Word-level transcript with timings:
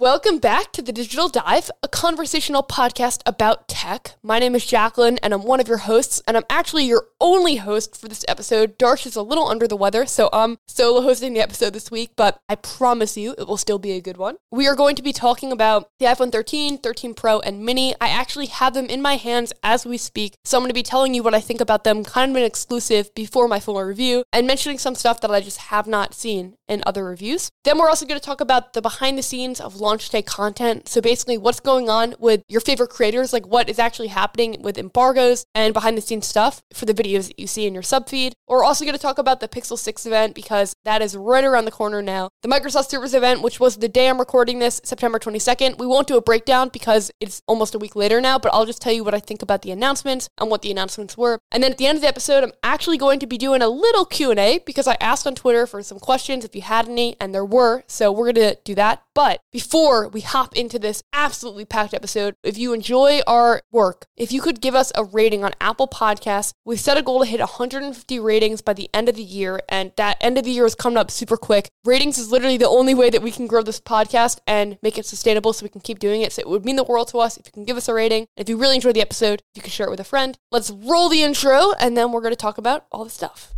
Welcome 0.00 0.38
back 0.38 0.72
to 0.72 0.80
the 0.80 0.94
Digital 0.94 1.28
Dive, 1.28 1.70
a 1.82 1.88
conversational 1.88 2.62
podcast 2.62 3.20
about 3.26 3.68
tech. 3.68 4.14
My 4.22 4.38
name 4.38 4.54
is 4.54 4.64
Jacklyn, 4.64 5.18
and 5.22 5.34
I'm 5.34 5.42
one 5.42 5.60
of 5.60 5.68
your 5.68 5.76
hosts, 5.76 6.22
and 6.26 6.38
I'm 6.38 6.46
actually 6.48 6.86
your 6.86 7.08
only 7.20 7.56
host 7.56 8.00
for 8.00 8.08
this 8.08 8.24
episode. 8.26 8.78
Darsh 8.78 9.04
is 9.04 9.14
a 9.14 9.20
little 9.20 9.46
under 9.46 9.68
the 9.68 9.76
weather, 9.76 10.06
so 10.06 10.30
I'm 10.32 10.56
solo 10.66 11.02
hosting 11.02 11.34
the 11.34 11.42
episode 11.42 11.74
this 11.74 11.90
week, 11.90 12.12
but 12.16 12.38
I 12.48 12.54
promise 12.54 13.18
you 13.18 13.34
it 13.36 13.46
will 13.46 13.58
still 13.58 13.78
be 13.78 13.92
a 13.92 14.00
good 14.00 14.16
one. 14.16 14.36
We 14.50 14.66
are 14.66 14.74
going 14.74 14.96
to 14.96 15.02
be 15.02 15.12
talking 15.12 15.52
about 15.52 15.90
the 15.98 16.06
iPhone 16.06 16.32
13, 16.32 16.78
13 16.78 17.12
Pro, 17.12 17.40
and 17.40 17.62
Mini. 17.62 17.94
I 18.00 18.08
actually 18.08 18.46
have 18.46 18.72
them 18.72 18.86
in 18.86 19.02
my 19.02 19.16
hands 19.16 19.52
as 19.62 19.84
we 19.84 19.98
speak, 19.98 20.32
so 20.46 20.56
I'm 20.56 20.62
going 20.62 20.70
to 20.70 20.74
be 20.74 20.82
telling 20.82 21.12
you 21.12 21.22
what 21.22 21.34
I 21.34 21.40
think 21.40 21.60
about 21.60 21.84
them, 21.84 22.04
kind 22.04 22.30
of 22.30 22.36
an 22.36 22.44
exclusive 22.44 23.14
before 23.14 23.48
my 23.48 23.60
full 23.60 23.78
review, 23.84 24.24
and 24.32 24.46
mentioning 24.46 24.78
some 24.78 24.94
stuff 24.94 25.20
that 25.20 25.30
I 25.30 25.42
just 25.42 25.58
have 25.58 25.86
not 25.86 26.14
seen 26.14 26.56
in 26.70 26.82
other 26.86 27.04
reviews. 27.04 27.50
Then 27.64 27.78
we're 27.78 27.88
also 27.88 28.06
going 28.06 28.18
to 28.18 28.24
talk 28.24 28.40
about 28.40 28.72
the 28.72 28.80
behind 28.80 29.18
the 29.18 29.22
scenes 29.22 29.60
of 29.60 29.76
launch 29.76 30.08
day 30.08 30.22
content. 30.22 30.88
So 30.88 31.00
basically, 31.00 31.36
what's 31.36 31.60
going 31.60 31.90
on 31.90 32.14
with 32.18 32.42
your 32.48 32.60
favorite 32.60 32.90
creators, 32.90 33.32
like 33.32 33.46
what 33.46 33.68
is 33.68 33.78
actually 33.78 34.08
happening 34.08 34.56
with 34.62 34.78
embargoes 34.78 35.44
and 35.54 35.74
behind 35.74 35.98
the 35.98 36.02
scenes 36.02 36.26
stuff 36.26 36.62
for 36.72 36.86
the 36.86 36.94
videos 36.94 37.26
that 37.26 37.38
you 37.38 37.46
see 37.46 37.66
in 37.66 37.74
your 37.74 37.82
subfeed. 37.82 38.32
We're 38.48 38.64
also 38.64 38.84
going 38.84 38.96
to 38.96 39.02
talk 39.02 39.18
about 39.18 39.40
the 39.40 39.48
Pixel 39.48 39.78
6 39.78 40.06
event 40.06 40.34
because 40.34 40.72
that 40.84 41.02
is 41.02 41.16
right 41.16 41.44
around 41.44 41.64
the 41.64 41.70
corner 41.70 42.00
now. 42.00 42.30
The 42.42 42.48
Microsoft 42.48 42.88
Surface 42.88 43.14
event, 43.14 43.42
which 43.42 43.60
was 43.60 43.76
the 43.76 43.88
day 43.88 44.08
I'm 44.08 44.18
recording 44.18 44.58
this, 44.60 44.80
September 44.84 45.18
22nd. 45.18 45.78
We 45.78 45.86
won't 45.86 46.06
do 46.06 46.16
a 46.16 46.22
breakdown 46.22 46.70
because 46.72 47.10
it's 47.20 47.42
almost 47.46 47.74
a 47.74 47.78
week 47.78 47.96
later 47.96 48.20
now, 48.20 48.38
but 48.38 48.52
I'll 48.54 48.66
just 48.66 48.80
tell 48.80 48.92
you 48.92 49.04
what 49.04 49.14
I 49.14 49.20
think 49.20 49.42
about 49.42 49.62
the 49.62 49.70
announcements 49.70 50.28
and 50.38 50.50
what 50.50 50.62
the 50.62 50.70
announcements 50.70 51.16
were. 51.16 51.38
And 51.50 51.62
then 51.62 51.72
at 51.72 51.78
the 51.78 51.86
end 51.86 51.96
of 51.96 52.02
the 52.02 52.08
episode, 52.08 52.44
I'm 52.44 52.52
actually 52.62 52.98
going 52.98 53.18
to 53.20 53.26
be 53.26 53.38
doing 53.38 53.62
a 53.62 53.68
little 53.68 54.04
Q&A 54.04 54.60
because 54.64 54.86
I 54.86 54.96
asked 55.00 55.26
on 55.26 55.34
Twitter 55.34 55.66
for 55.66 55.82
some 55.82 55.98
questions 55.98 56.44
if 56.44 56.54
you 56.54 56.59
had 56.60 56.88
any, 56.88 57.16
and 57.20 57.34
there 57.34 57.44
were. 57.44 57.84
So 57.86 58.12
we're 58.12 58.32
going 58.32 58.50
to 58.50 58.58
do 58.64 58.74
that. 58.74 59.02
But 59.14 59.42
before 59.52 60.08
we 60.08 60.20
hop 60.20 60.56
into 60.56 60.78
this 60.78 61.02
absolutely 61.12 61.64
packed 61.64 61.92
episode, 61.92 62.36
if 62.42 62.56
you 62.56 62.72
enjoy 62.72 63.20
our 63.26 63.62
work, 63.70 64.06
if 64.16 64.32
you 64.32 64.40
could 64.40 64.60
give 64.60 64.74
us 64.74 64.92
a 64.94 65.04
rating 65.04 65.44
on 65.44 65.52
Apple 65.60 65.88
Podcasts, 65.88 66.52
we 66.64 66.76
set 66.76 66.96
a 66.96 67.02
goal 67.02 67.20
to 67.20 67.26
hit 67.26 67.40
150 67.40 68.18
ratings 68.20 68.62
by 68.62 68.72
the 68.72 68.88
end 68.94 69.08
of 69.08 69.16
the 69.16 69.22
year, 69.22 69.60
and 69.68 69.92
that 69.96 70.16
end 70.20 70.38
of 70.38 70.44
the 70.44 70.50
year 70.50 70.66
is 70.66 70.74
coming 70.74 70.96
up 70.96 71.10
super 71.10 71.36
quick. 71.36 71.68
Ratings 71.84 72.18
is 72.18 72.30
literally 72.30 72.56
the 72.56 72.68
only 72.68 72.94
way 72.94 73.10
that 73.10 73.22
we 73.22 73.30
can 73.30 73.46
grow 73.46 73.62
this 73.62 73.80
podcast 73.80 74.38
and 74.46 74.78
make 74.82 74.96
it 74.96 75.06
sustainable 75.06 75.52
so 75.52 75.64
we 75.64 75.70
can 75.70 75.80
keep 75.80 75.98
doing 75.98 76.22
it. 76.22 76.32
So 76.32 76.40
it 76.40 76.48
would 76.48 76.64
mean 76.64 76.76
the 76.76 76.84
world 76.84 77.08
to 77.08 77.18
us 77.18 77.36
if 77.36 77.46
you 77.46 77.52
can 77.52 77.64
give 77.64 77.76
us 77.76 77.88
a 77.88 77.94
rating. 77.94 78.26
If 78.36 78.48
you 78.48 78.56
really 78.56 78.76
enjoyed 78.76 78.96
the 78.96 79.00
episode, 79.00 79.42
you 79.54 79.62
can 79.62 79.70
share 79.70 79.86
it 79.86 79.90
with 79.90 80.00
a 80.00 80.04
friend. 80.04 80.38
Let's 80.50 80.70
roll 80.70 81.08
the 81.08 81.22
intro, 81.22 81.72
and 81.78 81.96
then 81.96 82.12
we're 82.12 82.22
going 82.22 82.32
to 82.32 82.36
talk 82.36 82.58
about 82.58 82.86
all 82.90 83.04
the 83.04 83.10
stuff. 83.10 83.52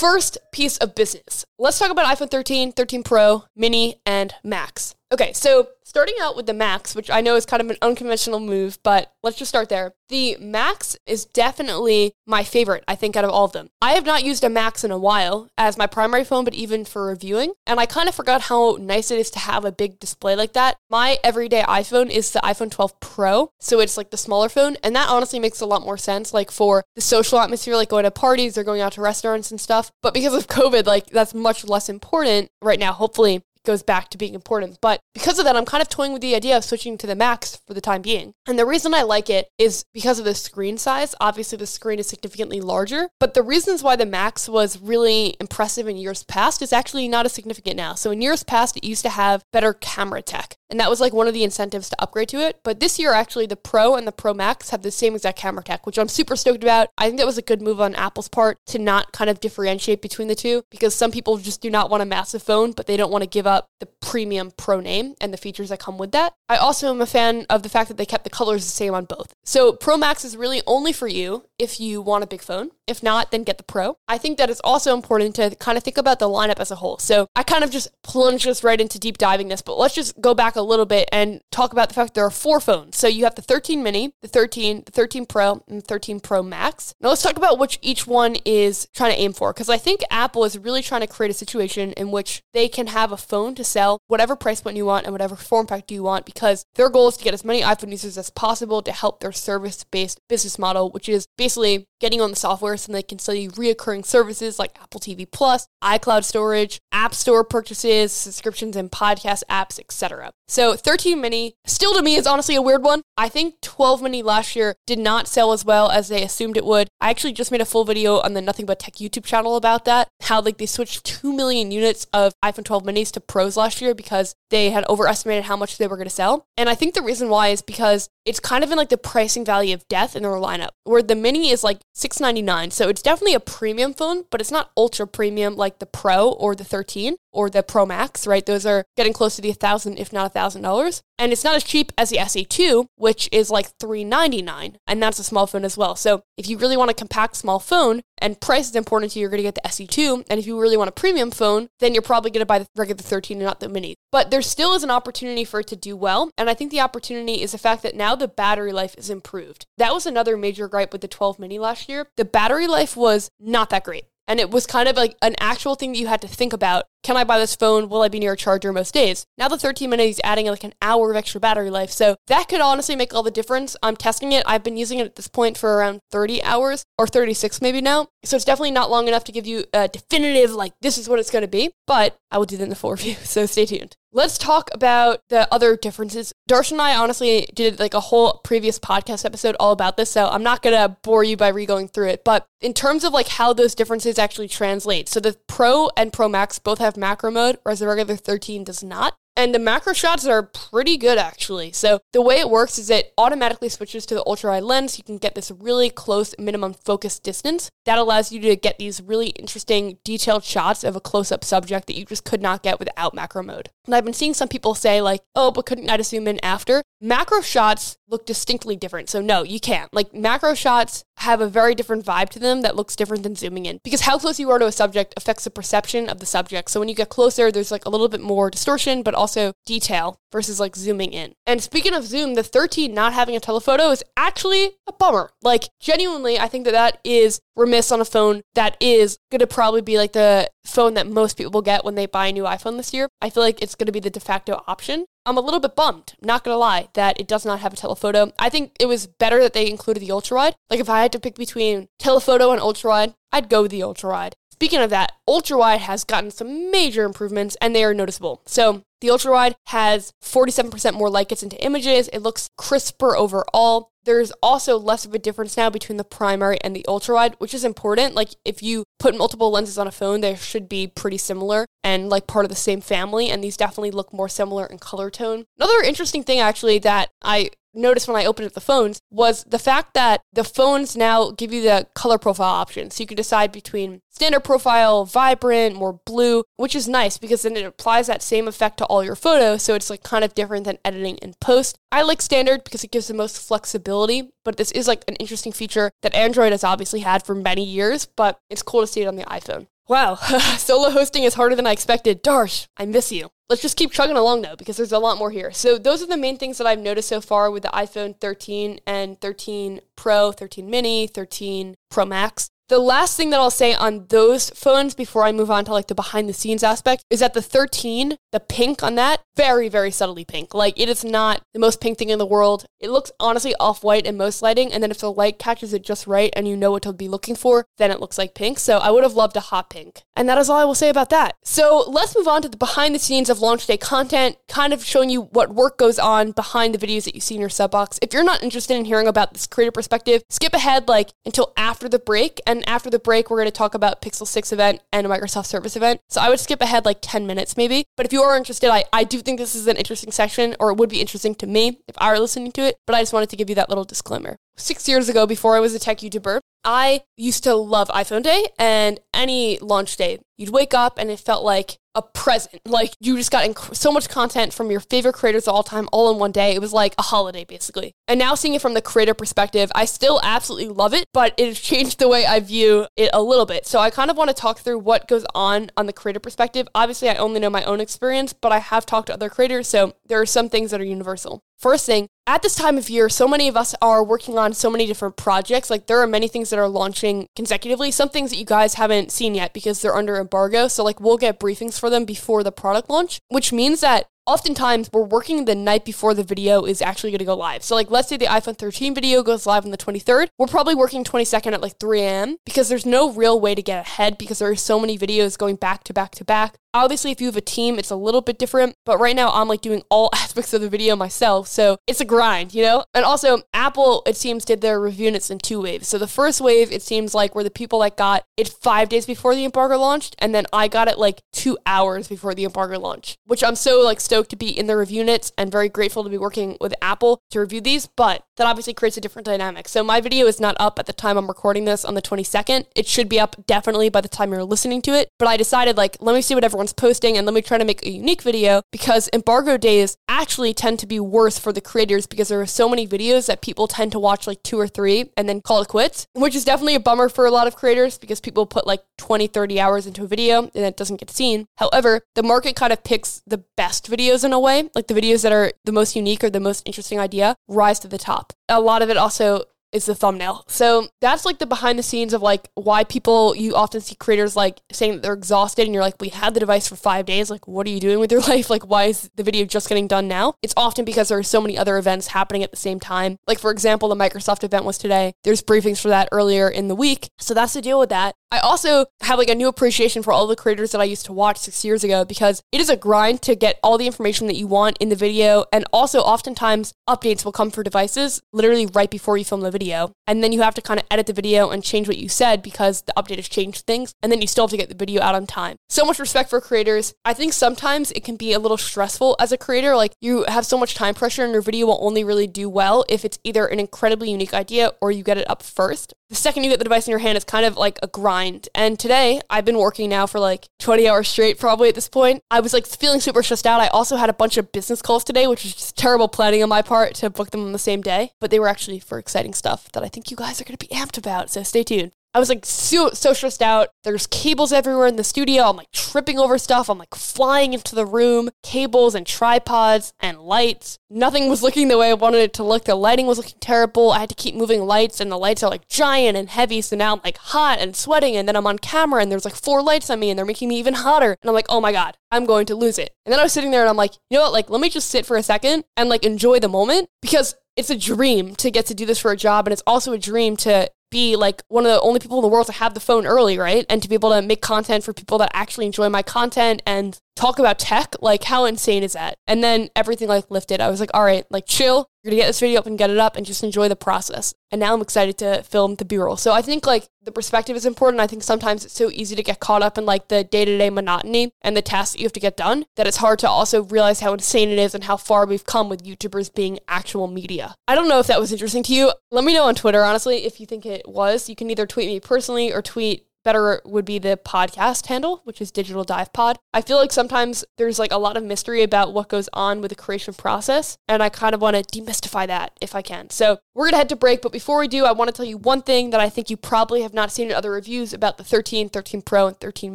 First 0.00 0.38
piece 0.50 0.78
of 0.78 0.94
business. 0.94 1.44
Let's 1.58 1.78
talk 1.78 1.90
about 1.90 2.06
iPhone 2.06 2.30
13, 2.30 2.72
13 2.72 3.02
Pro, 3.02 3.44
Mini, 3.54 4.00
and 4.06 4.32
Max. 4.42 4.94
Okay, 5.12 5.32
so 5.32 5.66
starting 5.82 6.14
out 6.20 6.36
with 6.36 6.46
the 6.46 6.54
Max, 6.54 6.94
which 6.94 7.10
I 7.10 7.20
know 7.20 7.34
is 7.34 7.44
kind 7.44 7.60
of 7.60 7.68
an 7.68 7.76
unconventional 7.82 8.38
move, 8.38 8.78
but 8.84 9.12
let's 9.24 9.36
just 9.36 9.48
start 9.48 9.68
there. 9.68 9.92
The 10.08 10.36
Max 10.38 10.96
is 11.04 11.24
definitely 11.24 12.12
my 12.28 12.44
favorite, 12.44 12.84
I 12.86 12.94
think, 12.94 13.16
out 13.16 13.24
of 13.24 13.30
all 13.30 13.44
of 13.44 13.50
them. 13.50 13.70
I 13.82 13.94
have 13.94 14.06
not 14.06 14.22
used 14.22 14.44
a 14.44 14.48
Max 14.48 14.84
in 14.84 14.92
a 14.92 14.98
while 14.98 15.48
as 15.58 15.76
my 15.76 15.88
primary 15.88 16.22
phone, 16.22 16.44
but 16.44 16.54
even 16.54 16.84
for 16.84 17.06
reviewing, 17.06 17.54
and 17.66 17.80
I 17.80 17.86
kind 17.86 18.08
of 18.08 18.14
forgot 18.14 18.42
how 18.42 18.76
nice 18.80 19.10
it 19.10 19.18
is 19.18 19.32
to 19.32 19.40
have 19.40 19.64
a 19.64 19.72
big 19.72 19.98
display 19.98 20.36
like 20.36 20.52
that. 20.52 20.76
My 20.88 21.18
everyday 21.24 21.62
iPhone 21.62 22.08
is 22.08 22.30
the 22.30 22.38
iPhone 22.40 22.70
12 22.70 23.00
Pro, 23.00 23.50
so 23.58 23.80
it's 23.80 23.96
like 23.96 24.12
the 24.12 24.16
smaller 24.16 24.48
phone, 24.48 24.76
and 24.84 24.94
that 24.94 25.08
honestly 25.08 25.40
makes 25.40 25.60
a 25.60 25.66
lot 25.66 25.82
more 25.82 25.98
sense, 25.98 26.32
like 26.32 26.52
for 26.52 26.84
the 26.94 27.00
social 27.00 27.40
atmosphere, 27.40 27.74
like 27.74 27.88
going 27.88 28.04
to 28.04 28.12
parties 28.12 28.56
or 28.56 28.62
going 28.62 28.80
out 28.80 28.92
to 28.92 29.00
restaurants 29.00 29.50
and 29.50 29.60
stuff. 29.60 29.90
But 30.02 30.14
because 30.14 30.34
of 30.34 30.46
COVID, 30.46 30.86
like 30.86 31.06
that's 31.06 31.34
much 31.34 31.64
less 31.64 31.88
important 31.88 32.52
right 32.62 32.78
now, 32.78 32.92
hopefully 32.92 33.42
goes 33.64 33.82
back 33.82 34.08
to 34.10 34.18
being 34.18 34.34
important. 34.34 34.78
But 34.80 35.00
because 35.14 35.38
of 35.38 35.44
that, 35.44 35.56
I'm 35.56 35.64
kind 35.64 35.82
of 35.82 35.88
toying 35.88 36.12
with 36.12 36.22
the 36.22 36.34
idea 36.34 36.56
of 36.56 36.64
switching 36.64 36.96
to 36.98 37.06
the 37.06 37.14
Max 37.14 37.56
for 37.66 37.74
the 37.74 37.80
time 37.80 38.02
being. 38.02 38.32
And 38.46 38.58
the 38.58 38.66
reason 38.66 38.94
I 38.94 39.02
like 39.02 39.30
it 39.30 39.48
is 39.58 39.84
because 39.92 40.18
of 40.18 40.24
the 40.24 40.34
screen 40.34 40.78
size. 40.78 41.14
Obviously, 41.20 41.58
the 41.58 41.66
screen 41.66 41.98
is 41.98 42.06
significantly 42.06 42.60
larger, 42.60 43.08
but 43.18 43.34
the 43.34 43.42
reasons 43.42 43.82
why 43.82 43.96
the 43.96 44.06
Max 44.06 44.48
was 44.48 44.80
really 44.80 45.36
impressive 45.40 45.88
in 45.88 45.96
years 45.96 46.24
past 46.24 46.62
is 46.62 46.72
actually 46.72 47.08
not 47.08 47.26
as 47.26 47.32
significant 47.32 47.76
now. 47.76 47.94
So 47.94 48.10
in 48.10 48.22
years 48.22 48.42
past, 48.42 48.76
it 48.76 48.84
used 48.84 49.02
to 49.02 49.10
have 49.10 49.42
better 49.52 49.74
camera 49.74 50.22
tech. 50.22 50.56
And 50.70 50.80
that 50.80 50.90
was 50.90 51.00
like 51.00 51.12
one 51.12 51.26
of 51.26 51.34
the 51.34 51.44
incentives 51.44 51.88
to 51.90 52.02
upgrade 52.02 52.28
to 52.30 52.38
it. 52.38 52.60
But 52.62 52.80
this 52.80 52.98
year, 52.98 53.12
actually, 53.12 53.46
the 53.46 53.56
Pro 53.56 53.96
and 53.96 54.06
the 54.06 54.12
Pro 54.12 54.32
Max 54.32 54.70
have 54.70 54.82
the 54.82 54.90
same 54.90 55.14
exact 55.14 55.38
camera 55.38 55.64
tech, 55.64 55.86
which 55.86 55.98
I'm 55.98 56.08
super 56.08 56.36
stoked 56.36 56.62
about. 56.62 56.88
I 56.96 57.06
think 57.06 57.18
that 57.18 57.26
was 57.26 57.38
a 57.38 57.42
good 57.42 57.60
move 57.60 57.80
on 57.80 57.94
Apple's 57.94 58.28
part 58.28 58.58
to 58.66 58.78
not 58.78 59.12
kind 59.12 59.28
of 59.28 59.40
differentiate 59.40 60.00
between 60.00 60.28
the 60.28 60.34
two 60.34 60.62
because 60.70 60.94
some 60.94 61.10
people 61.10 61.36
just 61.38 61.60
do 61.60 61.70
not 61.70 61.90
want 61.90 62.02
a 62.02 62.06
massive 62.06 62.42
phone, 62.42 62.72
but 62.72 62.86
they 62.86 62.96
don't 62.96 63.10
want 63.10 63.22
to 63.22 63.28
give 63.28 63.46
up 63.46 63.66
the 63.80 63.86
premium 63.86 64.52
Pro 64.56 64.80
name 64.80 65.14
and 65.20 65.32
the 65.32 65.38
features 65.38 65.70
that 65.70 65.80
come 65.80 65.98
with 65.98 66.12
that. 66.12 66.32
I 66.48 66.56
also 66.56 66.90
am 66.90 67.00
a 67.00 67.06
fan 67.06 67.46
of 67.50 67.62
the 67.62 67.68
fact 67.68 67.88
that 67.88 67.96
they 67.96 68.06
kept 68.06 68.24
the 68.24 68.30
colors 68.30 68.64
the 68.64 68.70
same 68.70 68.94
on 68.94 69.04
both. 69.04 69.32
So 69.44 69.72
Pro 69.72 69.96
Max 69.96 70.24
is 70.24 70.36
really 70.36 70.62
only 70.66 70.92
for 70.92 71.08
you 71.08 71.44
if 71.58 71.80
you 71.80 72.00
want 72.00 72.24
a 72.24 72.26
big 72.26 72.42
phone. 72.42 72.70
If 72.86 73.02
not, 73.02 73.30
then 73.30 73.44
get 73.44 73.58
the 73.58 73.64
Pro. 73.64 73.96
I 74.08 74.18
think 74.18 74.38
that 74.38 74.50
it's 74.50 74.60
also 74.64 74.94
important 74.94 75.36
to 75.36 75.54
kind 75.56 75.78
of 75.78 75.84
think 75.84 75.98
about 75.98 76.18
the 76.18 76.28
lineup 76.28 76.58
as 76.58 76.70
a 76.70 76.76
whole. 76.76 76.98
So 76.98 77.26
I 77.36 77.42
kind 77.42 77.62
of 77.62 77.70
just 77.70 77.88
plunged 78.02 78.46
us 78.46 78.64
right 78.64 78.80
into 78.80 78.98
deep 78.98 79.18
diving 79.18 79.48
this, 79.48 79.62
but 79.62 79.78
let's 79.78 79.94
just 79.94 80.20
go 80.20 80.34
back 80.34 80.56
a 80.60 80.62
little 80.62 80.86
bit 80.86 81.08
and 81.12 81.40
talk 81.50 81.72
about 81.72 81.88
the 81.88 81.94
fact 81.94 82.14
there 82.14 82.24
are 82.24 82.30
four 82.30 82.60
phones. 82.60 82.96
So 82.96 83.08
you 83.08 83.24
have 83.24 83.34
the 83.34 83.42
13 83.42 83.82
mini, 83.82 84.12
the 84.22 84.28
13, 84.28 84.84
the 84.86 84.92
13 84.92 85.26
Pro, 85.26 85.62
and 85.68 85.82
the 85.82 85.86
13 85.86 86.20
Pro 86.20 86.42
Max. 86.42 86.94
Now 87.00 87.08
let's 87.08 87.22
talk 87.22 87.36
about 87.36 87.58
which 87.58 87.78
each 87.82 88.06
one 88.06 88.36
is 88.44 88.88
trying 88.94 89.12
to 89.12 89.18
aim 89.18 89.32
for 89.32 89.52
because 89.52 89.68
I 89.68 89.78
think 89.78 90.02
Apple 90.10 90.44
is 90.44 90.58
really 90.58 90.82
trying 90.82 91.00
to 91.00 91.06
create 91.06 91.30
a 91.30 91.34
situation 91.34 91.92
in 91.92 92.10
which 92.10 92.42
they 92.52 92.68
can 92.68 92.88
have 92.88 93.12
a 93.12 93.16
phone 93.16 93.54
to 93.56 93.64
sell 93.64 93.98
whatever 94.06 94.36
price 94.36 94.60
point 94.60 94.76
you 94.76 94.86
want 94.86 95.06
and 95.06 95.12
whatever 95.12 95.36
form 95.36 95.66
factor 95.66 95.94
you 95.94 96.02
want 96.02 96.26
because 96.26 96.64
their 96.74 96.90
goal 96.90 97.08
is 97.08 97.16
to 97.16 97.24
get 97.24 97.34
as 97.34 97.44
many 97.44 97.62
iPhone 97.62 97.90
users 97.90 98.18
as 98.18 98.30
possible 98.30 98.82
to 98.82 98.92
help 98.92 99.20
their 99.20 99.32
service 99.32 99.84
based 99.84 100.20
business 100.28 100.58
model, 100.58 100.90
which 100.90 101.08
is 101.08 101.26
basically 101.36 101.86
getting 102.00 102.20
on 102.20 102.30
the 102.30 102.36
software 102.36 102.76
so 102.76 102.92
they 102.92 103.02
can 103.02 103.18
sell 103.18 103.34
you 103.34 103.50
reoccurring 103.50 104.04
services 104.04 104.58
like 104.58 104.76
Apple 104.82 105.00
TV 105.00 105.30
Plus, 105.30 105.68
iCloud 105.82 106.24
storage, 106.24 106.80
App 106.92 107.14
Store 107.14 107.44
purchases, 107.44 108.12
subscriptions 108.12 108.76
and 108.76 108.90
podcast 108.90 109.42
apps, 109.50 109.78
etc. 109.78 110.32
So 110.48 110.74
13 110.74 111.20
mini 111.20 111.54
still 111.64 111.94
to 111.94 112.02
me 112.02 112.16
is 112.16 112.26
honestly 112.26 112.56
a 112.56 112.62
weird 112.62 112.82
one. 112.82 113.02
I 113.16 113.28
think 113.28 113.54
12 113.62 114.02
mini 114.02 114.22
last 114.22 114.56
year 114.56 114.74
did 114.86 114.98
not 114.98 115.28
sell 115.28 115.52
as 115.52 115.64
well 115.64 115.90
as 115.90 116.08
they 116.08 116.22
assumed 116.22 116.56
it 116.56 116.64
would. 116.64 116.88
I 117.00 117.10
actually 117.10 117.32
just 117.32 117.52
made 117.52 117.60
a 117.60 117.66
full 117.66 117.84
video 117.84 118.18
on 118.18 118.34
the 118.34 118.42
Nothing 118.42 118.66
But 118.66 118.80
Tech 118.80 118.94
YouTube 118.94 119.24
channel 119.24 119.56
about 119.56 119.84
that. 119.84 120.08
How 120.22 120.40
like 120.40 120.58
they 120.58 120.66
switched 120.66 121.04
2 121.04 121.32
million 121.32 121.70
units 121.70 122.06
of 122.12 122.32
iPhone 122.44 122.64
12 122.64 122.82
minis 122.82 123.12
to 123.12 123.20
Pros 123.20 123.56
last 123.56 123.80
year 123.80 123.94
because 123.94 124.34
they 124.50 124.70
had 124.70 124.84
overestimated 124.88 125.44
how 125.44 125.56
much 125.56 125.78
they 125.78 125.86
were 125.86 125.96
going 125.96 126.08
to 126.08 126.14
sell. 126.14 126.46
And 126.56 126.68
I 126.68 126.74
think 126.74 126.94
the 126.94 127.02
reason 127.02 127.28
why 127.28 127.48
is 127.48 127.62
because 127.62 128.08
it's 128.24 128.40
kind 128.40 128.64
of 128.64 128.70
in 128.70 128.76
like 128.76 128.88
the 128.88 128.98
pricing 128.98 129.44
value 129.44 129.74
of 129.74 129.86
death 129.88 130.16
in 130.16 130.22
their 130.22 130.32
lineup, 130.32 130.70
where 130.84 131.02
the 131.02 131.14
mini 131.14 131.50
is 131.50 131.64
like 131.64 131.78
699. 132.00 132.70
So 132.70 132.88
it's 132.88 133.02
definitely 133.02 133.34
a 133.34 133.40
premium 133.40 133.94
phone, 133.94 134.24
but 134.30 134.40
it's 134.40 134.50
not 134.50 134.70
ultra 134.76 135.06
premium 135.06 135.56
like 135.56 135.78
the 135.78 135.86
Pro 135.86 136.30
or 136.30 136.54
the 136.54 136.64
13 136.64 137.16
or 137.32 137.50
the 137.50 137.62
Pro 137.62 137.86
Max, 137.86 138.26
right? 138.26 138.44
Those 138.44 138.66
are 138.66 138.84
getting 138.96 139.12
close 139.12 139.36
to 139.36 139.42
the 139.42 139.48
1000 139.50 139.98
if 139.98 140.12
not 140.12 140.34
$1,000. 140.34 141.02
And 141.18 141.32
it's 141.32 141.44
not 141.44 141.54
as 141.54 141.64
cheap 141.64 141.92
as 141.98 142.08
the 142.08 142.16
SE2, 142.16 142.86
which 142.96 143.28
is 143.30 143.50
like 143.50 143.76
399, 143.78 144.78
and 144.86 145.02
that's 145.02 145.18
a 145.18 145.24
small 145.24 145.46
phone 145.46 145.66
as 145.66 145.76
well. 145.76 145.94
So 145.94 146.22
if 146.38 146.48
you 146.48 146.56
really 146.56 146.78
want 146.78 146.90
a 146.90 146.94
compact 146.94 147.36
small 147.36 147.58
phone 147.58 148.00
and 148.16 148.40
price 148.40 148.70
is 148.70 148.74
important 148.74 149.12
to 149.12 149.18
you, 149.18 149.24
you're 149.24 149.30
going 149.30 149.42
to 149.42 149.42
get 149.42 149.54
the 149.54 149.68
SE2. 149.68 150.24
And 150.30 150.40
if 150.40 150.46
you 150.46 150.58
really 150.58 150.78
want 150.78 150.88
a 150.88 150.92
premium 150.92 151.30
phone, 151.30 151.68
then 151.78 151.92
you're 151.92 152.00
probably 152.00 152.30
going 152.30 152.40
to 152.40 152.46
buy 152.46 152.60
the 152.60 152.66
regular 152.74 153.02
13 153.02 153.36
and 153.36 153.44
not 153.44 153.60
the 153.60 153.68
mini. 153.68 153.96
But 154.10 154.30
there 154.30 154.40
still 154.40 154.72
is 154.72 154.82
an 154.82 154.90
opportunity 154.90 155.44
for 155.44 155.60
it 155.60 155.66
to 155.68 155.76
do 155.76 155.94
well. 155.94 156.30
And 156.38 156.48
I 156.48 156.54
think 156.54 156.70
the 156.70 156.80
opportunity 156.80 157.42
is 157.42 157.52
the 157.52 157.58
fact 157.58 157.82
that 157.82 157.94
now 157.94 158.16
the 158.16 158.26
battery 158.26 158.72
life 158.72 158.94
is 158.96 159.10
improved. 159.10 159.66
That 159.76 159.92
was 159.92 160.06
another 160.06 160.38
major 160.38 160.68
gripe 160.68 160.92
with 160.92 161.02
the 161.02 161.08
12 161.08 161.38
mini 161.38 161.58
last 161.58 161.86
year. 161.86 162.06
The 162.16 162.24
battery 162.24 162.66
life 162.66 162.96
was 162.96 163.30
not 163.38 163.68
that 163.70 163.84
great. 163.84 164.04
And 164.26 164.38
it 164.38 164.50
was 164.50 164.64
kind 164.64 164.88
of 164.88 164.96
like 164.96 165.16
an 165.22 165.34
actual 165.40 165.74
thing 165.74 165.92
that 165.92 165.98
you 165.98 166.06
had 166.06 166.22
to 166.22 166.28
think 166.28 166.52
about. 166.52 166.84
Can 167.02 167.16
I 167.16 167.24
buy 167.24 167.38
this 167.38 167.56
phone? 167.56 167.88
Will 167.88 168.02
I 168.02 168.08
be 168.08 168.18
near 168.18 168.32
a 168.32 168.36
charger 168.36 168.72
most 168.72 168.92
days? 168.92 169.24
Now 169.38 169.48
the 169.48 169.58
13 169.58 169.88
minutes 169.88 170.18
is 170.18 170.20
adding 170.22 170.46
like 170.46 170.64
an 170.64 170.74
hour 170.82 171.10
of 171.10 171.16
extra 171.16 171.40
battery 171.40 171.70
life. 171.70 171.90
So 171.90 172.16
that 172.26 172.48
could 172.48 172.60
honestly 172.60 172.96
make 172.96 173.14
all 173.14 173.22
the 173.22 173.30
difference. 173.30 173.76
I'm 173.82 173.96
testing 173.96 174.32
it. 174.32 174.44
I've 174.46 174.62
been 174.62 174.76
using 174.76 174.98
it 174.98 175.06
at 175.06 175.16
this 175.16 175.28
point 175.28 175.56
for 175.56 175.76
around 175.76 176.00
30 176.10 176.42
hours 176.42 176.84
or 176.98 177.06
36 177.06 177.62
maybe 177.62 177.80
now. 177.80 178.08
So 178.24 178.36
it's 178.36 178.44
definitely 178.44 178.72
not 178.72 178.90
long 178.90 179.08
enough 179.08 179.24
to 179.24 179.32
give 179.32 179.46
you 179.46 179.64
a 179.72 179.88
definitive, 179.88 180.52
like, 180.52 180.72
this 180.82 180.98
is 180.98 181.08
what 181.08 181.18
it's 181.18 181.30
going 181.30 181.42
to 181.42 181.48
be. 181.48 181.70
But 181.86 182.16
I 182.30 182.38
will 182.38 182.44
do 182.44 182.56
that 182.58 182.64
in 182.64 182.68
the 182.68 182.76
full 182.76 182.90
review. 182.92 183.14
So 183.14 183.46
stay 183.46 183.66
tuned. 183.66 183.96
Let's 184.12 184.38
talk 184.38 184.70
about 184.74 185.20
the 185.28 185.52
other 185.54 185.76
differences. 185.76 186.32
Darsh 186.48 186.72
and 186.72 186.82
I 186.82 186.96
honestly 186.96 187.46
did 187.54 187.78
like 187.78 187.94
a 187.94 188.00
whole 188.00 188.40
previous 188.42 188.76
podcast 188.76 189.24
episode 189.24 189.54
all 189.60 189.70
about 189.70 189.96
this, 189.96 190.10
so 190.10 190.26
I'm 190.26 190.42
not 190.42 190.62
gonna 190.62 190.96
bore 191.04 191.22
you 191.22 191.36
by 191.36 191.46
re-going 191.46 191.86
through 191.86 192.08
it. 192.08 192.24
But 192.24 192.44
in 192.60 192.74
terms 192.74 193.04
of 193.04 193.12
like 193.12 193.28
how 193.28 193.52
those 193.52 193.76
differences 193.76 194.18
actually 194.18 194.48
translate, 194.48 195.08
so 195.08 195.20
the 195.20 195.38
Pro 195.46 195.90
and 195.96 196.12
Pro 196.12 196.28
Max 196.28 196.58
both 196.58 196.80
have 196.80 196.89
macro 196.96 197.30
mode, 197.30 197.58
whereas 197.62 197.80
the 197.80 197.86
regular 197.86 198.16
13 198.16 198.64
does 198.64 198.82
not. 198.82 199.16
And 199.36 199.54
the 199.54 199.58
macro 199.58 199.92
shots 199.92 200.26
are 200.26 200.42
pretty 200.42 200.96
good 200.96 201.16
actually. 201.16 201.72
So 201.72 202.00
the 202.12 202.20
way 202.20 202.40
it 202.40 202.50
works 202.50 202.78
is 202.78 202.90
it 202.90 203.14
automatically 203.16 203.68
switches 203.68 204.04
to 204.06 204.14
the 204.14 204.26
ultra 204.26 204.50
wide 204.50 204.64
lens. 204.64 204.98
You 204.98 205.04
can 205.04 205.18
get 205.18 205.34
this 205.34 205.50
really 205.50 205.88
close 205.88 206.34
minimum 206.38 206.74
focus 206.74 207.18
distance. 207.18 207.70
That 207.86 207.96
allows 207.96 208.32
you 208.32 208.40
to 208.42 208.56
get 208.56 208.78
these 208.78 209.00
really 209.00 209.28
interesting 209.28 209.98
detailed 210.04 210.44
shots 210.44 210.84
of 210.84 210.96
a 210.96 211.00
close 211.00 211.32
up 211.32 211.44
subject 211.44 211.86
that 211.86 211.96
you 211.96 212.04
just 212.04 212.24
could 212.24 212.42
not 212.42 212.62
get 212.62 212.78
without 212.78 213.14
macro 213.14 213.42
mode. 213.42 213.70
And 213.86 213.94
I've 213.94 214.04
been 214.04 214.12
seeing 214.12 214.34
some 214.34 214.48
people 214.48 214.74
say, 214.74 215.00
like, 215.00 215.22
oh, 215.34 215.50
but 215.50 215.64
couldn't 215.64 215.88
I 215.88 215.96
just 215.96 216.10
zoom 216.10 216.28
in 216.28 216.38
after? 216.44 216.82
Macro 217.02 217.40
shots 217.40 217.96
look 218.08 218.26
distinctly 218.26 218.76
different. 218.76 219.08
So, 219.08 219.22
no, 219.22 219.42
you 219.42 219.58
can't. 219.58 219.92
Like, 219.94 220.12
macro 220.12 220.52
shots 220.52 221.02
have 221.16 221.40
a 221.40 221.48
very 221.48 221.74
different 221.74 222.04
vibe 222.04 222.28
to 222.30 222.38
them 222.38 222.60
that 222.60 222.76
looks 222.76 222.94
different 222.94 223.22
than 223.22 223.34
zooming 223.34 223.64
in 223.64 223.80
because 223.82 224.02
how 224.02 224.18
close 224.18 224.38
you 224.38 224.50
are 224.50 224.58
to 224.58 224.66
a 224.66 224.72
subject 224.72 225.14
affects 225.16 225.44
the 225.44 225.50
perception 225.50 226.10
of 226.10 226.20
the 226.20 226.26
subject. 226.26 226.70
So, 226.70 226.78
when 226.78 226.90
you 226.90 226.94
get 226.94 227.08
closer, 227.08 227.50
there's 227.50 227.70
like 227.70 227.86
a 227.86 227.90
little 227.90 228.08
bit 228.08 228.20
more 228.20 228.50
distortion, 228.50 229.02
but 229.02 229.14
also 229.14 229.54
detail 229.64 230.19
versus 230.32 230.60
like 230.60 230.76
zooming 230.76 231.12
in. 231.12 231.34
And 231.46 231.62
speaking 231.62 231.94
of 231.94 232.04
zoom, 232.04 232.34
the 232.34 232.42
13 232.42 232.92
not 232.92 233.12
having 233.12 233.36
a 233.36 233.40
telephoto 233.40 233.90
is 233.90 234.04
actually 234.16 234.76
a 234.86 234.92
bummer. 234.92 235.30
Like, 235.42 235.68
genuinely, 235.80 236.38
I 236.38 236.48
think 236.48 236.64
that 236.64 236.72
that 236.72 236.98
is 237.04 237.40
remiss 237.56 237.92
on 237.92 238.00
a 238.00 238.04
phone 238.04 238.42
that 238.54 238.76
is 238.80 239.18
going 239.30 239.40
to 239.40 239.46
probably 239.46 239.82
be 239.82 239.98
like 239.98 240.12
the 240.12 240.50
phone 240.64 240.94
that 240.94 241.06
most 241.06 241.36
people 241.36 241.52
will 241.52 241.62
get 241.62 241.84
when 241.84 241.94
they 241.94 242.06
buy 242.06 242.28
a 242.28 242.32
new 242.32 242.44
iPhone 242.44 242.76
this 242.76 242.94
year. 242.94 243.08
I 243.20 243.30
feel 243.30 243.42
like 243.42 243.62
it's 243.62 243.74
going 243.74 243.86
to 243.86 243.92
be 243.92 244.00
the 244.00 244.10
de 244.10 244.20
facto 244.20 244.62
option. 244.66 245.06
I'm 245.26 245.36
a 245.36 245.42
little 245.42 245.60
bit 245.60 245.76
bummed, 245.76 246.14
not 246.22 246.44
gonna 246.44 246.56
lie, 246.56 246.88
that 246.94 247.20
it 247.20 247.28
does 247.28 247.44
not 247.44 247.60
have 247.60 247.74
a 247.74 247.76
telephoto. 247.76 248.32
I 248.38 248.48
think 248.48 248.72
it 248.80 248.86
was 248.86 249.06
better 249.06 249.40
that 249.42 249.52
they 249.52 249.68
included 249.68 250.00
the 250.00 250.10
ultra 250.10 250.36
wide. 250.36 250.56
Like 250.70 250.80
if 250.80 250.88
I 250.88 251.02
had 251.02 251.12
to 251.12 251.20
pick 251.20 251.34
between 251.36 251.88
telephoto 251.98 252.52
and 252.52 252.60
ultra 252.60 252.90
wide, 252.90 253.14
I'd 253.30 253.50
go 253.50 253.62
with 253.62 253.70
the 253.70 253.82
ultra 253.82 254.10
wide. 254.10 254.34
Speaking 254.60 254.80
of 254.80 254.90
that, 254.90 255.12
ultra 255.26 255.56
wide 255.56 255.80
has 255.80 256.04
gotten 256.04 256.30
some 256.30 256.70
major 256.70 257.04
improvements 257.04 257.56
and 257.62 257.74
they 257.74 257.82
are 257.82 257.94
noticeable. 257.94 258.42
So 258.44 258.82
the 259.00 259.08
ultra 259.08 259.32
wide 259.32 259.56
has 259.68 260.12
47% 260.22 260.92
more 260.92 261.08
light 261.08 261.30
gets 261.30 261.42
into 261.42 261.56
images. 261.64 262.08
It 262.08 262.18
looks 262.18 262.50
crisper 262.58 263.16
overall. 263.16 263.90
There's 264.04 264.32
also 264.42 264.78
less 264.78 265.06
of 265.06 265.14
a 265.14 265.18
difference 265.18 265.56
now 265.56 265.70
between 265.70 265.96
the 265.96 266.04
primary 266.04 266.58
and 266.62 266.76
the 266.76 266.84
ultra 266.86 267.14
wide, 267.14 267.36
which 267.38 267.54
is 267.54 267.64
important. 267.64 268.14
Like 268.14 268.30
if 268.44 268.62
you 268.62 268.84
put 268.98 269.16
multiple 269.16 269.50
lenses 269.50 269.78
on 269.78 269.86
a 269.86 269.92
phone, 269.92 270.20
they 270.20 270.34
should 270.34 270.68
be 270.68 270.86
pretty 270.86 271.16
similar 271.16 271.64
and 271.82 272.10
like 272.10 272.26
part 272.26 272.44
of 272.44 272.50
the 272.50 272.54
same 272.54 272.82
family. 272.82 273.30
And 273.30 273.42
these 273.42 273.56
definitely 273.56 273.92
look 273.92 274.12
more 274.12 274.28
similar 274.28 274.66
in 274.66 274.78
color 274.78 275.08
tone. 275.08 275.46
Another 275.58 275.80
interesting 275.82 276.22
thing 276.22 276.38
actually 276.38 276.78
that 276.80 277.08
I 277.22 277.50
noticed 277.74 278.08
when 278.08 278.16
I 278.16 278.24
opened 278.24 278.46
up 278.46 278.52
the 278.52 278.60
phones 278.60 279.00
was 279.10 279.44
the 279.44 279.58
fact 279.58 279.94
that 279.94 280.22
the 280.32 280.44
phones 280.44 280.96
now 280.96 281.30
give 281.30 281.52
you 281.52 281.62
the 281.62 281.86
color 281.94 282.18
profile 282.18 282.54
option. 282.54 282.90
So 282.90 283.02
you 283.02 283.06
can 283.06 283.16
decide 283.16 283.52
between 283.52 284.02
standard 284.10 284.40
profile, 284.40 285.04
vibrant, 285.04 285.76
more 285.76 286.00
blue, 286.04 286.44
which 286.56 286.74
is 286.74 286.88
nice 286.88 287.18
because 287.18 287.42
then 287.42 287.56
it 287.56 287.64
applies 287.64 288.06
that 288.06 288.22
same 288.22 288.48
effect 288.48 288.76
to 288.78 288.84
all 288.86 289.04
your 289.04 289.16
photos. 289.16 289.62
So 289.62 289.74
it's 289.74 289.90
like 289.90 290.02
kind 290.02 290.24
of 290.24 290.34
different 290.34 290.64
than 290.64 290.78
editing 290.84 291.16
in 291.18 291.34
post. 291.40 291.78
I 291.92 292.02
like 292.02 292.20
standard 292.22 292.64
because 292.64 292.84
it 292.84 292.90
gives 292.90 293.08
the 293.08 293.14
most 293.14 293.38
flexibility, 293.38 294.30
but 294.44 294.56
this 294.56 294.72
is 294.72 294.86
like 294.86 295.04
an 295.08 295.16
interesting 295.16 295.52
feature 295.52 295.90
that 296.02 296.14
Android 296.14 296.52
has 296.52 296.64
obviously 296.64 297.00
had 297.00 297.24
for 297.24 297.34
many 297.34 297.64
years, 297.64 298.06
but 298.06 298.38
it's 298.50 298.62
cool 298.62 298.82
to 298.82 298.86
see 298.86 299.02
it 299.02 299.06
on 299.06 299.16
the 299.16 299.24
iPhone. 299.24 299.66
Wow, 299.90 300.14
solo 300.56 300.90
hosting 300.90 301.24
is 301.24 301.34
harder 301.34 301.56
than 301.56 301.66
I 301.66 301.72
expected. 301.72 302.22
Darsh, 302.22 302.68
I 302.76 302.86
miss 302.86 303.10
you. 303.10 303.28
Let's 303.48 303.60
just 303.60 303.76
keep 303.76 303.90
chugging 303.90 304.16
along 304.16 304.42
though, 304.42 304.54
because 304.54 304.76
there's 304.76 304.92
a 304.92 305.00
lot 305.00 305.18
more 305.18 305.32
here. 305.32 305.50
So, 305.50 305.78
those 305.78 306.00
are 306.00 306.06
the 306.06 306.16
main 306.16 306.36
things 306.38 306.58
that 306.58 306.66
I've 306.68 306.78
noticed 306.78 307.08
so 307.08 307.20
far 307.20 307.50
with 307.50 307.64
the 307.64 307.70
iPhone 307.70 308.16
13 308.20 308.78
and 308.86 309.20
13 309.20 309.80
Pro, 309.96 310.30
13 310.30 310.70
Mini, 310.70 311.08
13 311.08 311.74
Pro 311.90 312.04
Max. 312.04 312.50
The 312.70 312.78
last 312.78 313.16
thing 313.16 313.30
that 313.30 313.40
I'll 313.40 313.50
say 313.50 313.74
on 313.74 314.06
those 314.10 314.50
phones 314.50 314.94
before 314.94 315.24
I 315.24 315.32
move 315.32 315.50
on 315.50 315.64
to 315.64 315.72
like 315.72 315.88
the 315.88 315.94
behind 315.96 316.28
the 316.28 316.32
scenes 316.32 316.62
aspect 316.62 317.04
is 317.10 317.18
that 317.18 317.34
the 317.34 317.42
13, 317.42 318.16
the 318.30 318.38
pink 318.38 318.84
on 318.84 318.94
that, 318.94 319.22
very, 319.34 319.68
very 319.68 319.90
subtly 319.90 320.24
pink. 320.24 320.54
Like 320.54 320.78
it 320.78 320.88
is 320.88 321.04
not 321.04 321.42
the 321.52 321.58
most 321.58 321.80
pink 321.80 321.98
thing 321.98 322.10
in 322.10 322.20
the 322.20 322.26
world. 322.26 322.66
It 322.78 322.90
looks 322.90 323.10
honestly 323.18 323.56
off 323.58 323.82
white 323.82 324.06
in 324.06 324.16
most 324.16 324.40
lighting. 324.40 324.72
And 324.72 324.84
then 324.84 324.92
if 324.92 324.98
the 324.98 325.10
light 325.10 325.40
catches 325.40 325.74
it 325.74 325.82
just 325.82 326.06
right 326.06 326.32
and 326.36 326.46
you 326.46 326.56
know 326.56 326.70
what 326.70 326.84
to 326.84 326.92
be 326.92 327.08
looking 327.08 327.34
for, 327.34 327.64
then 327.78 327.90
it 327.90 327.98
looks 327.98 328.18
like 328.18 328.36
pink. 328.36 328.60
So 328.60 328.78
I 328.78 328.92
would 328.92 329.02
have 329.02 329.14
loved 329.14 329.36
a 329.36 329.40
hot 329.40 329.68
pink. 329.68 330.02
And 330.14 330.28
that 330.28 330.38
is 330.38 330.48
all 330.48 330.58
I 330.58 330.64
will 330.64 330.74
say 330.76 330.90
about 330.90 331.10
that. 331.10 331.36
So 331.42 331.82
let's 331.88 332.14
move 332.14 332.28
on 332.28 332.42
to 332.42 332.48
the 332.48 332.56
behind 332.56 332.94
the 332.94 333.00
scenes 333.00 333.30
of 333.30 333.40
launch 333.40 333.66
day 333.66 333.78
content, 333.78 334.36
kind 334.48 334.72
of 334.72 334.84
showing 334.84 335.10
you 335.10 335.22
what 335.22 335.54
work 335.54 335.76
goes 335.76 335.98
on 335.98 336.30
behind 336.32 336.74
the 336.74 336.86
videos 336.86 337.04
that 337.04 337.16
you 337.16 337.20
see 337.20 337.34
in 337.34 337.40
your 337.40 337.50
sub 337.50 337.72
box. 337.72 337.98
If 338.00 338.12
you're 338.12 338.22
not 338.22 338.44
interested 338.44 338.76
in 338.76 338.84
hearing 338.84 339.08
about 339.08 339.32
this 339.32 339.48
creator 339.48 339.72
perspective, 339.72 340.22
skip 340.28 340.52
ahead 340.52 340.86
like 340.86 341.14
until 341.24 341.52
after 341.56 341.88
the 341.88 341.98
break 341.98 342.40
and 342.46 342.59
after 342.66 342.90
the 342.90 342.98
break, 342.98 343.30
we're 343.30 343.38
going 343.38 343.46
to 343.46 343.52
talk 343.52 343.74
about 343.74 344.02
Pixel 344.02 344.26
6 344.26 344.52
event 344.52 344.80
and 344.92 345.06
Microsoft 345.06 345.46
Surface 345.46 345.76
event. 345.76 346.00
So 346.08 346.20
I 346.20 346.28
would 346.28 346.40
skip 346.40 346.60
ahead 346.60 346.84
like 346.84 346.98
10 347.00 347.26
minutes 347.26 347.56
maybe. 347.56 347.84
But 347.96 348.06
if 348.06 348.12
you 348.12 348.22
are 348.22 348.36
interested, 348.36 348.70
I, 348.70 348.84
I 348.92 349.04
do 349.04 349.20
think 349.20 349.38
this 349.38 349.54
is 349.54 349.66
an 349.66 349.76
interesting 349.76 350.12
section, 350.12 350.56
or 350.60 350.70
it 350.70 350.76
would 350.76 350.90
be 350.90 351.00
interesting 351.00 351.34
to 351.36 351.46
me 351.46 351.80
if 351.88 351.94
I 351.98 352.10
were 352.12 352.18
listening 352.18 352.52
to 352.52 352.62
it. 352.62 352.76
But 352.86 352.96
I 352.96 353.02
just 353.02 353.12
wanted 353.12 353.30
to 353.30 353.36
give 353.36 353.48
you 353.48 353.54
that 353.56 353.68
little 353.68 353.84
disclaimer. 353.84 354.36
Six 354.56 354.88
years 354.88 355.08
ago, 355.08 355.26
before 355.26 355.56
I 355.56 355.60
was 355.60 355.74
a 355.74 355.78
tech 355.78 355.98
YouTuber, 355.98 356.40
I 356.64 357.02
used 357.16 357.44
to 357.44 357.54
love 357.54 357.88
iPhone 357.88 358.22
Day 358.22 358.46
and 358.58 359.00
any 359.14 359.58
launch 359.60 359.96
day. 359.96 360.18
You'd 360.36 360.50
wake 360.50 360.74
up 360.74 360.98
and 360.98 361.10
it 361.10 361.20
felt 361.20 361.44
like 361.44 361.78
a 361.94 362.02
present. 362.02 362.60
Like 362.66 362.92
you 363.00 363.16
just 363.16 363.30
got 363.30 363.48
inc- 363.48 363.74
so 363.74 363.90
much 363.90 364.08
content 364.08 364.52
from 364.52 364.70
your 364.70 364.80
favorite 364.80 365.14
creators 365.14 365.48
of 365.48 365.54
all 365.54 365.62
time 365.62 365.88
all 365.92 366.10
in 366.12 366.18
one 366.18 366.32
day. 366.32 366.54
It 366.54 366.60
was 366.60 366.72
like 366.72 366.94
a 366.98 367.02
holiday 367.02 367.44
basically. 367.44 367.94
And 368.08 368.18
now 368.18 368.34
seeing 368.34 368.54
it 368.54 368.62
from 368.62 368.74
the 368.74 368.82
creator 368.82 369.14
perspective, 369.14 369.70
I 369.74 369.84
still 369.84 370.20
absolutely 370.22 370.74
love 370.74 370.94
it, 370.94 371.06
but 371.12 371.34
it 371.36 371.48
has 371.48 371.60
changed 371.60 371.98
the 371.98 372.08
way 372.08 372.26
I 372.26 372.40
view 372.40 372.86
it 372.96 373.10
a 373.12 373.22
little 373.22 373.46
bit. 373.46 373.66
So 373.66 373.78
I 373.80 373.90
kind 373.90 374.10
of 374.10 374.16
want 374.16 374.28
to 374.28 374.34
talk 374.34 374.58
through 374.58 374.78
what 374.78 375.08
goes 375.08 375.24
on 375.34 375.70
on 375.76 375.86
the 375.86 375.92
creator 375.92 376.20
perspective. 376.20 376.68
Obviously, 376.74 377.08
I 377.08 377.14
only 377.16 377.40
know 377.40 377.50
my 377.50 377.64
own 377.64 377.80
experience, 377.80 378.32
but 378.32 378.52
I 378.52 378.58
have 378.58 378.86
talked 378.86 379.06
to 379.08 379.14
other 379.14 379.28
creators, 379.28 379.68
so 379.68 379.94
there 380.06 380.20
are 380.20 380.26
some 380.26 380.48
things 380.48 380.70
that 380.70 380.80
are 380.80 380.84
universal. 380.84 381.42
First 381.60 381.84
thing, 381.84 382.08
at 382.26 382.40
this 382.40 382.54
time 382.54 382.78
of 382.78 382.88
year, 382.88 383.10
so 383.10 383.28
many 383.28 383.46
of 383.46 383.54
us 383.54 383.74
are 383.82 384.02
working 384.02 384.38
on 384.38 384.54
so 384.54 384.70
many 384.70 384.86
different 384.86 385.18
projects. 385.18 385.68
Like 385.68 385.88
there 385.88 386.00
are 386.00 386.06
many 386.06 386.26
things 386.26 386.48
that 386.48 386.58
are 386.58 386.68
launching 386.68 387.26
consecutively. 387.36 387.90
Some 387.90 388.08
things 388.08 388.30
that 388.30 388.38
you 388.38 388.46
guys 388.46 388.74
haven't 388.74 389.12
seen 389.12 389.34
yet 389.34 389.52
because 389.52 389.82
they're 389.82 389.94
under 389.94 390.16
embargo. 390.16 390.68
So 390.68 390.82
like 390.82 391.00
we'll 391.00 391.18
get 391.18 391.38
briefings 391.38 391.78
for 391.78 391.90
them 391.90 392.06
before 392.06 392.42
the 392.42 392.50
product 392.50 392.88
launch, 392.88 393.20
which 393.28 393.52
means 393.52 393.82
that 393.82 394.06
oftentimes 394.26 394.88
we're 394.92 395.02
working 395.02 395.44
the 395.44 395.54
night 395.54 395.84
before 395.84 396.14
the 396.14 396.22
video 396.22 396.64
is 396.64 396.80
actually 396.80 397.10
going 397.10 397.18
to 397.18 397.24
go 397.24 397.36
live. 397.36 397.64
So, 397.64 397.74
like, 397.74 397.90
let's 397.90 398.08
say 398.08 398.16
the 398.16 398.26
iPhone 398.26 398.56
13 398.56 398.94
video 398.94 399.22
goes 399.22 399.44
live 399.44 399.64
on 399.64 399.72
the 399.72 399.76
23rd. 399.76 400.28
We're 400.38 400.46
probably 400.46 400.74
working 400.74 401.02
22nd 401.02 401.52
at 401.52 401.60
like 401.60 401.78
3 401.80 402.00
a.m. 402.00 402.36
because 402.44 402.68
there's 402.68 402.86
no 402.86 403.12
real 403.12 403.40
way 403.40 403.54
to 403.54 403.62
get 403.62 403.80
ahead 403.80 404.18
because 404.18 404.38
there 404.38 404.48
are 404.48 404.56
so 404.56 404.78
many 404.78 404.96
videos 404.96 405.36
going 405.36 405.56
back 405.56 405.82
to 405.84 405.92
back 405.92 406.12
to 406.12 406.24
back. 406.24 406.56
Obviously, 406.72 407.10
if 407.10 407.20
you 407.20 407.26
have 407.26 407.36
a 407.36 407.40
team, 407.40 407.78
it's 407.78 407.90
a 407.90 407.96
little 407.96 408.20
bit 408.20 408.38
different, 408.38 408.76
but 408.86 409.00
right 409.00 409.16
now 409.16 409.30
I'm 409.32 409.48
like 409.48 409.60
doing 409.60 409.82
all 409.90 410.10
aspects 410.14 410.52
of 410.52 410.60
the 410.60 410.68
video 410.68 410.94
myself, 410.94 411.48
so 411.48 411.76
it's 411.86 412.00
a 412.00 412.04
grind, 412.04 412.54
you 412.54 412.62
know? 412.62 412.84
And 412.94 413.04
also, 413.04 413.42
Apple, 413.52 414.02
it 414.06 414.16
seems, 414.16 414.44
did 414.44 414.60
their 414.60 414.80
review 414.80 415.06
units 415.06 415.30
in 415.30 415.38
two 415.38 415.62
waves. 415.62 415.88
So 415.88 415.98
the 415.98 416.06
first 416.06 416.40
wave, 416.40 416.70
it 416.70 416.82
seems 416.82 417.14
like, 417.14 417.34
were 417.34 417.42
the 417.42 417.50
people 417.50 417.80
that 417.80 417.96
got 417.96 418.24
it 418.36 418.48
five 418.48 418.88
days 418.88 419.06
before 419.06 419.34
the 419.34 419.44
embargo 419.44 419.78
launched, 419.78 420.14
and 420.18 420.34
then 420.34 420.46
I 420.52 420.68
got 420.68 420.88
it 420.88 420.98
like 420.98 421.22
two 421.32 421.58
hours 421.66 422.06
before 422.06 422.34
the 422.34 422.44
embargo 422.44 422.78
launch, 422.78 423.16
which 423.26 423.42
I'm 423.42 423.56
so 423.56 423.80
like 423.80 424.00
stoked 424.00 424.30
to 424.30 424.36
be 424.36 424.56
in 424.56 424.66
the 424.66 424.76
review 424.76 425.00
units 425.00 425.32
and 425.38 425.50
very 425.50 425.68
grateful 425.68 426.04
to 426.04 426.10
be 426.10 426.18
working 426.18 426.56
with 426.60 426.74
Apple 426.82 427.20
to 427.30 427.40
review 427.40 427.60
these, 427.60 427.86
but 427.86 428.22
that 428.36 428.46
obviously 428.46 428.74
creates 428.74 428.96
a 428.96 429.00
different 429.00 429.26
dynamic. 429.26 429.68
So 429.68 429.82
my 429.82 430.00
video 430.00 430.26
is 430.26 430.40
not 430.40 430.56
up 430.60 430.78
at 430.78 430.86
the 430.86 430.92
time 430.92 431.16
I'm 431.16 431.26
recording 431.26 431.64
this 431.64 431.84
on 431.84 431.94
the 431.94 432.02
22nd. 432.02 432.66
It 432.76 432.86
should 432.86 433.08
be 433.08 433.18
up 433.18 433.36
definitely 433.46 433.88
by 433.88 434.00
the 434.00 434.08
time 434.08 434.32
you're 434.32 434.44
listening 434.44 434.82
to 434.82 434.92
it, 434.92 435.08
but 435.18 435.28
I 435.28 435.36
decided 435.36 435.76
like, 435.76 435.96
let 436.00 436.14
me 436.14 436.22
see 436.22 436.34
what 436.34 436.44
everyone 436.44 436.59
everyone's 436.60 436.72
posting 436.74 437.16
and 437.16 437.24
let 437.26 437.32
me 437.32 437.40
try 437.40 437.56
to 437.56 437.64
make 437.64 437.86
a 437.86 437.90
unique 437.90 438.20
video 438.20 438.60
because 438.70 439.08
embargo 439.14 439.56
days 439.56 439.96
actually 440.10 440.52
tend 440.52 440.78
to 440.78 440.86
be 440.86 441.00
worse 441.00 441.38
for 441.38 441.54
the 441.54 441.60
creators 441.60 442.06
because 442.06 442.28
there 442.28 442.38
are 442.38 442.44
so 442.44 442.68
many 442.68 442.86
videos 442.86 443.28
that 443.28 443.40
people 443.40 443.66
tend 443.66 443.90
to 443.90 443.98
watch 443.98 444.26
like 444.26 444.42
two 444.42 444.60
or 444.60 444.68
three 444.68 445.10
and 445.16 445.26
then 445.26 445.40
call 445.40 445.62
it 445.62 445.68
quits, 445.68 446.06
which 446.12 446.34
is 446.34 446.44
definitely 446.44 446.74
a 446.74 446.80
bummer 446.80 447.08
for 447.08 447.24
a 447.24 447.30
lot 447.30 447.46
of 447.46 447.56
creators 447.56 447.96
because 447.96 448.20
people 448.20 448.44
put 448.44 448.66
like 448.66 448.82
20, 448.98 449.26
30 449.26 449.58
hours 449.58 449.86
into 449.86 450.04
a 450.04 450.06
video 450.06 450.50
and 450.54 450.64
it 450.66 450.76
doesn't 450.76 450.98
get 450.98 451.08
seen. 451.08 451.46
However, 451.56 452.02
the 452.14 452.22
market 452.22 452.56
kind 452.56 452.74
of 452.74 452.84
picks 452.84 453.22
the 453.26 453.42
best 453.56 453.90
videos 453.90 454.22
in 454.22 454.34
a 454.34 454.38
way, 454.38 454.68
like 454.74 454.86
the 454.86 454.94
videos 454.94 455.22
that 455.22 455.32
are 455.32 455.52
the 455.64 455.72
most 455.72 455.96
unique 455.96 456.22
or 456.22 456.28
the 456.28 456.40
most 456.40 456.62
interesting 456.66 457.00
idea 457.00 457.36
rise 457.48 457.80
to 457.80 457.88
the 457.88 457.96
top. 457.96 458.34
A 458.50 458.60
lot 458.60 458.82
of 458.82 458.90
it 458.90 458.98
also 458.98 459.44
is 459.72 459.86
the 459.86 459.94
thumbnail. 459.94 460.44
So 460.48 460.88
that's 461.00 461.24
like 461.24 461.38
the 461.38 461.46
behind 461.46 461.78
the 461.78 461.82
scenes 461.82 462.12
of 462.12 462.22
like 462.22 462.48
why 462.54 462.84
people 462.84 463.34
you 463.36 463.54
often 463.54 463.80
see 463.80 463.94
creators 463.94 464.36
like 464.36 464.60
saying 464.72 464.92
that 464.92 465.02
they're 465.02 465.12
exhausted 465.12 465.64
and 465.64 465.74
you're 465.74 465.82
like, 465.82 466.00
we 466.00 466.08
had 466.08 466.34
the 466.34 466.40
device 466.40 466.68
for 466.68 466.76
five 466.76 467.06
days. 467.06 467.30
Like, 467.30 467.46
what 467.46 467.66
are 467.66 467.70
you 467.70 467.80
doing 467.80 468.00
with 468.00 468.12
your 468.12 468.20
life? 468.28 468.50
Like, 468.50 468.66
why 468.66 468.84
is 468.84 469.10
the 469.14 469.22
video 469.22 469.44
just 469.44 469.68
getting 469.68 469.86
done 469.86 470.08
now? 470.08 470.34
It's 470.42 470.54
often 470.56 470.84
because 470.84 471.08
there 471.08 471.18
are 471.18 471.22
so 471.22 471.40
many 471.40 471.56
other 471.56 471.78
events 471.78 472.08
happening 472.08 472.42
at 472.42 472.50
the 472.50 472.56
same 472.56 472.80
time. 472.80 473.16
Like, 473.26 473.38
for 473.38 473.50
example, 473.50 473.88
the 473.88 473.94
Microsoft 473.94 474.44
event 474.44 474.64
was 474.64 474.78
today. 474.78 475.12
There's 475.24 475.42
briefings 475.42 475.80
for 475.80 475.88
that 475.88 476.08
earlier 476.12 476.48
in 476.48 476.68
the 476.68 476.74
week. 476.74 477.08
So 477.18 477.34
that's 477.34 477.52
the 477.52 477.62
deal 477.62 477.78
with 477.78 477.90
that. 477.90 478.14
I 478.32 478.38
also 478.38 478.86
have 479.02 479.18
like 479.18 479.28
a 479.28 479.34
new 479.34 479.48
appreciation 479.48 480.04
for 480.04 480.12
all 480.12 480.28
the 480.28 480.36
creators 480.36 480.70
that 480.70 480.80
I 480.80 480.84
used 480.84 481.06
to 481.06 481.12
watch 481.12 481.38
six 481.38 481.64
years 481.64 481.82
ago 481.82 482.04
because 482.04 482.42
it 482.52 482.60
is 482.60 482.70
a 482.70 482.76
grind 482.76 483.22
to 483.22 483.34
get 483.34 483.58
all 483.60 483.76
the 483.76 483.86
information 483.86 484.28
that 484.28 484.36
you 484.36 484.46
want 484.46 484.78
in 484.78 484.88
the 484.88 484.94
video. 484.94 485.46
And 485.52 485.64
also, 485.72 485.98
oftentimes, 485.98 486.72
updates 486.88 487.24
will 487.24 487.32
come 487.32 487.50
for 487.50 487.64
devices 487.64 488.22
literally 488.32 488.66
right 488.66 488.90
before 488.90 489.16
you 489.16 489.24
film 489.24 489.40
the 489.40 489.50
video 489.50 489.59
video. 489.60 489.92
And 490.06 490.24
then 490.24 490.32
you 490.32 490.40
have 490.40 490.54
to 490.54 490.62
kind 490.62 490.80
of 490.80 490.86
edit 490.90 491.06
the 491.06 491.12
video 491.12 491.50
and 491.50 491.62
change 491.62 491.86
what 491.86 491.98
you 491.98 492.08
said 492.08 492.42
because 492.42 492.82
the 492.82 492.94
update 492.96 493.16
has 493.16 493.28
changed 493.28 493.66
things. 493.66 493.92
And 494.02 494.10
then 494.10 494.20
you 494.20 494.26
still 494.26 494.44
have 494.44 494.50
to 494.50 494.56
get 494.56 494.70
the 494.70 494.74
video 494.74 495.02
out 495.02 495.14
on 495.14 495.26
time. 495.26 495.56
So 495.68 495.84
much 495.84 495.98
respect 495.98 496.30
for 496.30 496.40
creators. 496.40 496.94
I 497.04 497.12
think 497.14 497.32
sometimes 497.32 497.92
it 497.92 498.02
can 498.02 498.16
be 498.16 498.32
a 498.32 498.38
little 498.38 498.56
stressful 498.56 499.16
as 499.20 499.32
a 499.32 499.38
creator. 499.38 499.76
Like 499.76 499.92
you 500.00 500.24
have 500.28 500.46
so 500.46 500.58
much 500.58 500.74
time 500.74 500.94
pressure 500.94 501.24
and 501.24 501.32
your 501.32 501.42
video 501.42 501.66
will 501.66 501.78
only 501.82 502.02
really 502.02 502.26
do 502.26 502.48
well 502.48 502.84
if 502.88 503.04
it's 503.04 503.18
either 503.22 503.46
an 503.46 503.60
incredibly 503.60 504.10
unique 504.10 504.34
idea 504.34 504.72
or 504.80 504.90
you 504.90 505.02
get 505.02 505.18
it 505.18 505.28
up 505.30 505.42
first. 505.42 505.94
The 506.10 506.16
second 506.16 506.42
you 506.42 506.50
get 506.50 506.58
the 506.58 506.64
device 506.64 506.88
in 506.88 506.90
your 506.90 506.98
hand, 506.98 507.14
it's 507.14 507.24
kind 507.24 507.46
of 507.46 507.56
like 507.56 507.78
a 507.84 507.86
grind. 507.86 508.48
And 508.52 508.76
today, 508.76 509.20
I've 509.30 509.44
been 509.44 509.58
working 509.58 509.88
now 509.88 510.06
for 510.06 510.18
like 510.18 510.48
20 510.58 510.88
hours 510.88 511.06
straight, 511.06 511.38
probably 511.38 511.68
at 511.68 511.76
this 511.76 511.88
point. 511.88 512.24
I 512.32 512.40
was 512.40 512.52
like 512.52 512.66
feeling 512.66 512.98
super 512.98 513.22
stressed 513.22 513.46
out. 513.46 513.60
I 513.60 513.68
also 513.68 513.94
had 513.94 514.10
a 514.10 514.12
bunch 514.12 514.36
of 514.36 514.50
business 514.50 514.82
calls 514.82 515.04
today, 515.04 515.28
which 515.28 515.44
is 515.44 515.54
just 515.54 515.76
terrible 515.76 516.08
planning 516.08 516.42
on 516.42 516.48
my 516.48 516.62
part 516.62 516.96
to 516.96 517.10
book 517.10 517.30
them 517.30 517.44
on 517.44 517.52
the 517.52 517.60
same 517.60 517.80
day. 517.80 518.10
But 518.18 518.32
they 518.32 518.40
were 518.40 518.48
actually 518.48 518.80
for 518.80 518.98
exciting 518.98 519.34
stuff 519.34 519.70
that 519.70 519.84
I 519.84 519.88
think 519.88 520.10
you 520.10 520.16
guys 520.16 520.40
are 520.40 520.44
going 520.44 520.56
to 520.56 520.66
be 520.66 520.74
amped 520.74 520.98
about. 520.98 521.30
So 521.30 521.44
stay 521.44 521.62
tuned. 521.62 521.92
I 522.12 522.18
was 522.18 522.28
like 522.28 522.44
so, 522.44 522.90
so 522.90 523.12
stressed 523.12 523.40
out. 523.40 523.68
There's 523.84 524.08
cables 524.08 524.52
everywhere 524.52 524.88
in 524.88 524.96
the 524.96 525.04
studio. 525.04 525.44
I'm 525.44 525.56
like 525.56 525.70
tripping 525.70 526.18
over 526.18 526.38
stuff. 526.38 526.68
I'm 526.68 526.78
like 526.78 526.94
flying 526.96 527.52
into 527.52 527.76
the 527.76 527.86
room, 527.86 528.30
cables 528.42 528.96
and 528.96 529.06
tripods 529.06 529.92
and 530.00 530.18
lights. 530.18 530.78
Nothing 530.90 531.28
was 531.28 531.44
looking 531.44 531.68
the 531.68 531.78
way 531.78 531.90
I 531.90 531.94
wanted 531.94 532.18
it 532.18 532.32
to 532.34 532.42
look. 532.42 532.64
The 532.64 532.74
lighting 532.74 533.06
was 533.06 533.18
looking 533.18 533.38
terrible. 533.38 533.92
I 533.92 534.00
had 534.00 534.08
to 534.08 534.16
keep 534.16 534.34
moving 534.34 534.62
lights, 534.62 535.00
and 535.00 535.10
the 535.10 535.18
lights 535.18 535.44
are 535.44 535.50
like 535.50 535.68
giant 535.68 536.16
and 536.16 536.28
heavy. 536.28 536.60
So 536.62 536.74
now 536.74 536.94
I'm 536.94 537.00
like 537.04 537.16
hot 537.16 537.60
and 537.60 537.76
sweating, 537.76 538.16
and 538.16 538.26
then 538.26 538.34
I'm 538.34 538.46
on 538.46 538.58
camera, 538.58 539.00
and 539.00 539.12
there's 539.12 539.24
like 539.24 539.36
four 539.36 539.62
lights 539.62 539.88
on 539.88 540.00
me, 540.00 540.10
and 540.10 540.18
they're 540.18 540.26
making 540.26 540.48
me 540.48 540.58
even 540.58 540.74
hotter. 540.74 541.16
And 541.22 541.28
I'm 541.28 541.34
like, 541.34 541.46
oh 541.48 541.60
my 541.60 541.70
God, 541.70 541.96
I'm 542.10 542.26
going 542.26 542.46
to 542.46 542.56
lose 542.56 542.78
it. 542.78 542.90
And 543.06 543.12
then 543.12 543.20
I 543.20 543.22
was 543.22 543.32
sitting 543.32 543.52
there, 543.52 543.60
and 543.60 543.70
I'm 543.70 543.76
like, 543.76 543.94
you 544.10 544.18
know 544.18 544.24
what? 544.24 544.32
Like, 544.32 544.50
let 544.50 544.60
me 544.60 544.68
just 544.68 544.90
sit 544.90 545.06
for 545.06 545.16
a 545.16 545.22
second 545.22 545.62
and 545.76 545.88
like 545.88 546.04
enjoy 546.04 546.40
the 546.40 546.48
moment 546.48 546.88
because 547.00 547.36
it's 547.56 547.70
a 547.70 547.76
dream 547.76 548.34
to 548.36 548.50
get 548.50 548.66
to 548.66 548.74
do 548.74 548.86
this 548.86 548.98
for 548.98 549.10
a 549.12 549.16
job 549.16 549.46
and 549.46 549.52
it's 549.52 549.62
also 549.66 549.92
a 549.92 549.98
dream 549.98 550.34
to 550.34 550.70
be 550.90 551.16
like 551.16 551.42
one 551.48 551.64
of 551.64 551.72
the 551.72 551.80
only 551.80 552.00
people 552.00 552.18
in 552.18 552.22
the 552.22 552.28
world 552.28 552.46
to 552.46 552.52
have 552.52 552.74
the 552.74 552.80
phone 552.80 553.06
early, 553.06 553.38
right? 553.38 553.64
And 553.68 553.82
to 553.82 553.88
be 553.88 553.94
able 553.94 554.10
to 554.10 554.22
make 554.22 554.42
content 554.42 554.84
for 554.84 554.92
people 554.92 555.18
that 555.18 555.30
actually 555.32 555.66
enjoy 555.66 555.88
my 555.88 556.02
content 556.02 556.62
and 556.66 557.00
talk 557.20 557.38
about 557.38 557.58
tech. 557.58 557.94
Like, 558.00 558.24
how 558.24 558.46
insane 558.46 558.82
is 558.82 558.94
that? 558.94 559.18
And 559.26 559.44
then 559.44 559.68
everything 559.76 560.08
like 560.08 560.30
lifted. 560.30 560.60
I 560.60 560.70
was 560.70 560.80
like, 560.80 560.90
all 560.94 561.04
right, 561.04 561.24
like 561.30 561.44
chill. 561.46 561.86
You're 562.02 562.12
gonna 562.12 562.22
get 562.22 562.28
this 562.28 562.40
video 562.40 562.58
up 562.60 562.66
and 562.66 562.78
get 562.78 562.88
it 562.88 562.96
up 562.96 563.14
and 563.14 563.26
just 563.26 563.44
enjoy 563.44 563.68
the 563.68 563.76
process. 563.76 564.32
And 564.50 564.58
now 564.58 564.72
I'm 564.72 564.80
excited 564.80 565.18
to 565.18 565.42
film 565.42 565.74
the 565.74 565.84
B-roll. 565.84 566.16
So 566.16 566.32
I 566.32 566.40
think 566.40 566.66
like 566.66 566.88
the 567.02 567.12
perspective 567.12 567.56
is 567.56 567.66
important. 567.66 568.00
I 568.00 568.06
think 568.06 568.22
sometimes 568.22 568.64
it's 568.64 568.72
so 568.72 568.90
easy 568.90 569.14
to 569.16 569.22
get 569.22 569.38
caught 569.38 569.60
up 569.60 569.76
in 569.76 569.84
like 569.84 570.08
the 570.08 570.24
day-to-day 570.24 570.70
monotony 570.70 571.30
and 571.42 571.54
the 571.54 571.60
tasks 571.60 571.92
that 571.92 571.98
you 571.98 572.06
have 572.06 572.14
to 572.14 572.20
get 572.20 572.38
done 572.38 572.64
that 572.76 572.86
it's 572.86 572.96
hard 572.96 573.18
to 573.18 573.28
also 573.28 573.64
realize 573.64 574.00
how 574.00 574.14
insane 574.14 574.48
it 574.48 574.58
is 574.58 574.74
and 574.74 574.84
how 574.84 574.96
far 574.96 575.26
we've 575.26 575.44
come 575.44 575.68
with 575.68 575.84
YouTubers 575.84 576.34
being 576.34 576.58
actual 576.68 577.06
media. 577.06 577.54
I 577.68 577.74
don't 577.74 577.88
know 577.88 577.98
if 577.98 578.06
that 578.06 578.18
was 578.18 578.32
interesting 578.32 578.62
to 578.62 578.74
you. 578.74 578.92
Let 579.10 579.24
me 579.24 579.34
know 579.34 579.44
on 579.44 579.54
Twitter, 579.54 579.84
honestly, 579.84 580.24
if 580.24 580.40
you 580.40 580.46
think 580.46 580.64
it 580.64 580.88
was. 580.88 581.28
You 581.28 581.36
can 581.36 581.50
either 581.50 581.66
tweet 581.66 581.88
me 581.88 582.00
personally 582.00 582.50
or 582.50 582.62
tweet 582.62 583.06
better 583.24 583.60
would 583.64 583.84
be 583.84 583.98
the 583.98 584.18
podcast 584.24 584.86
handle, 584.86 585.20
which 585.24 585.40
is 585.40 585.50
Digital 585.50 585.84
Dive 585.84 586.12
Pod. 586.12 586.38
I 586.52 586.62
feel 586.62 586.76
like 586.76 586.92
sometimes 586.92 587.44
there's 587.58 587.78
like 587.78 587.92
a 587.92 587.98
lot 587.98 588.16
of 588.16 588.24
mystery 588.24 588.62
about 588.62 588.92
what 588.92 589.08
goes 589.08 589.28
on 589.32 589.60
with 589.60 589.70
the 589.70 589.74
creation 589.74 590.14
process, 590.14 590.78
and 590.88 591.02
I 591.02 591.08
kind 591.08 591.34
of 591.34 591.40
want 591.40 591.56
to 591.56 591.62
demystify 591.62 592.26
that 592.26 592.52
if 592.60 592.74
I 592.74 592.82
can. 592.82 593.10
So 593.10 593.38
we're 593.54 593.66
gonna 593.66 593.78
head 593.78 593.88
to 593.90 593.96
break, 593.96 594.22
but 594.22 594.32
before 594.32 594.58
we 594.58 594.68
do, 594.68 594.84
I 594.84 594.92
want 594.92 595.08
to 595.08 595.12
tell 595.12 595.26
you 595.26 595.38
one 595.38 595.62
thing 595.62 595.90
that 595.90 596.00
I 596.00 596.08
think 596.08 596.30
you 596.30 596.36
probably 596.36 596.82
have 596.82 596.94
not 596.94 597.12
seen 597.12 597.28
in 597.28 597.34
other 597.34 597.50
reviews 597.50 597.92
about 597.92 598.18
the 598.18 598.24
13, 598.24 598.68
13 598.68 599.02
Pro, 599.02 599.26
and 599.26 599.38
13 599.38 599.74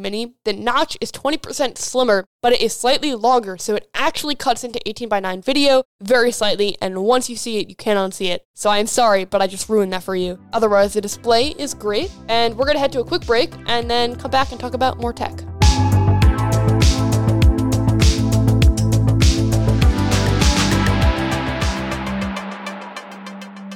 Mini. 0.00 0.34
The 0.44 0.52
notch 0.52 0.96
is 1.00 1.12
20% 1.12 1.78
slimmer, 1.78 2.24
but 2.42 2.52
it 2.52 2.60
is 2.60 2.74
slightly 2.74 3.14
longer, 3.14 3.56
so 3.58 3.74
it 3.74 3.88
actually 3.94 4.34
cuts 4.34 4.64
into 4.64 4.86
18 4.88 5.08
by 5.08 5.20
9 5.20 5.42
video 5.42 5.82
very 6.00 6.32
slightly, 6.32 6.76
and 6.80 7.02
once 7.02 7.28
you 7.28 7.36
see 7.36 7.58
it, 7.58 7.68
you 7.68 7.76
can't 7.76 7.98
unsee 7.98 8.30
it. 8.30 8.45
So 8.58 8.70
I 8.70 8.78
am 8.78 8.86
sorry, 8.86 9.26
but 9.26 9.42
I 9.42 9.46
just 9.48 9.68
ruined 9.68 9.92
that 9.92 10.02
for 10.02 10.16
you. 10.16 10.38
Otherwise, 10.54 10.94
the 10.94 11.02
display 11.02 11.48
is 11.58 11.74
great, 11.74 12.10
and 12.26 12.56
we're 12.56 12.64
gonna 12.64 12.78
head 12.78 12.90
to 12.92 13.00
a 13.00 13.04
quick 13.04 13.26
break 13.26 13.52
and 13.66 13.90
then 13.90 14.16
come 14.16 14.30
back 14.30 14.50
and 14.50 14.58
talk 14.58 14.72
about 14.72 14.96
more 14.96 15.12
tech. 15.12 15.42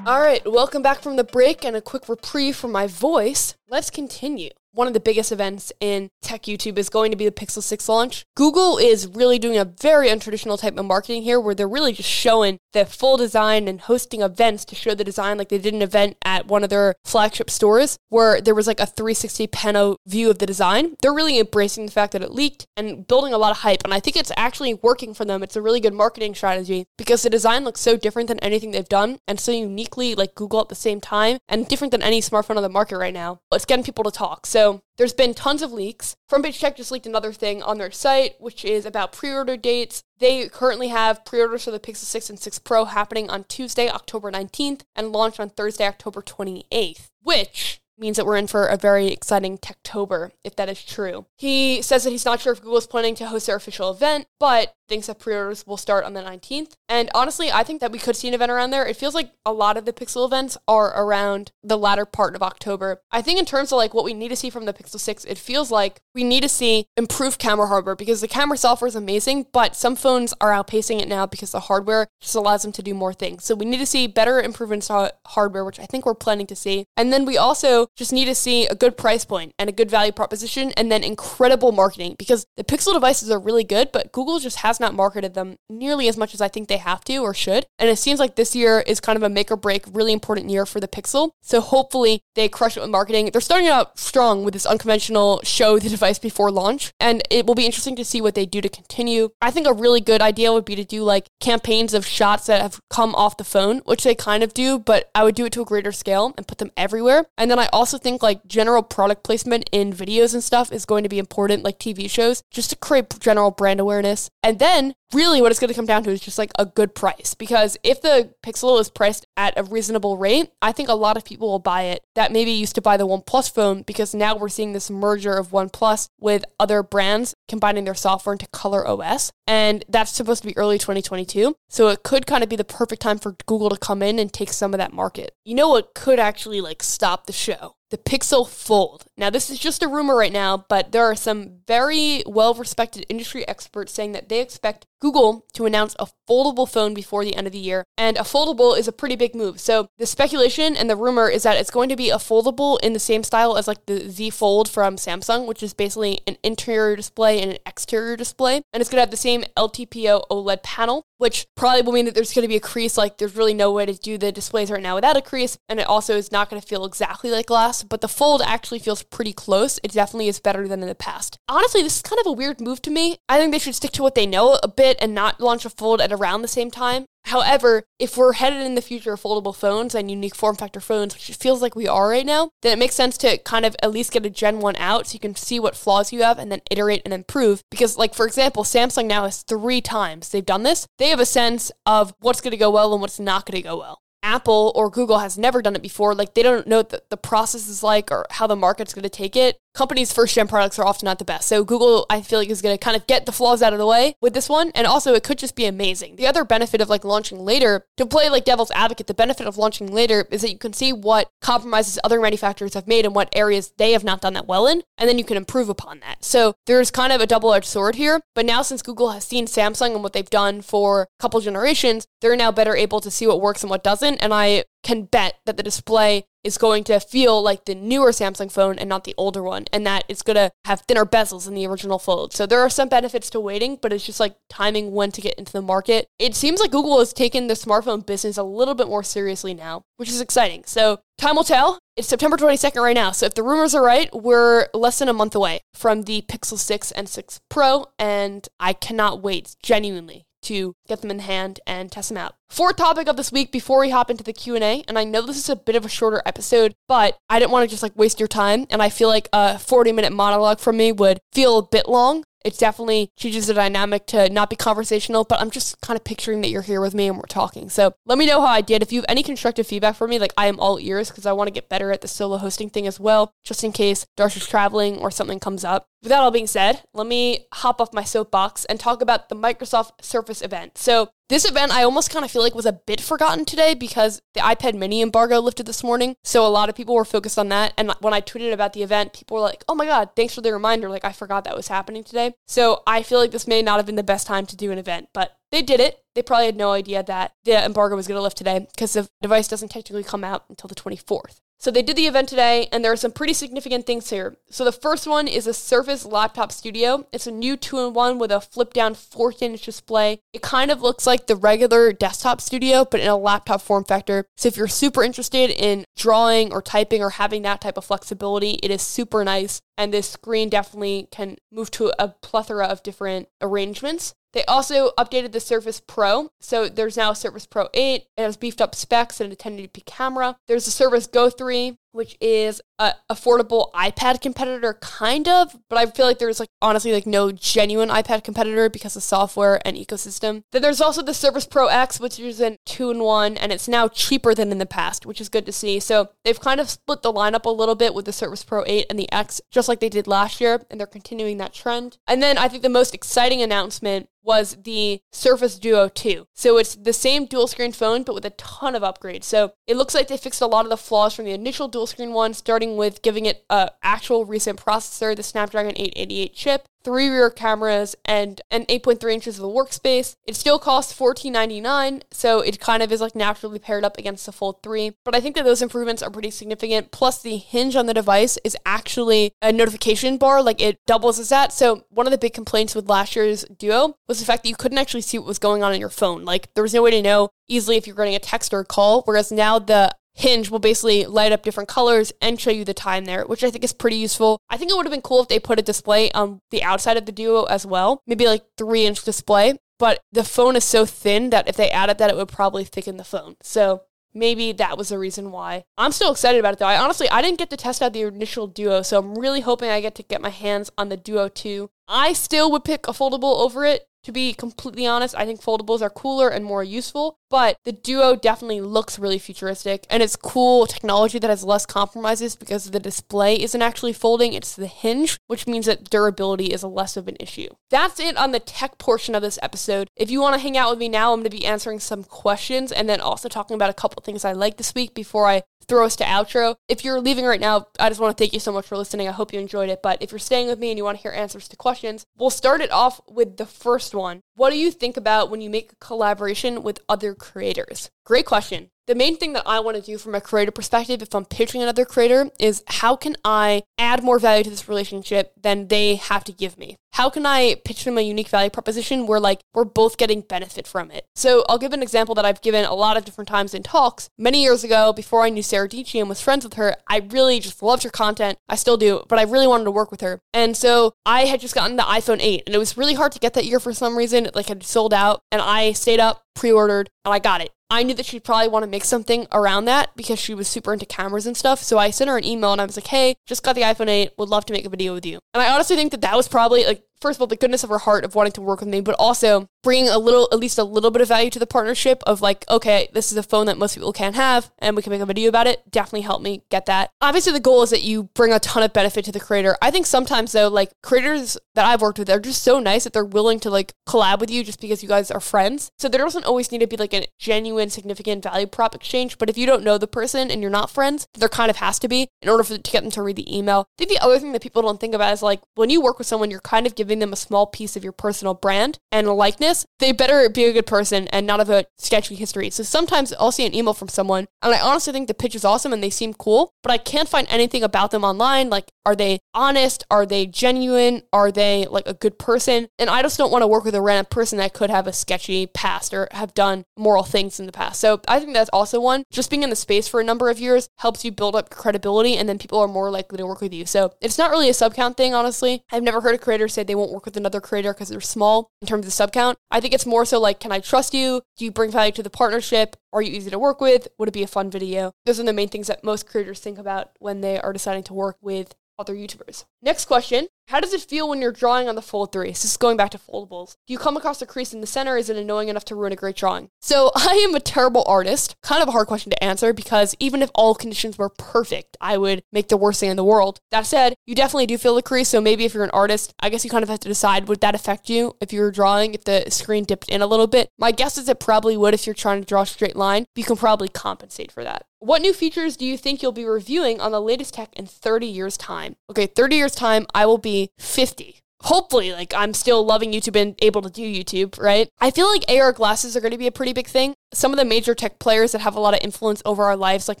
All 0.06 0.20
right, 0.20 0.40
welcome 0.46 0.80
back 0.80 1.02
from 1.02 1.16
the 1.16 1.24
break 1.24 1.64
and 1.64 1.74
a 1.74 1.80
quick 1.80 2.08
reprieve 2.08 2.54
from 2.54 2.70
my 2.70 2.86
voice. 2.86 3.56
Let's 3.70 3.90
continue 3.90 4.48
one 4.78 4.86
of 4.86 4.94
the 4.94 5.00
biggest 5.00 5.32
events 5.32 5.72
in 5.80 6.08
tech 6.22 6.42
YouTube 6.42 6.78
is 6.78 6.88
going 6.88 7.10
to 7.10 7.16
be 7.16 7.24
the 7.24 7.32
Pixel 7.32 7.62
6 7.62 7.88
launch. 7.88 8.24
Google 8.36 8.78
is 8.78 9.08
really 9.08 9.38
doing 9.38 9.58
a 9.58 9.64
very 9.64 10.08
untraditional 10.08 10.58
type 10.58 10.78
of 10.78 10.86
marketing 10.86 11.22
here 11.22 11.40
where 11.40 11.54
they're 11.54 11.68
really 11.68 11.92
just 11.92 12.08
showing 12.08 12.58
the 12.72 12.84
full 12.84 13.16
design 13.16 13.66
and 13.66 13.80
hosting 13.80 14.22
events 14.22 14.64
to 14.66 14.76
show 14.76 14.94
the 14.94 15.02
design 15.02 15.36
like 15.36 15.48
they 15.48 15.58
did 15.58 15.74
an 15.74 15.82
event 15.82 16.16
at 16.24 16.46
one 16.46 16.62
of 16.62 16.70
their 16.70 16.94
flagship 17.04 17.50
stores 17.50 17.98
where 18.08 18.40
there 18.40 18.54
was 18.54 18.68
like 18.68 18.78
a 18.78 18.86
360 18.86 19.48
pano 19.48 19.96
view 20.06 20.30
of 20.30 20.38
the 20.38 20.46
design. 20.46 20.94
They're 21.02 21.12
really 21.12 21.40
embracing 21.40 21.86
the 21.86 21.92
fact 21.92 22.12
that 22.12 22.22
it 22.22 22.30
leaked 22.30 22.66
and 22.76 23.04
building 23.06 23.32
a 23.32 23.38
lot 23.38 23.50
of 23.50 23.58
hype 23.58 23.80
and 23.84 23.92
I 23.92 23.98
think 23.98 24.16
it's 24.16 24.32
actually 24.36 24.74
working 24.74 25.12
for 25.12 25.24
them. 25.24 25.42
It's 25.42 25.56
a 25.56 25.62
really 25.62 25.80
good 25.80 25.94
marketing 25.94 26.36
strategy 26.36 26.86
because 26.96 27.22
the 27.22 27.30
design 27.30 27.64
looks 27.64 27.80
so 27.80 27.96
different 27.96 28.28
than 28.28 28.38
anything 28.40 28.70
they've 28.70 28.88
done 28.88 29.18
and 29.26 29.40
so 29.40 29.50
uniquely 29.50 30.14
like 30.14 30.36
Google 30.36 30.60
at 30.60 30.68
the 30.68 30.74
same 30.74 31.00
time 31.00 31.38
and 31.48 31.66
different 31.66 31.90
than 31.90 32.02
any 32.02 32.20
smartphone 32.20 32.56
on 32.56 32.62
the 32.62 32.68
market 32.68 32.98
right 32.98 33.14
now. 33.14 33.40
It's 33.58 33.64
getting 33.64 33.84
people 33.84 34.04
to 34.04 34.12
talk. 34.12 34.46
So 34.46 34.82
there's 34.98 35.12
been 35.12 35.34
tons 35.34 35.62
of 35.62 35.72
leaks. 35.72 36.14
FrontPage 36.30 36.60
Tech 36.60 36.76
just 36.76 36.92
leaked 36.92 37.08
another 37.08 37.32
thing 37.32 37.60
on 37.60 37.78
their 37.78 37.90
site, 37.90 38.40
which 38.40 38.64
is 38.64 38.86
about 38.86 39.10
pre-order 39.10 39.56
dates. 39.56 40.04
They 40.20 40.48
currently 40.48 40.88
have 40.88 41.24
pre-orders 41.24 41.64
for 41.64 41.72
the 41.72 41.80
Pixel 41.80 42.04
6 42.04 42.30
and 42.30 42.38
6 42.38 42.60
Pro 42.60 42.84
happening 42.84 43.28
on 43.28 43.42
Tuesday, 43.48 43.90
October 43.90 44.30
19th, 44.30 44.82
and 44.94 45.10
launch 45.10 45.40
on 45.40 45.50
Thursday, 45.50 45.88
October 45.88 46.22
28th, 46.22 47.08
which 47.20 47.80
means 47.98 48.16
that 48.16 48.26
we're 48.26 48.36
in 48.36 48.46
for 48.46 48.66
a 48.66 48.76
very 48.76 49.08
exciting 49.08 49.58
Techtober, 49.58 50.30
if 50.44 50.56
that 50.56 50.68
is 50.68 50.84
true. 50.84 51.26
He 51.36 51.82
says 51.82 52.04
that 52.04 52.10
he's 52.10 52.24
not 52.24 52.40
sure 52.40 52.52
if 52.52 52.60
Google 52.60 52.78
is 52.78 52.86
planning 52.86 53.14
to 53.16 53.26
host 53.26 53.46
their 53.46 53.56
official 53.56 53.90
event, 53.90 54.26
but 54.38 54.74
thinks 54.88 55.06
that 55.06 55.18
pre-orders 55.18 55.66
will 55.66 55.76
start 55.76 56.04
on 56.04 56.14
the 56.14 56.22
19th. 56.22 56.72
And 56.88 57.10
honestly, 57.14 57.52
I 57.52 57.62
think 57.62 57.80
that 57.80 57.92
we 57.92 57.98
could 57.98 58.16
see 58.16 58.28
an 58.28 58.34
event 58.34 58.50
around 58.50 58.70
there. 58.70 58.86
It 58.86 58.96
feels 58.96 59.14
like 59.14 59.32
a 59.44 59.52
lot 59.52 59.76
of 59.76 59.84
the 59.84 59.92
Pixel 59.92 60.26
events 60.26 60.56
are 60.66 60.88
around 60.98 61.52
the 61.62 61.76
latter 61.76 62.06
part 62.06 62.34
of 62.34 62.42
October. 62.42 63.02
I 63.12 63.20
think 63.22 63.38
in 63.38 63.44
terms 63.44 63.70
of 63.70 63.76
like 63.76 63.92
what 63.92 64.04
we 64.04 64.14
need 64.14 64.28
to 64.28 64.36
see 64.36 64.50
from 64.50 64.64
the 64.64 64.72
Pixel 64.72 64.98
6, 64.98 65.24
it 65.26 65.38
feels 65.38 65.70
like 65.70 66.00
we 66.14 66.24
need 66.24 66.42
to 66.42 66.48
see 66.48 66.86
improved 66.96 67.38
camera 67.38 67.66
hardware 67.66 67.94
because 67.94 68.20
the 68.20 68.28
camera 68.28 68.56
software 68.56 68.88
is 68.88 68.96
amazing, 68.96 69.46
but 69.52 69.76
some 69.76 69.94
phones 69.94 70.32
are 70.40 70.52
outpacing 70.52 71.00
it 71.00 71.08
now 71.08 71.26
because 71.26 71.52
the 71.52 71.60
hardware 71.60 72.08
just 72.20 72.34
allows 72.34 72.62
them 72.62 72.72
to 72.72 72.82
do 72.82 72.94
more 72.94 73.12
things. 73.12 73.44
So 73.44 73.54
we 73.54 73.66
need 73.66 73.78
to 73.78 73.86
see 73.86 74.06
better 74.06 74.40
improvements 74.40 74.86
to 74.86 75.12
hardware, 75.26 75.64
which 75.64 75.78
I 75.78 75.84
think 75.84 76.06
we're 76.06 76.14
planning 76.14 76.46
to 76.46 76.56
see. 76.56 76.86
And 76.96 77.12
then 77.12 77.26
we 77.26 77.36
also 77.36 77.87
just 77.96 78.12
need 78.12 78.26
to 78.26 78.34
see 78.34 78.66
a 78.66 78.74
good 78.74 78.96
price 78.96 79.24
point 79.24 79.52
and 79.58 79.68
a 79.68 79.72
good 79.72 79.90
value 79.90 80.12
proposition 80.12 80.72
and 80.76 80.90
then 80.90 81.04
incredible 81.04 81.72
marketing 81.72 82.16
because 82.18 82.46
the 82.56 82.64
Pixel 82.64 82.92
devices 82.92 83.30
are 83.30 83.38
really 83.38 83.64
good, 83.64 83.90
but 83.92 84.12
Google 84.12 84.38
just 84.38 84.58
has 84.58 84.80
not 84.80 84.94
marketed 84.94 85.34
them 85.34 85.56
nearly 85.68 86.08
as 86.08 86.16
much 86.16 86.34
as 86.34 86.40
I 86.40 86.48
think 86.48 86.68
they 86.68 86.78
have 86.78 87.04
to 87.04 87.18
or 87.18 87.34
should. 87.34 87.66
And 87.78 87.88
it 87.88 87.96
seems 87.96 88.20
like 88.20 88.36
this 88.36 88.54
year 88.54 88.80
is 88.80 89.00
kind 89.00 89.16
of 89.16 89.22
a 89.22 89.28
make 89.28 89.50
or 89.50 89.56
break, 89.56 89.84
really 89.92 90.12
important 90.12 90.50
year 90.50 90.66
for 90.66 90.80
the 90.80 90.88
Pixel. 90.88 91.30
So 91.42 91.60
hopefully 91.60 92.22
they 92.34 92.48
crush 92.48 92.76
it 92.76 92.80
with 92.80 92.90
marketing. 92.90 93.30
They're 93.32 93.40
starting 93.40 93.68
out 93.68 93.98
strong 93.98 94.44
with 94.44 94.54
this 94.54 94.66
unconventional 94.66 95.40
show 95.44 95.78
the 95.78 95.88
device 95.88 96.18
before 96.18 96.50
launch, 96.50 96.92
and 97.00 97.22
it 97.30 97.46
will 97.46 97.54
be 97.54 97.66
interesting 97.66 97.96
to 97.96 98.04
see 98.04 98.20
what 98.20 98.34
they 98.34 98.46
do 98.46 98.60
to 98.60 98.68
continue. 98.68 99.30
I 99.40 99.50
think 99.50 99.66
a 99.66 99.72
really 99.72 100.00
good 100.00 100.20
idea 100.20 100.52
would 100.52 100.64
be 100.64 100.76
to 100.76 100.84
do 100.84 101.02
like 101.02 101.28
campaigns 101.40 101.94
of 101.94 102.06
shots 102.06 102.46
that 102.46 102.62
have 102.62 102.80
come 102.90 103.14
off 103.14 103.36
the 103.36 103.44
phone, 103.44 103.78
which 103.84 104.04
they 104.04 104.14
kind 104.14 104.42
of 104.42 104.54
do, 104.54 104.78
but 104.78 105.10
I 105.14 105.24
would 105.24 105.34
do 105.34 105.46
it 105.46 105.52
to 105.52 105.62
a 105.62 105.64
greater 105.64 105.92
scale 105.92 106.34
and 106.36 106.46
put 106.46 106.58
them 106.58 106.72
everywhere. 106.76 107.26
And 107.36 107.50
then 107.50 107.58
I 107.58 107.68
also 107.78 107.96
think 107.96 108.22
like 108.22 108.44
general 108.46 108.82
product 108.82 109.22
placement 109.22 109.70
in 109.70 109.92
videos 109.92 110.34
and 110.34 110.42
stuff 110.42 110.72
is 110.72 110.84
going 110.84 111.04
to 111.04 111.08
be 111.08 111.18
important, 111.18 111.62
like 111.62 111.78
TV 111.78 112.10
shows, 112.10 112.42
just 112.50 112.70
to 112.70 112.76
create 112.76 113.20
general 113.20 113.52
brand 113.52 113.78
awareness. 113.78 114.30
And 114.42 114.58
then 114.58 114.94
really 115.12 115.40
what 115.40 115.50
it's 115.50 115.60
going 115.60 115.68
to 115.68 115.74
come 115.74 115.86
down 115.86 116.02
to 116.04 116.10
is 116.10 116.20
just 116.20 116.38
like 116.38 116.50
a 116.58 116.66
good 116.66 116.94
price 116.94 117.34
because 117.34 117.76
if 117.82 118.02
the 118.02 118.34
Pixel 118.42 118.80
is 118.80 118.90
priced 118.90 119.26
at 119.36 119.58
a 119.58 119.62
reasonable 119.62 120.16
rate, 120.16 120.50
I 120.60 120.72
think 120.72 120.88
a 120.88 120.94
lot 120.94 121.16
of 121.16 121.24
people 121.24 121.48
will 121.48 121.58
buy 121.58 121.82
it 121.84 122.02
that 122.14 122.32
maybe 122.32 122.50
used 122.50 122.74
to 122.74 122.80
buy 122.80 122.96
the 122.96 123.06
OnePlus 123.06 123.52
phone 123.52 123.82
because 123.82 124.14
now 124.14 124.36
we're 124.36 124.48
seeing 124.48 124.72
this 124.72 124.90
merger 124.90 125.34
of 125.34 125.48
OnePlus 125.48 126.08
with 126.20 126.44
other 126.60 126.82
brands 126.82 127.34
combining 127.48 127.84
their 127.84 127.94
software 127.94 128.34
into 128.34 128.46
Color 128.48 128.86
OS 128.86 129.32
and 129.46 129.84
that's 129.88 130.12
supposed 130.12 130.42
to 130.42 130.48
be 130.48 130.56
early 130.56 130.78
2022. 130.78 131.56
So 131.68 131.88
it 131.88 132.02
could 132.02 132.26
kind 132.26 132.42
of 132.42 132.48
be 132.48 132.56
the 132.56 132.64
perfect 132.64 133.02
time 133.02 133.18
for 133.18 133.36
Google 133.46 133.70
to 133.70 133.78
come 133.78 134.02
in 134.02 134.18
and 134.18 134.32
take 134.32 134.50
some 134.50 134.74
of 134.74 134.78
that 134.78 134.92
market. 134.92 135.34
You 135.44 135.54
know 135.54 135.70
what 135.70 135.94
could 135.94 136.18
actually 136.18 136.60
like 136.60 136.82
stop 136.82 137.26
the 137.26 137.32
show? 137.32 137.74
the 137.90 137.98
Pixel 137.98 138.46
Fold. 138.46 139.06
Now, 139.16 139.30
this 139.30 139.50
is 139.50 139.58
just 139.58 139.82
a 139.82 139.88
rumor 139.88 140.16
right 140.16 140.32
now, 140.32 140.64
but 140.68 140.92
there 140.92 141.04
are 141.04 141.14
some 141.14 141.60
very 141.66 142.22
well 142.26 142.54
respected 142.54 143.06
industry 143.08 143.46
experts 143.48 143.92
saying 143.92 144.12
that 144.12 144.28
they 144.28 144.40
expect 144.40 144.86
Google 145.00 145.46
to 145.54 145.66
announce 145.66 145.94
a 145.98 146.06
foldable 146.28 146.68
phone 146.68 146.94
before 146.94 147.24
the 147.24 147.34
end 147.34 147.46
of 147.46 147.52
the 147.52 147.58
year. 147.58 147.84
And 147.96 148.16
a 148.16 148.22
foldable 148.22 148.78
is 148.78 148.88
a 148.88 148.92
pretty 148.92 149.16
big 149.16 149.34
move. 149.34 149.60
So 149.60 149.88
the 149.98 150.06
speculation 150.06 150.76
and 150.76 150.88
the 150.88 150.96
rumor 150.96 151.28
is 151.28 151.42
that 151.44 151.56
it's 151.56 151.70
going 151.70 151.88
to 151.88 151.96
be 151.96 152.10
a 152.10 152.16
foldable 152.16 152.78
in 152.82 152.92
the 152.92 152.98
same 152.98 153.22
style 153.22 153.56
as 153.56 153.68
like 153.68 153.86
the 153.86 154.10
Z 154.10 154.30
Fold 154.30 154.68
from 154.68 154.96
Samsung, 154.96 155.46
which 155.46 155.62
is 155.62 155.74
basically 155.74 156.20
an 156.26 156.36
interior 156.42 156.96
display 156.96 157.40
and 157.40 157.52
an 157.52 157.58
exterior 157.66 158.16
display. 158.16 158.62
And 158.72 158.80
it's 158.80 158.90
going 158.90 158.98
to 158.98 159.02
have 159.02 159.10
the 159.10 159.16
same 159.16 159.44
LTPO 159.56 160.24
OLED 160.30 160.62
panel, 160.62 161.04
which 161.18 161.46
probably 161.56 161.82
will 161.82 161.92
mean 161.92 162.04
that 162.04 162.14
there's 162.14 162.32
going 162.32 162.42
to 162.42 162.48
be 162.48 162.56
a 162.56 162.60
crease. 162.60 162.98
Like 162.98 163.18
there's 163.18 163.36
really 163.36 163.54
no 163.54 163.72
way 163.72 163.86
to 163.86 163.94
do 163.94 164.18
the 164.18 164.32
displays 164.32 164.70
right 164.70 164.82
now 164.82 164.94
without 164.94 165.16
a 165.16 165.22
crease. 165.22 165.56
And 165.68 165.80
it 165.80 165.86
also 165.86 166.16
is 166.16 166.30
not 166.30 166.50
going 166.50 166.60
to 166.60 166.66
feel 166.66 166.84
exactly 166.84 167.30
like 167.30 167.46
glass, 167.46 167.82
but 167.82 168.00
the 168.00 168.08
fold 168.08 168.42
actually 168.44 168.78
feels 168.78 169.02
pretty 169.02 169.32
close. 169.32 169.78
It 169.82 169.92
definitely 169.92 170.28
is 170.28 170.40
better 170.40 170.68
than 170.68 170.82
in 170.82 170.88
the 170.88 170.94
past. 170.94 171.38
Honestly, 171.48 171.82
this 171.82 171.96
is 171.96 172.02
kind 172.02 172.20
of 172.20 172.26
a 172.26 172.32
weird 172.32 172.60
move 172.60 172.82
to 172.82 172.90
me. 172.90 173.18
I 173.28 173.38
think 173.38 173.52
they 173.52 173.58
should 173.58 173.74
stick 173.74 173.92
to 173.92 174.02
what 174.02 174.14
they 174.14 174.26
know 174.26 174.58
a 174.62 174.68
bit 174.68 174.87
and 175.00 175.14
not 175.14 175.40
launch 175.40 175.64
a 175.64 175.70
fold 175.70 176.00
at 176.00 176.12
around 176.12 176.42
the 176.42 176.48
same 176.48 176.70
time. 176.70 177.04
However, 177.24 177.82
if 177.98 178.16
we're 178.16 178.34
headed 178.34 178.62
in 178.62 178.74
the 178.74 178.80
future 178.80 179.12
of 179.12 179.20
foldable 179.20 179.54
phones 179.54 179.94
and 179.94 180.10
unique 180.10 180.34
form 180.34 180.56
factor 180.56 180.80
phones, 180.80 181.14
which 181.14 181.28
it 181.28 181.36
feels 181.36 181.60
like 181.60 181.76
we 181.76 181.86
are 181.86 182.08
right 182.08 182.24
now, 182.24 182.48
then 182.62 182.72
it 182.72 182.78
makes 182.78 182.94
sense 182.94 183.18
to 183.18 183.36
kind 183.38 183.66
of 183.66 183.76
at 183.82 183.90
least 183.90 184.12
get 184.12 184.24
a 184.24 184.30
Gen 184.30 184.60
1 184.60 184.76
out 184.76 185.06
so 185.06 185.12
you 185.12 185.20
can 185.20 185.36
see 185.36 185.60
what 185.60 185.76
flaws 185.76 186.10
you 186.10 186.22
have 186.22 186.38
and 186.38 186.50
then 186.50 186.62
iterate 186.70 187.02
and 187.04 187.12
improve. 187.12 187.60
Because, 187.70 187.98
like, 187.98 188.14
for 188.14 188.26
example, 188.26 188.64
Samsung 188.64 189.06
now 189.06 189.24
has 189.24 189.42
three 189.42 189.82
times 189.82 190.30
they've 190.30 190.44
done 190.44 190.62
this. 190.62 190.86
They 190.98 191.10
have 191.10 191.20
a 191.20 191.26
sense 191.26 191.70
of 191.84 192.14
what's 192.20 192.40
going 192.40 192.52
to 192.52 192.56
go 192.56 192.70
well 192.70 192.94
and 192.94 193.02
what's 193.02 193.20
not 193.20 193.44
going 193.44 193.60
to 193.60 193.68
go 193.68 193.76
well. 193.76 194.00
Apple 194.22 194.72
or 194.74 194.90
Google 194.90 195.18
has 195.18 195.38
never 195.38 195.62
done 195.62 195.76
it 195.76 195.82
before. 195.82 196.14
Like 196.14 196.34
they 196.34 196.42
don't 196.42 196.66
know 196.66 196.78
what 196.78 197.10
the 197.10 197.16
process 197.16 197.68
is 197.68 197.82
like 197.82 198.10
or 198.10 198.26
how 198.30 198.46
the 198.46 198.56
market's 198.56 198.94
going 198.94 199.04
to 199.04 199.08
take 199.08 199.36
it. 199.36 199.58
Companies' 199.74 200.12
first 200.12 200.34
gen 200.34 200.48
products 200.48 200.78
are 200.78 200.86
often 200.86 201.06
not 201.06 201.18
the 201.18 201.24
best. 201.24 201.48
So 201.48 201.64
Google, 201.64 202.06
I 202.10 202.20
feel 202.20 202.38
like, 202.38 202.48
is 202.48 202.62
going 202.62 202.76
to 202.76 202.82
kind 202.82 202.96
of 202.96 203.06
get 203.06 203.26
the 203.26 203.32
flaws 203.32 203.62
out 203.62 203.72
of 203.72 203.78
the 203.78 203.86
way 203.86 204.14
with 204.20 204.34
this 204.34 204.48
one. 204.48 204.72
And 204.74 204.86
also, 204.86 205.14
it 205.14 205.22
could 205.22 205.38
just 205.38 205.54
be 205.54 205.66
amazing. 205.66 206.16
The 206.16 206.26
other 206.26 206.44
benefit 206.44 206.80
of 206.80 206.88
like 206.88 207.04
launching 207.04 207.38
later, 207.38 207.86
to 207.96 208.06
play 208.06 208.28
like 208.28 208.44
devil's 208.44 208.70
advocate, 208.72 209.06
the 209.06 209.14
benefit 209.14 209.46
of 209.46 209.56
launching 209.56 209.92
later 209.92 210.26
is 210.30 210.42
that 210.42 210.50
you 210.50 210.58
can 210.58 210.72
see 210.72 210.92
what 210.92 211.30
compromises 211.40 211.98
other 212.02 212.20
manufacturers 212.20 212.74
have 212.74 212.88
made 212.88 213.04
and 213.04 213.14
what 213.14 213.28
areas 213.34 213.72
they 213.78 213.92
have 213.92 214.04
not 214.04 214.20
done 214.20 214.32
that 214.34 214.48
well 214.48 214.66
in. 214.66 214.82
And 214.96 215.08
then 215.08 215.18
you 215.18 215.24
can 215.24 215.36
improve 215.36 215.68
upon 215.68 216.00
that. 216.00 216.24
So 216.24 216.54
there's 216.66 216.90
kind 216.90 217.12
of 217.12 217.20
a 217.20 217.26
double 217.26 217.54
edged 217.54 217.66
sword 217.66 217.94
here. 217.94 218.20
But 218.34 218.46
now, 218.46 218.62
since 218.62 218.82
Google 218.82 219.10
has 219.10 219.24
seen 219.24 219.46
Samsung 219.46 219.92
and 219.92 220.02
what 220.02 220.12
they've 220.12 220.28
done 220.28 220.60
for 220.62 221.02
a 221.02 221.06
couple 221.20 221.40
generations, 221.40 222.06
they're 222.20 222.36
now 222.36 222.50
better 222.50 222.74
able 222.74 223.00
to 223.00 223.10
see 223.10 223.26
what 223.26 223.40
works 223.40 223.62
and 223.62 223.70
what 223.70 223.84
doesn't. 223.84 224.16
And 224.18 224.34
I 224.34 224.64
can 224.82 225.04
bet 225.04 225.38
that 225.46 225.56
the 225.56 225.62
display 225.62 226.24
is 226.44 226.56
going 226.56 226.84
to 226.84 227.00
feel 227.00 227.42
like 227.42 227.64
the 227.64 227.74
newer 227.74 228.10
Samsung 228.10 228.50
phone 228.50 228.78
and 228.78 228.88
not 228.88 229.04
the 229.04 229.14
older 229.18 229.42
one, 229.42 229.66
and 229.72 229.86
that 229.86 230.04
it's 230.08 230.22
going 230.22 230.36
to 230.36 230.50
have 230.64 230.82
thinner 230.82 231.04
bezels 231.04 231.44
than 231.44 231.54
the 231.54 231.66
original 231.66 231.98
Fold. 231.98 232.32
So 232.32 232.46
there 232.46 232.60
are 232.60 232.70
some 232.70 232.88
benefits 232.88 233.28
to 233.30 233.40
waiting, 233.40 233.78
but 233.80 233.92
it's 233.92 234.06
just 234.06 234.20
like 234.20 234.36
timing 234.48 234.92
when 234.92 235.10
to 235.12 235.20
get 235.20 235.34
into 235.34 235.52
the 235.52 235.60
market. 235.60 236.06
It 236.18 236.34
seems 236.34 236.60
like 236.60 236.70
Google 236.70 237.00
has 237.00 237.12
taken 237.12 237.48
the 237.48 237.54
smartphone 237.54 238.06
business 238.06 238.36
a 238.36 238.42
little 238.42 238.74
bit 238.74 238.88
more 238.88 239.02
seriously 239.02 239.52
now, 239.52 239.82
which 239.96 240.08
is 240.08 240.20
exciting. 240.20 240.62
So 240.64 241.00
time 241.18 241.36
will 241.36 241.44
tell. 241.44 241.78
It's 241.96 242.08
September 242.08 242.36
22nd 242.36 242.80
right 242.80 242.94
now. 242.94 243.10
So 243.10 243.26
if 243.26 243.34
the 243.34 243.42
rumors 243.42 243.74
are 243.74 243.84
right, 243.84 244.08
we're 244.14 244.68
less 244.72 245.00
than 245.00 245.08
a 245.08 245.12
month 245.12 245.34
away 245.34 245.60
from 245.74 246.02
the 246.02 246.22
Pixel 246.22 246.56
6 246.56 246.92
and 246.92 247.08
6 247.08 247.40
Pro, 247.50 247.86
and 247.98 248.48
I 248.60 248.72
cannot 248.72 249.22
wait, 249.22 249.56
genuinely 249.62 250.27
to 250.42 250.74
get 250.86 251.00
them 251.00 251.10
in 251.10 251.20
hand 251.20 251.60
and 251.66 251.90
test 251.90 252.08
them 252.08 252.18
out. 252.18 252.34
Fourth 252.50 252.76
topic 252.76 253.08
of 253.08 253.16
this 253.16 253.32
week 253.32 253.52
before 253.52 253.80
we 253.80 253.90
hop 253.90 254.10
into 254.10 254.24
the 254.24 254.32
Q&A, 254.32 254.82
and 254.88 254.98
I 254.98 255.04
know 255.04 255.22
this 255.22 255.36
is 255.36 255.48
a 255.48 255.56
bit 255.56 255.76
of 255.76 255.84
a 255.84 255.88
shorter 255.88 256.22
episode, 256.24 256.74
but 256.88 257.18
I 257.28 257.38
didn't 257.38 257.52
want 257.52 257.68
to 257.68 257.70
just 257.70 257.82
like 257.82 257.96
waste 257.96 258.20
your 258.20 258.28
time, 258.28 258.66
and 258.70 258.82
I 258.82 258.88
feel 258.88 259.08
like 259.08 259.28
a 259.32 259.58
40 259.58 259.92
minute 259.92 260.12
monologue 260.12 260.60
from 260.60 260.76
me 260.76 260.92
would 260.92 261.20
feel 261.32 261.58
a 261.58 261.66
bit 261.66 261.88
long. 261.88 262.24
It 262.44 262.56
definitely 262.56 263.10
changes 263.18 263.48
the 263.48 263.54
dynamic 263.54 264.06
to 264.06 264.30
not 264.30 264.48
be 264.48 264.56
conversational, 264.56 265.24
but 265.24 265.40
I'm 265.40 265.50
just 265.50 265.80
kind 265.80 265.98
of 265.98 266.04
picturing 266.04 266.40
that 266.40 266.48
you're 266.48 266.62
here 266.62 266.80
with 266.80 266.94
me 266.94 267.08
and 267.08 267.16
we're 267.16 267.24
talking. 267.24 267.68
So 267.68 267.94
let 268.06 268.16
me 268.16 268.26
know 268.26 268.40
how 268.40 268.46
I 268.46 268.60
did. 268.60 268.80
If 268.80 268.92
you 268.92 269.00
have 269.00 269.06
any 269.08 269.22
constructive 269.22 269.66
feedback 269.66 269.96
for 269.96 270.06
me, 270.06 270.18
like 270.18 270.32
I 270.38 270.46
am 270.46 270.60
all 270.60 270.78
ears 270.78 271.08
because 271.10 271.26
I 271.26 271.32
want 271.32 271.48
to 271.48 271.52
get 271.52 271.68
better 271.68 271.90
at 271.90 272.00
the 272.00 272.08
solo 272.08 272.36
hosting 272.36 272.70
thing 272.70 272.86
as 272.86 273.00
well, 273.00 273.32
just 273.44 273.64
in 273.64 273.72
case 273.72 274.06
Darsh's 274.16 274.46
traveling 274.46 274.98
or 274.98 275.10
something 275.10 275.40
comes 275.40 275.64
up. 275.64 275.88
With 276.02 276.10
that 276.10 276.20
all 276.20 276.30
being 276.30 276.46
said, 276.46 276.82
let 276.94 277.08
me 277.08 277.46
hop 277.52 277.80
off 277.80 277.92
my 277.92 278.04
soapbox 278.04 278.64
and 278.66 278.78
talk 278.78 279.02
about 279.02 279.28
the 279.28 279.34
Microsoft 279.34 279.92
Surface 280.00 280.42
event. 280.42 280.78
So, 280.78 281.10
this 281.28 281.44
event 281.44 281.72
I 281.72 281.82
almost 281.82 282.10
kind 282.10 282.24
of 282.24 282.30
feel 282.30 282.40
like 282.40 282.54
was 282.54 282.64
a 282.64 282.72
bit 282.72 283.00
forgotten 283.00 283.44
today 283.44 283.74
because 283.74 284.22
the 284.32 284.40
iPad 284.40 284.74
mini 284.74 285.02
embargo 285.02 285.40
lifted 285.40 285.66
this 285.66 285.82
morning. 285.82 286.14
So, 286.22 286.46
a 286.46 286.48
lot 286.48 286.68
of 286.68 286.76
people 286.76 286.94
were 286.94 287.04
focused 287.04 287.38
on 287.38 287.48
that. 287.48 287.74
And 287.76 287.92
when 288.00 288.14
I 288.14 288.20
tweeted 288.20 288.52
about 288.52 288.74
the 288.74 288.84
event, 288.84 289.12
people 289.12 289.36
were 289.36 289.42
like, 289.42 289.64
oh 289.68 289.74
my 289.74 289.86
God, 289.86 290.10
thanks 290.14 290.34
for 290.34 290.40
the 290.40 290.52
reminder. 290.52 290.88
Like, 290.88 291.04
I 291.04 291.12
forgot 291.12 291.42
that 291.44 291.56
was 291.56 291.68
happening 291.68 292.04
today. 292.04 292.34
So, 292.46 292.82
I 292.86 293.02
feel 293.02 293.18
like 293.18 293.32
this 293.32 293.48
may 293.48 293.60
not 293.60 293.78
have 293.78 293.86
been 293.86 293.96
the 293.96 294.04
best 294.04 294.26
time 294.26 294.46
to 294.46 294.56
do 294.56 294.70
an 294.70 294.78
event, 294.78 295.08
but 295.12 295.36
they 295.50 295.62
did 295.62 295.80
it. 295.80 295.98
They 296.14 296.22
probably 296.22 296.46
had 296.46 296.56
no 296.56 296.72
idea 296.72 297.02
that 297.02 297.32
the 297.44 297.64
embargo 297.64 297.96
was 297.96 298.06
going 298.06 298.18
to 298.18 298.22
lift 298.22 298.36
today 298.36 298.68
because 298.70 298.92
the 298.92 299.08
device 299.20 299.48
doesn't 299.48 299.70
technically 299.70 300.04
come 300.04 300.22
out 300.22 300.44
until 300.48 300.68
the 300.68 300.74
24th. 300.76 301.40
So 301.60 301.72
they 301.72 301.82
did 301.82 301.96
the 301.96 302.06
event 302.06 302.28
today, 302.28 302.68
and 302.70 302.84
there 302.84 302.92
are 302.92 302.96
some 302.96 303.10
pretty 303.10 303.32
significant 303.32 303.84
things 303.84 304.10
here. 304.10 304.36
So 304.48 304.64
the 304.64 304.70
first 304.70 305.08
one 305.08 305.26
is 305.26 305.48
a 305.48 305.52
Surface 305.52 306.04
Laptop 306.06 306.52
Studio. 306.52 307.06
It's 307.12 307.26
a 307.26 307.32
new 307.32 307.56
two-in-one 307.56 308.18
with 308.20 308.30
a 308.30 308.40
flip-down 308.40 308.94
14-inch 308.94 309.62
display. 309.62 310.20
It 310.32 310.40
kind 310.40 310.70
of 310.70 310.82
looks 310.82 311.04
like 311.04 311.26
the 311.26 311.34
regular 311.34 311.92
desktop 311.92 312.40
studio, 312.40 312.86
but 312.88 313.00
in 313.00 313.08
a 313.08 313.16
laptop 313.16 313.60
form 313.60 313.84
factor. 313.84 314.24
So 314.36 314.46
if 314.46 314.56
you're 314.56 314.68
super 314.68 315.02
interested 315.02 315.50
in 315.50 315.84
drawing 315.96 316.52
or 316.52 316.62
typing 316.62 317.02
or 317.02 317.10
having 317.10 317.42
that 317.42 317.60
type 317.60 317.76
of 317.76 317.84
flexibility, 317.84 318.60
it 318.62 318.70
is 318.70 318.82
super 318.82 319.24
nice. 319.24 319.60
And 319.76 319.92
this 319.92 320.10
screen 320.10 320.48
definitely 320.48 321.08
can 321.10 321.38
move 321.50 321.72
to 321.72 321.92
a 321.98 322.08
plethora 322.08 322.66
of 322.66 322.84
different 322.84 323.28
arrangements. 323.40 324.14
They 324.38 324.44
also 324.44 324.90
updated 324.90 325.32
the 325.32 325.40
Surface 325.40 325.82
Pro. 325.84 326.30
So 326.38 326.68
there's 326.68 326.96
now 326.96 327.10
a 327.10 327.16
Surface 327.16 327.44
Pro 327.44 327.68
8. 327.74 328.02
It 328.16 328.22
has 328.22 328.36
beefed 328.36 328.60
up 328.60 328.72
specs 328.72 329.20
and 329.20 329.32
a 329.32 329.34
1080p 329.34 329.84
camera. 329.84 330.36
There's 330.46 330.68
a 330.68 330.70
Surface 330.70 331.08
Go 331.08 331.28
3, 331.28 331.76
which 331.92 332.16
is 332.20 332.60
a 332.78 332.94
affordable 333.10 333.72
iPad 333.72 334.20
competitor, 334.20 334.74
kind 334.80 335.28
of, 335.28 335.56
but 335.68 335.78
I 335.78 335.86
feel 335.86 336.06
like 336.06 336.18
there's 336.18 336.40
like 336.40 336.50
honestly 336.62 336.92
like 336.92 337.06
no 337.06 337.32
genuine 337.32 337.88
iPad 337.88 338.24
competitor 338.24 338.68
because 338.68 338.96
of 338.96 339.02
software 339.02 339.60
and 339.66 339.76
ecosystem. 339.76 340.42
Then 340.52 340.62
there's 340.62 340.80
also 340.80 341.02
the 341.02 341.14
Surface 341.14 341.46
Pro 341.46 341.66
X, 341.66 341.98
which 341.98 342.20
is 342.20 342.40
in 342.40 342.56
two 342.64 342.90
in 342.90 343.00
one, 343.00 343.36
and 343.36 343.52
it's 343.52 343.68
now 343.68 343.88
cheaper 343.88 344.34
than 344.34 344.52
in 344.52 344.58
the 344.58 344.66
past, 344.66 345.06
which 345.06 345.20
is 345.20 345.28
good 345.28 345.46
to 345.46 345.52
see. 345.52 345.80
So 345.80 346.10
they've 346.24 346.38
kind 346.38 346.60
of 346.60 346.70
split 346.70 347.02
the 347.02 347.12
lineup 347.12 347.44
a 347.44 347.50
little 347.50 347.74
bit 347.74 347.94
with 347.94 348.04
the 348.04 348.12
Surface 348.12 348.44
Pro 348.44 348.64
8 348.66 348.86
and 348.90 348.98
the 348.98 349.10
X, 349.12 349.40
just 349.50 349.68
like 349.68 349.80
they 349.80 349.88
did 349.88 350.06
last 350.06 350.40
year, 350.40 350.62
and 350.70 350.78
they're 350.78 350.86
continuing 350.86 351.38
that 351.38 351.54
trend. 351.54 351.98
And 352.06 352.22
then 352.22 352.38
I 352.38 352.48
think 352.48 352.62
the 352.62 352.68
most 352.68 352.94
exciting 352.94 353.42
announcement 353.42 354.08
was 354.28 354.58
the 354.64 355.00
Surface 355.10 355.58
Duo 355.58 355.88
2. 355.88 356.26
So 356.34 356.58
it's 356.58 356.74
the 356.74 356.92
same 356.92 357.24
dual 357.24 357.46
screen 357.46 357.72
phone, 357.72 358.02
but 358.02 358.14
with 358.14 358.26
a 358.26 358.30
ton 358.30 358.74
of 358.74 358.82
upgrades. 358.82 359.24
So 359.24 359.52
it 359.66 359.76
looks 359.76 359.94
like 359.94 360.08
they 360.08 360.18
fixed 360.18 360.42
a 360.42 360.46
lot 360.46 360.66
of 360.66 360.70
the 360.70 360.76
flaws 360.76 361.14
from 361.14 361.24
the 361.24 361.32
initial 361.32 361.66
dual 361.78 361.86
screen 361.86 362.12
one, 362.12 362.34
starting 362.34 362.76
with 362.76 363.02
giving 363.02 363.24
it 363.24 363.44
a 363.48 363.70
actual 363.84 364.24
recent 364.24 364.58
processor, 364.58 365.14
the 365.14 365.22
Snapdragon 365.22 365.74
888 365.76 366.34
chip, 366.34 366.68
three 366.82 367.08
rear 367.08 367.30
cameras, 367.30 367.94
and 368.04 368.40
an 368.50 368.64
8.3 368.66 369.12
inches 369.12 369.38
of 369.38 369.42
the 369.42 369.48
workspace. 369.48 370.16
It 370.26 370.34
still 370.34 370.58
costs 370.58 370.98
$14.99, 370.98 372.02
so 372.10 372.40
it 372.40 372.58
kind 372.58 372.82
of 372.82 372.90
is 372.90 373.00
like 373.00 373.14
naturally 373.14 373.60
paired 373.60 373.84
up 373.84 373.96
against 373.96 374.26
the 374.26 374.32
Fold 374.32 374.62
3. 374.64 374.96
But 375.04 375.14
I 375.14 375.20
think 375.20 375.36
that 375.36 375.44
those 375.44 375.62
improvements 375.62 376.02
are 376.02 376.10
pretty 376.10 376.30
significant. 376.30 376.90
Plus, 376.90 377.22
the 377.22 377.36
hinge 377.36 377.76
on 377.76 377.86
the 377.86 377.94
device 377.94 378.38
is 378.42 378.56
actually 378.66 379.32
a 379.40 379.52
notification 379.52 380.16
bar, 380.16 380.42
like 380.42 380.60
it 380.60 380.80
doubles 380.84 381.20
as 381.20 381.28
that. 381.28 381.52
So 381.52 381.84
one 381.90 382.06
of 382.06 382.10
the 382.10 382.18
big 382.18 382.34
complaints 382.34 382.74
with 382.74 382.88
last 382.88 383.14
year's 383.14 383.44
Duo 383.44 383.96
was 384.08 384.18
the 384.18 384.26
fact 384.26 384.42
that 384.42 384.48
you 384.48 384.56
couldn't 384.56 384.78
actually 384.78 385.02
see 385.02 385.18
what 385.18 385.28
was 385.28 385.38
going 385.38 385.62
on 385.62 385.74
in 385.74 385.80
your 385.80 385.90
phone. 385.90 386.24
Like 386.24 386.52
there 386.54 386.62
was 386.62 386.74
no 386.74 386.82
way 386.82 386.90
to 386.90 387.02
know 387.02 387.28
easily 387.48 387.76
if 387.76 387.86
you're 387.86 387.96
getting 387.96 388.14
a 388.14 388.18
text 388.18 388.52
or 388.52 388.60
a 388.60 388.64
call, 388.64 389.02
whereas 389.02 389.30
now 389.30 389.58
the 389.58 389.94
Hinge 390.18 390.50
will 390.50 390.58
basically 390.58 391.06
light 391.06 391.30
up 391.30 391.42
different 391.42 391.68
colors 391.68 392.12
and 392.20 392.40
show 392.40 392.50
you 392.50 392.64
the 392.64 392.74
time 392.74 393.04
there, 393.04 393.24
which 393.24 393.44
I 393.44 393.50
think 393.50 393.62
is 393.62 393.72
pretty 393.72 393.96
useful. 393.96 394.40
I 394.50 394.56
think 394.56 394.70
it 394.70 394.76
would 394.76 394.84
have 394.84 394.92
been 394.92 395.00
cool 395.00 395.22
if 395.22 395.28
they 395.28 395.38
put 395.38 395.60
a 395.60 395.62
display 395.62 396.10
on 396.10 396.40
the 396.50 396.64
outside 396.64 396.96
of 396.96 397.06
the 397.06 397.12
Duo 397.12 397.44
as 397.44 397.64
well, 397.64 398.02
maybe 398.04 398.26
like 398.26 398.44
three 398.56 398.84
inch 398.84 399.04
display. 399.04 399.58
But 399.78 400.00
the 400.10 400.24
phone 400.24 400.56
is 400.56 400.64
so 400.64 400.84
thin 400.84 401.30
that 401.30 401.48
if 401.48 401.56
they 401.56 401.70
added 401.70 401.98
that, 401.98 402.10
it 402.10 402.16
would 402.16 402.26
probably 402.28 402.64
thicken 402.64 402.96
the 402.96 403.04
phone. 403.04 403.36
So 403.42 403.82
maybe 404.12 404.50
that 404.50 404.76
was 404.76 404.88
the 404.88 404.98
reason 404.98 405.30
why. 405.30 405.62
I'm 405.76 405.92
still 405.92 406.10
excited 406.10 406.40
about 406.40 406.54
it 406.54 406.58
though. 406.58 406.66
I 406.66 406.78
honestly 406.78 407.08
I 407.10 407.22
didn't 407.22 407.38
get 407.38 407.50
to 407.50 407.56
test 407.56 407.80
out 407.80 407.92
the 407.92 408.02
initial 408.02 408.48
Duo, 408.48 408.82
so 408.82 408.98
I'm 408.98 409.14
really 409.14 409.42
hoping 409.42 409.70
I 409.70 409.80
get 409.80 409.94
to 409.94 410.02
get 410.02 410.20
my 410.20 410.30
hands 410.30 410.68
on 410.76 410.88
the 410.88 410.96
Duo 410.96 411.28
2. 411.28 411.70
I 411.86 412.12
still 412.12 412.50
would 412.50 412.64
pick 412.64 412.88
a 412.88 412.92
foldable 412.92 413.38
over 413.38 413.64
it 413.64 413.88
to 414.04 414.12
be 414.12 414.32
completely 414.32 414.86
honest, 414.86 415.14
I 415.16 415.26
think 415.26 415.40
foldables 415.40 415.82
are 415.82 415.90
cooler 415.90 416.28
and 416.28 416.44
more 416.44 416.64
useful, 416.64 417.17
but 417.30 417.56
the 417.64 417.72
Duo 417.72 418.16
definitely 418.16 418.60
looks 418.60 418.98
really 418.98 419.18
futuristic 419.18 419.86
and 419.90 420.02
it's 420.02 420.16
cool 420.16 420.66
technology 420.66 421.18
that 421.18 421.30
has 421.30 421.44
less 421.44 421.66
compromises 421.66 422.36
because 422.36 422.70
the 422.70 422.80
display 422.80 423.40
isn't 423.40 423.62
actually 423.62 423.92
folding, 423.92 424.32
it's 424.32 424.56
the 424.56 424.66
hinge, 424.66 425.18
which 425.26 425.46
means 425.46 425.66
that 425.66 425.90
durability 425.90 426.46
is 426.46 426.62
less 426.64 426.96
of 426.96 427.08
an 427.08 427.16
issue. 427.20 427.48
That's 427.70 428.00
it 428.00 428.16
on 428.16 428.32
the 428.32 428.40
tech 428.40 428.78
portion 428.78 429.14
of 429.14 429.22
this 429.22 429.38
episode. 429.42 429.88
If 429.96 430.10
you 430.10 430.20
want 430.20 430.34
to 430.34 430.40
hang 430.40 430.56
out 430.56 430.70
with 430.70 430.78
me 430.78 430.88
now, 430.88 431.12
I'm 431.12 431.20
going 431.20 431.30
to 431.30 431.36
be 431.36 431.46
answering 431.46 431.80
some 431.80 432.04
questions 432.04 432.72
and 432.72 432.88
then 432.88 433.00
also 433.00 433.28
talking 433.28 433.54
about 433.54 433.70
a 433.70 433.74
couple 433.74 434.02
things 434.02 434.24
I 434.24 434.32
like 434.32 434.56
this 434.56 434.74
week 434.74 434.94
before 434.94 435.26
I 435.26 435.42
throw 435.68 435.84
us 435.84 435.96
to 435.96 436.04
outro. 436.04 436.56
If 436.68 436.84
you're 436.84 437.00
leaving 437.00 437.26
right 437.26 437.40
now, 437.40 437.66
I 437.78 437.88
just 437.88 438.00
want 438.00 438.16
to 438.16 438.20
thank 438.20 438.32
you 438.32 438.40
so 438.40 438.52
much 438.52 438.66
for 438.66 438.76
listening. 438.76 439.06
I 439.06 439.12
hope 439.12 439.32
you 439.32 439.38
enjoyed 439.38 439.68
it. 439.68 439.80
But 439.82 440.02
if 440.02 440.10
you're 440.10 440.18
staying 440.18 440.48
with 440.48 440.58
me 440.58 440.70
and 440.70 440.78
you 440.78 440.84
want 440.84 440.96
to 440.96 441.02
hear 441.02 441.12
answers 441.12 441.46
to 441.48 441.56
questions, 441.56 442.06
we'll 442.16 442.30
start 442.30 442.60
it 442.60 442.72
off 442.72 443.00
with 443.08 443.36
the 443.36 443.46
first 443.46 443.94
one, 443.94 444.22
what 444.38 444.50
do 444.50 444.56
you 444.56 444.70
think 444.70 444.96
about 444.96 445.30
when 445.30 445.40
you 445.40 445.50
make 445.50 445.72
a 445.72 445.76
collaboration 445.76 446.62
with 446.62 446.78
other 446.88 447.12
creators? 447.12 447.90
Great 448.08 448.24
question 448.24 448.70
the 448.88 448.94
main 448.94 449.18
thing 449.18 449.34
that 449.34 449.42
I 449.44 449.60
want 449.60 449.76
to 449.76 449.82
do 449.82 449.98
from 449.98 450.14
a 450.14 450.20
creator 450.20 450.50
perspective, 450.50 451.02
if 451.02 451.14
I'm 451.14 451.26
pitching 451.26 451.62
another 451.62 451.84
creator, 451.84 452.30
is 452.40 452.64
how 452.66 452.96
can 452.96 453.16
I 453.22 453.62
add 453.76 454.02
more 454.02 454.18
value 454.18 454.42
to 454.44 454.50
this 454.50 454.66
relationship 454.66 455.34
than 455.38 455.68
they 455.68 455.96
have 455.96 456.24
to 456.24 456.32
give 456.32 456.56
me? 456.56 456.76
How 456.94 457.10
can 457.10 457.26
I 457.26 457.56
pitch 457.66 457.84
them 457.84 457.98
a 457.98 458.00
unique 458.00 458.28
value 458.28 458.48
proposition 458.48 459.06
where 459.06 459.20
like 459.20 459.40
we're 459.52 459.64
both 459.64 459.98
getting 459.98 460.22
benefit 460.22 460.66
from 460.66 460.90
it? 460.90 461.04
So 461.14 461.44
I'll 461.50 461.58
give 461.58 461.74
an 461.74 461.82
example 461.82 462.14
that 462.14 462.24
I've 462.24 462.40
given 462.40 462.64
a 462.64 462.72
lot 462.72 462.96
of 462.96 463.04
different 463.04 463.28
times 463.28 463.52
in 463.52 463.62
talks. 463.62 464.08
Many 464.16 464.42
years 464.42 464.64
ago, 464.64 464.94
before 464.94 465.22
I 465.22 465.28
knew 465.28 465.42
Sarah 465.42 465.68
Dietschy 465.68 466.00
and 466.00 466.08
was 466.08 466.22
friends 466.22 466.44
with 466.44 466.54
her, 466.54 466.74
I 466.88 467.06
really 467.10 467.40
just 467.40 467.62
loved 467.62 467.82
her 467.82 467.90
content. 467.90 468.38
I 468.48 468.56
still 468.56 468.78
do, 468.78 469.04
but 469.06 469.18
I 469.18 469.24
really 469.24 469.46
wanted 469.46 469.64
to 469.64 469.70
work 469.70 469.90
with 469.90 470.00
her. 470.00 470.18
And 470.32 470.56
so 470.56 470.94
I 471.04 471.26
had 471.26 471.40
just 471.40 471.54
gotten 471.54 471.76
the 471.76 471.82
iPhone 471.82 472.22
8 472.22 472.44
and 472.46 472.54
it 472.54 472.58
was 472.58 472.78
really 472.78 472.94
hard 472.94 473.12
to 473.12 473.18
get 473.18 473.34
that 473.34 473.44
year 473.44 473.60
for 473.60 473.74
some 473.74 473.98
reason. 473.98 474.30
Like 474.34 474.46
had 474.46 474.64
sold 474.64 474.94
out 474.94 475.20
and 475.30 475.42
I 475.42 475.72
stayed 475.72 476.00
up, 476.00 476.22
pre-ordered, 476.34 476.88
and 477.04 477.12
I 477.12 477.18
got 477.18 477.42
it. 477.42 477.50
I 477.70 477.82
knew 477.82 477.94
that 477.94 478.06
she'd 478.06 478.24
probably 478.24 478.48
want 478.48 478.62
to 478.62 478.70
make 478.70 478.84
something 478.84 479.26
around 479.30 479.66
that 479.66 479.94
because 479.94 480.18
she 480.18 480.34
was 480.34 480.48
super 480.48 480.72
into 480.72 480.86
cameras 480.86 481.26
and 481.26 481.36
stuff. 481.36 481.62
So 481.62 481.78
I 481.78 481.90
sent 481.90 482.08
her 482.08 482.16
an 482.16 482.24
email 482.24 482.52
and 482.52 482.60
I 482.60 482.64
was 482.64 482.76
like, 482.76 482.86
hey, 482.86 483.16
just 483.26 483.42
got 483.42 483.54
the 483.54 483.62
iPhone 483.62 483.88
8, 483.88 484.12
would 484.16 484.28
love 484.30 484.46
to 484.46 484.52
make 484.52 484.64
a 484.64 484.70
video 484.70 484.94
with 484.94 485.04
you. 485.04 485.18
And 485.34 485.42
I 485.42 485.52
honestly 485.52 485.76
think 485.76 485.90
that 485.90 486.00
that 486.00 486.16
was 486.16 486.28
probably 486.28 486.64
like 486.64 486.82
first 487.00 487.16
of 487.16 487.20
all, 487.20 487.26
the 487.26 487.36
goodness 487.36 487.64
of 487.64 487.70
her 487.70 487.78
heart 487.78 488.04
of 488.04 488.14
wanting 488.14 488.32
to 488.32 488.40
work 488.40 488.60
with 488.60 488.68
me, 488.68 488.80
but 488.80 488.94
also 488.98 489.48
bringing 489.62 489.88
a 489.88 489.98
little, 489.98 490.28
at 490.32 490.38
least 490.38 490.58
a 490.58 490.64
little 490.64 490.90
bit 490.90 491.02
of 491.02 491.08
value 491.08 491.30
to 491.30 491.38
the 491.38 491.46
partnership 491.46 492.02
of 492.06 492.20
like, 492.20 492.44
okay, 492.48 492.88
this 492.92 493.10
is 493.10 493.18
a 493.18 493.22
phone 493.22 493.46
that 493.46 493.58
most 493.58 493.74
people 493.74 493.92
can't 493.92 494.14
have 494.14 494.50
and 494.58 494.76
we 494.76 494.82
can 494.82 494.90
make 494.90 495.00
a 495.00 495.06
video 495.06 495.28
about 495.28 495.46
it. 495.46 495.70
Definitely 495.70 496.02
help 496.02 496.22
me 496.22 496.42
get 496.50 496.66
that. 496.66 496.90
Obviously, 497.00 497.32
the 497.32 497.40
goal 497.40 497.62
is 497.62 497.70
that 497.70 497.82
you 497.82 498.04
bring 498.14 498.32
a 498.32 498.38
ton 498.38 498.62
of 498.62 498.72
benefit 498.72 499.04
to 499.04 499.12
the 499.12 499.20
creator. 499.20 499.56
I 499.60 499.70
think 499.70 499.86
sometimes 499.86 500.32
though, 500.32 500.48
like 500.48 500.70
creators 500.82 501.36
that 501.54 501.66
I've 501.66 501.82
worked 501.82 501.98
with 501.98 502.10
are 502.10 502.20
just 502.20 502.42
so 502.42 502.60
nice 502.60 502.84
that 502.84 502.92
they're 502.92 503.04
willing 503.04 503.40
to 503.40 503.50
like 503.50 503.74
collab 503.86 504.20
with 504.20 504.30
you 504.30 504.44
just 504.44 504.60
because 504.60 504.82
you 504.82 504.88
guys 504.88 505.10
are 505.10 505.20
friends. 505.20 505.70
So 505.78 505.88
there 505.88 506.04
doesn't 506.04 506.24
always 506.24 506.50
need 506.52 506.60
to 506.60 506.66
be 506.66 506.76
like 506.76 506.94
a 506.94 507.06
genuine, 507.18 507.70
significant 507.70 508.22
value 508.22 508.46
prop 508.46 508.74
exchange. 508.74 509.18
But 509.18 509.28
if 509.28 509.36
you 509.36 509.46
don't 509.46 509.64
know 509.64 509.76
the 509.76 509.86
person 509.86 510.30
and 510.30 510.40
you're 510.40 510.50
not 510.50 510.70
friends, 510.70 511.06
there 511.14 511.28
kind 511.28 511.50
of 511.50 511.56
has 511.56 511.78
to 511.80 511.88
be 511.88 512.08
in 512.22 512.28
order 512.28 512.44
for 512.44 512.56
to 512.56 512.70
get 512.70 512.82
them 512.82 512.92
to 512.92 513.02
read 513.02 513.16
the 513.16 513.36
email. 513.36 513.66
I 513.78 513.84
think 513.84 513.90
the 513.90 514.04
other 514.04 514.18
thing 514.18 514.32
that 514.32 514.42
people 514.42 514.62
don't 514.62 514.80
think 514.80 514.94
about 514.94 515.12
is 515.12 515.22
like 515.22 515.40
when 515.54 515.70
you 515.70 515.80
work 515.80 515.98
with 515.98 516.06
someone, 516.06 516.30
you're 516.30 516.40
kind 516.40 516.66
of 516.66 516.74
giving 516.74 516.87
giving 516.88 517.00
them 517.00 517.12
a 517.12 517.16
small 517.16 517.46
piece 517.46 517.76
of 517.76 517.84
your 517.84 517.92
personal 517.92 518.32
brand 518.32 518.78
and 518.90 519.06
likeness, 519.06 519.66
they 519.78 519.92
better 519.92 520.30
be 520.30 520.44
a 520.44 520.54
good 520.54 520.66
person 520.66 521.06
and 521.08 521.26
not 521.26 521.38
have 521.38 521.50
a 521.50 521.66
sketchy 521.76 522.14
history. 522.14 522.48
So 522.48 522.62
sometimes 522.62 523.12
I'll 523.20 523.30
see 523.30 523.44
an 523.44 523.54
email 523.54 523.74
from 523.74 523.88
someone 523.88 524.26
and 524.40 524.54
I 524.54 524.60
honestly 524.60 524.94
think 524.94 525.06
the 525.06 525.12
pitch 525.12 525.34
is 525.34 525.44
awesome 525.44 525.74
and 525.74 525.82
they 525.82 525.90
seem 525.90 526.14
cool, 526.14 526.54
but 526.62 526.72
I 526.72 526.78
can't 526.78 527.08
find 527.08 527.26
anything 527.28 527.62
about 527.62 527.90
them 527.90 528.04
online. 528.04 528.48
Like, 528.48 528.72
are 528.86 528.96
they 528.96 529.18
honest? 529.34 529.84
Are 529.90 530.06
they 530.06 530.24
genuine? 530.24 531.02
Are 531.12 531.30
they 531.30 531.66
like 531.70 531.86
a 531.86 531.92
good 531.92 532.18
person? 532.18 532.68
And 532.78 532.88
I 532.88 533.02
just 533.02 533.18
don't 533.18 533.30
want 533.30 533.42
to 533.42 533.46
work 533.46 533.64
with 533.64 533.74
a 533.74 533.82
random 533.82 534.06
person 534.06 534.38
that 534.38 534.54
could 534.54 534.70
have 534.70 534.86
a 534.86 534.92
sketchy 534.94 535.46
past 535.46 535.92
or 535.92 536.08
have 536.12 536.32
done 536.32 536.64
moral 536.78 537.02
things 537.02 537.38
in 537.38 537.44
the 537.44 537.52
past. 537.52 537.80
So 537.80 538.00
I 538.08 538.18
think 538.18 538.32
that's 538.32 538.48
also 538.50 538.80
one. 538.80 539.04
Just 539.10 539.28
being 539.28 539.42
in 539.42 539.50
the 539.50 539.56
space 539.56 539.88
for 539.88 540.00
a 540.00 540.04
number 540.04 540.30
of 540.30 540.40
years 540.40 540.70
helps 540.78 541.04
you 541.04 541.12
build 541.12 541.36
up 541.36 541.50
credibility 541.50 542.16
and 542.16 542.26
then 542.26 542.38
people 542.38 542.58
are 542.58 542.66
more 542.66 542.90
likely 542.90 543.18
to 543.18 543.26
work 543.26 543.42
with 543.42 543.52
you. 543.52 543.66
So 543.66 543.92
it's 544.00 544.16
not 544.16 544.30
really 544.30 544.48
a 544.48 544.54
sub 544.54 544.72
count 544.72 544.96
thing, 544.96 545.12
honestly. 545.12 545.64
I've 545.70 545.82
never 545.82 546.00
heard 546.00 546.14
a 546.14 546.18
creator 546.18 546.48
say 546.48 546.62
they 546.62 546.74
won't 546.78 546.92
work 546.92 547.04
with 547.04 547.16
another 547.16 547.40
creator 547.40 547.72
because 547.72 547.88
they're 547.88 548.00
small 548.00 548.50
in 548.62 548.68
terms 548.68 548.86
of 548.86 548.92
sub 548.92 549.12
count. 549.12 549.38
I 549.50 549.60
think 549.60 549.74
it's 549.74 549.86
more 549.86 550.04
so 550.04 550.20
like, 550.20 550.40
can 550.40 550.52
I 550.52 550.60
trust 550.60 550.94
you? 550.94 551.22
Do 551.36 551.44
you 551.44 551.50
bring 551.50 551.70
value 551.70 551.92
to 551.92 552.02
the 552.02 552.10
partnership? 552.10 552.76
Are 552.92 553.02
you 553.02 553.12
easy 553.12 553.30
to 553.30 553.38
work 553.38 553.60
with? 553.60 553.88
Would 553.98 554.08
it 554.08 554.12
be 554.12 554.22
a 554.22 554.28
fun 554.28 554.50
video? 554.50 554.92
Those 555.04 555.20
are 555.20 555.24
the 555.24 555.32
main 555.32 555.48
things 555.48 555.66
that 555.66 555.84
most 555.84 556.06
creators 556.06 556.40
think 556.40 556.58
about 556.58 556.90
when 556.98 557.20
they 557.20 557.40
are 557.40 557.52
deciding 557.52 557.82
to 557.84 557.94
work 557.94 558.16
with 558.20 558.54
other 558.78 558.94
YouTubers. 558.94 559.44
Next 559.60 559.86
question 559.86 560.28
How 560.48 560.60
does 560.60 560.72
it 560.72 560.80
feel 560.80 561.10
when 561.10 561.20
you're 561.20 561.30
drawing 561.30 561.68
on 561.68 561.74
the 561.74 561.82
Fold 561.82 562.10
3? 562.10 562.30
This 562.30 562.42
is 562.42 562.56
going 562.56 562.78
back 562.78 562.90
to 562.92 562.98
foldables. 562.98 563.56
Do 563.66 563.74
you 563.74 563.78
come 563.78 563.98
across 563.98 564.22
a 564.22 564.26
crease 564.26 564.54
in 564.54 564.62
the 564.62 564.66
center? 564.66 564.96
Is 564.96 565.10
it 565.10 565.18
annoying 565.18 565.48
enough 565.48 565.66
to 565.66 565.74
ruin 565.74 565.92
a 565.92 565.96
great 565.96 566.16
drawing? 566.16 566.48
So, 566.62 566.90
I 566.96 567.22
am 567.28 567.34
a 567.34 567.40
terrible 567.40 567.84
artist. 567.86 568.34
Kind 568.42 568.62
of 568.62 568.68
a 568.68 568.72
hard 568.72 568.86
question 568.86 569.10
to 569.10 569.22
answer 569.22 569.52
because 569.52 569.94
even 570.00 570.22
if 570.22 570.30
all 570.34 570.54
conditions 570.54 570.96
were 570.96 571.10
perfect, 571.10 571.76
I 571.82 571.98
would 571.98 572.22
make 572.32 572.48
the 572.48 572.56
worst 572.56 572.80
thing 572.80 572.88
in 572.88 572.96
the 572.96 573.04
world. 573.04 573.40
That 573.50 573.66
said, 573.66 573.92
you 574.06 574.14
definitely 574.14 574.46
do 574.46 574.56
feel 574.56 574.74
the 574.74 574.80
crease. 574.80 575.10
So, 575.10 575.20
maybe 575.20 575.44
if 575.44 575.52
you're 575.52 575.64
an 575.64 575.70
artist, 575.70 576.14
I 576.18 576.30
guess 576.30 576.46
you 576.46 576.50
kind 576.50 576.62
of 576.62 576.70
have 576.70 576.80
to 576.80 576.88
decide 576.88 577.28
would 577.28 577.42
that 577.42 577.54
affect 577.54 577.90
you 577.90 578.16
if 578.22 578.32
you 578.32 578.40
were 578.40 578.50
drawing, 578.50 578.94
if 578.94 579.04
the 579.04 579.26
screen 579.28 579.64
dipped 579.64 579.90
in 579.90 580.00
a 580.00 580.06
little 580.06 580.26
bit? 580.26 580.48
My 580.58 580.72
guess 580.72 580.96
is 580.96 581.10
it 581.10 581.20
probably 581.20 581.58
would 581.58 581.74
if 581.74 581.86
you're 581.86 581.92
trying 581.92 582.22
to 582.22 582.26
draw 582.26 582.40
a 582.40 582.46
straight 582.46 582.74
line. 582.74 583.04
You 583.14 583.24
can 583.24 583.36
probably 583.36 583.68
compensate 583.68 584.32
for 584.32 584.44
that. 584.44 584.64
What 584.80 585.02
new 585.02 585.12
features 585.12 585.56
do 585.56 585.66
you 585.66 585.76
think 585.76 586.02
you'll 586.02 586.12
be 586.12 586.24
reviewing 586.24 586.80
on 586.80 586.92
the 586.92 587.00
latest 587.00 587.34
tech 587.34 587.48
in 587.56 587.66
30 587.66 588.06
years' 588.06 588.36
time? 588.36 588.76
Okay, 588.88 589.06
30 589.06 589.34
years' 589.34 589.54
time, 589.56 589.86
I 589.92 590.06
will 590.06 590.18
be 590.18 590.37
50 590.58 591.22
hopefully 591.42 591.92
like 591.92 592.12
I'm 592.14 592.34
still 592.34 592.64
loving 592.64 592.92
YouTube 592.92 593.20
and 593.20 593.34
able 593.42 593.62
to 593.62 593.70
do 593.70 593.82
YouTube, 593.82 594.38
right? 594.38 594.68
I 594.80 594.90
feel 594.90 595.08
like 595.08 595.24
AR 595.28 595.52
glasses 595.52 595.96
are 595.96 596.00
going 596.00 596.12
to 596.12 596.18
be 596.18 596.26
a 596.26 596.32
pretty 596.32 596.52
big 596.52 596.66
thing. 596.66 596.94
Some 597.12 597.32
of 597.32 597.38
the 597.38 597.44
major 597.44 597.74
tech 597.74 597.98
players 597.98 598.32
that 598.32 598.40
have 598.40 598.54
a 598.54 598.60
lot 598.60 598.74
of 598.74 598.80
influence 598.82 599.22
over 599.24 599.44
our 599.44 599.56
lives, 599.56 599.88
like 599.88 600.00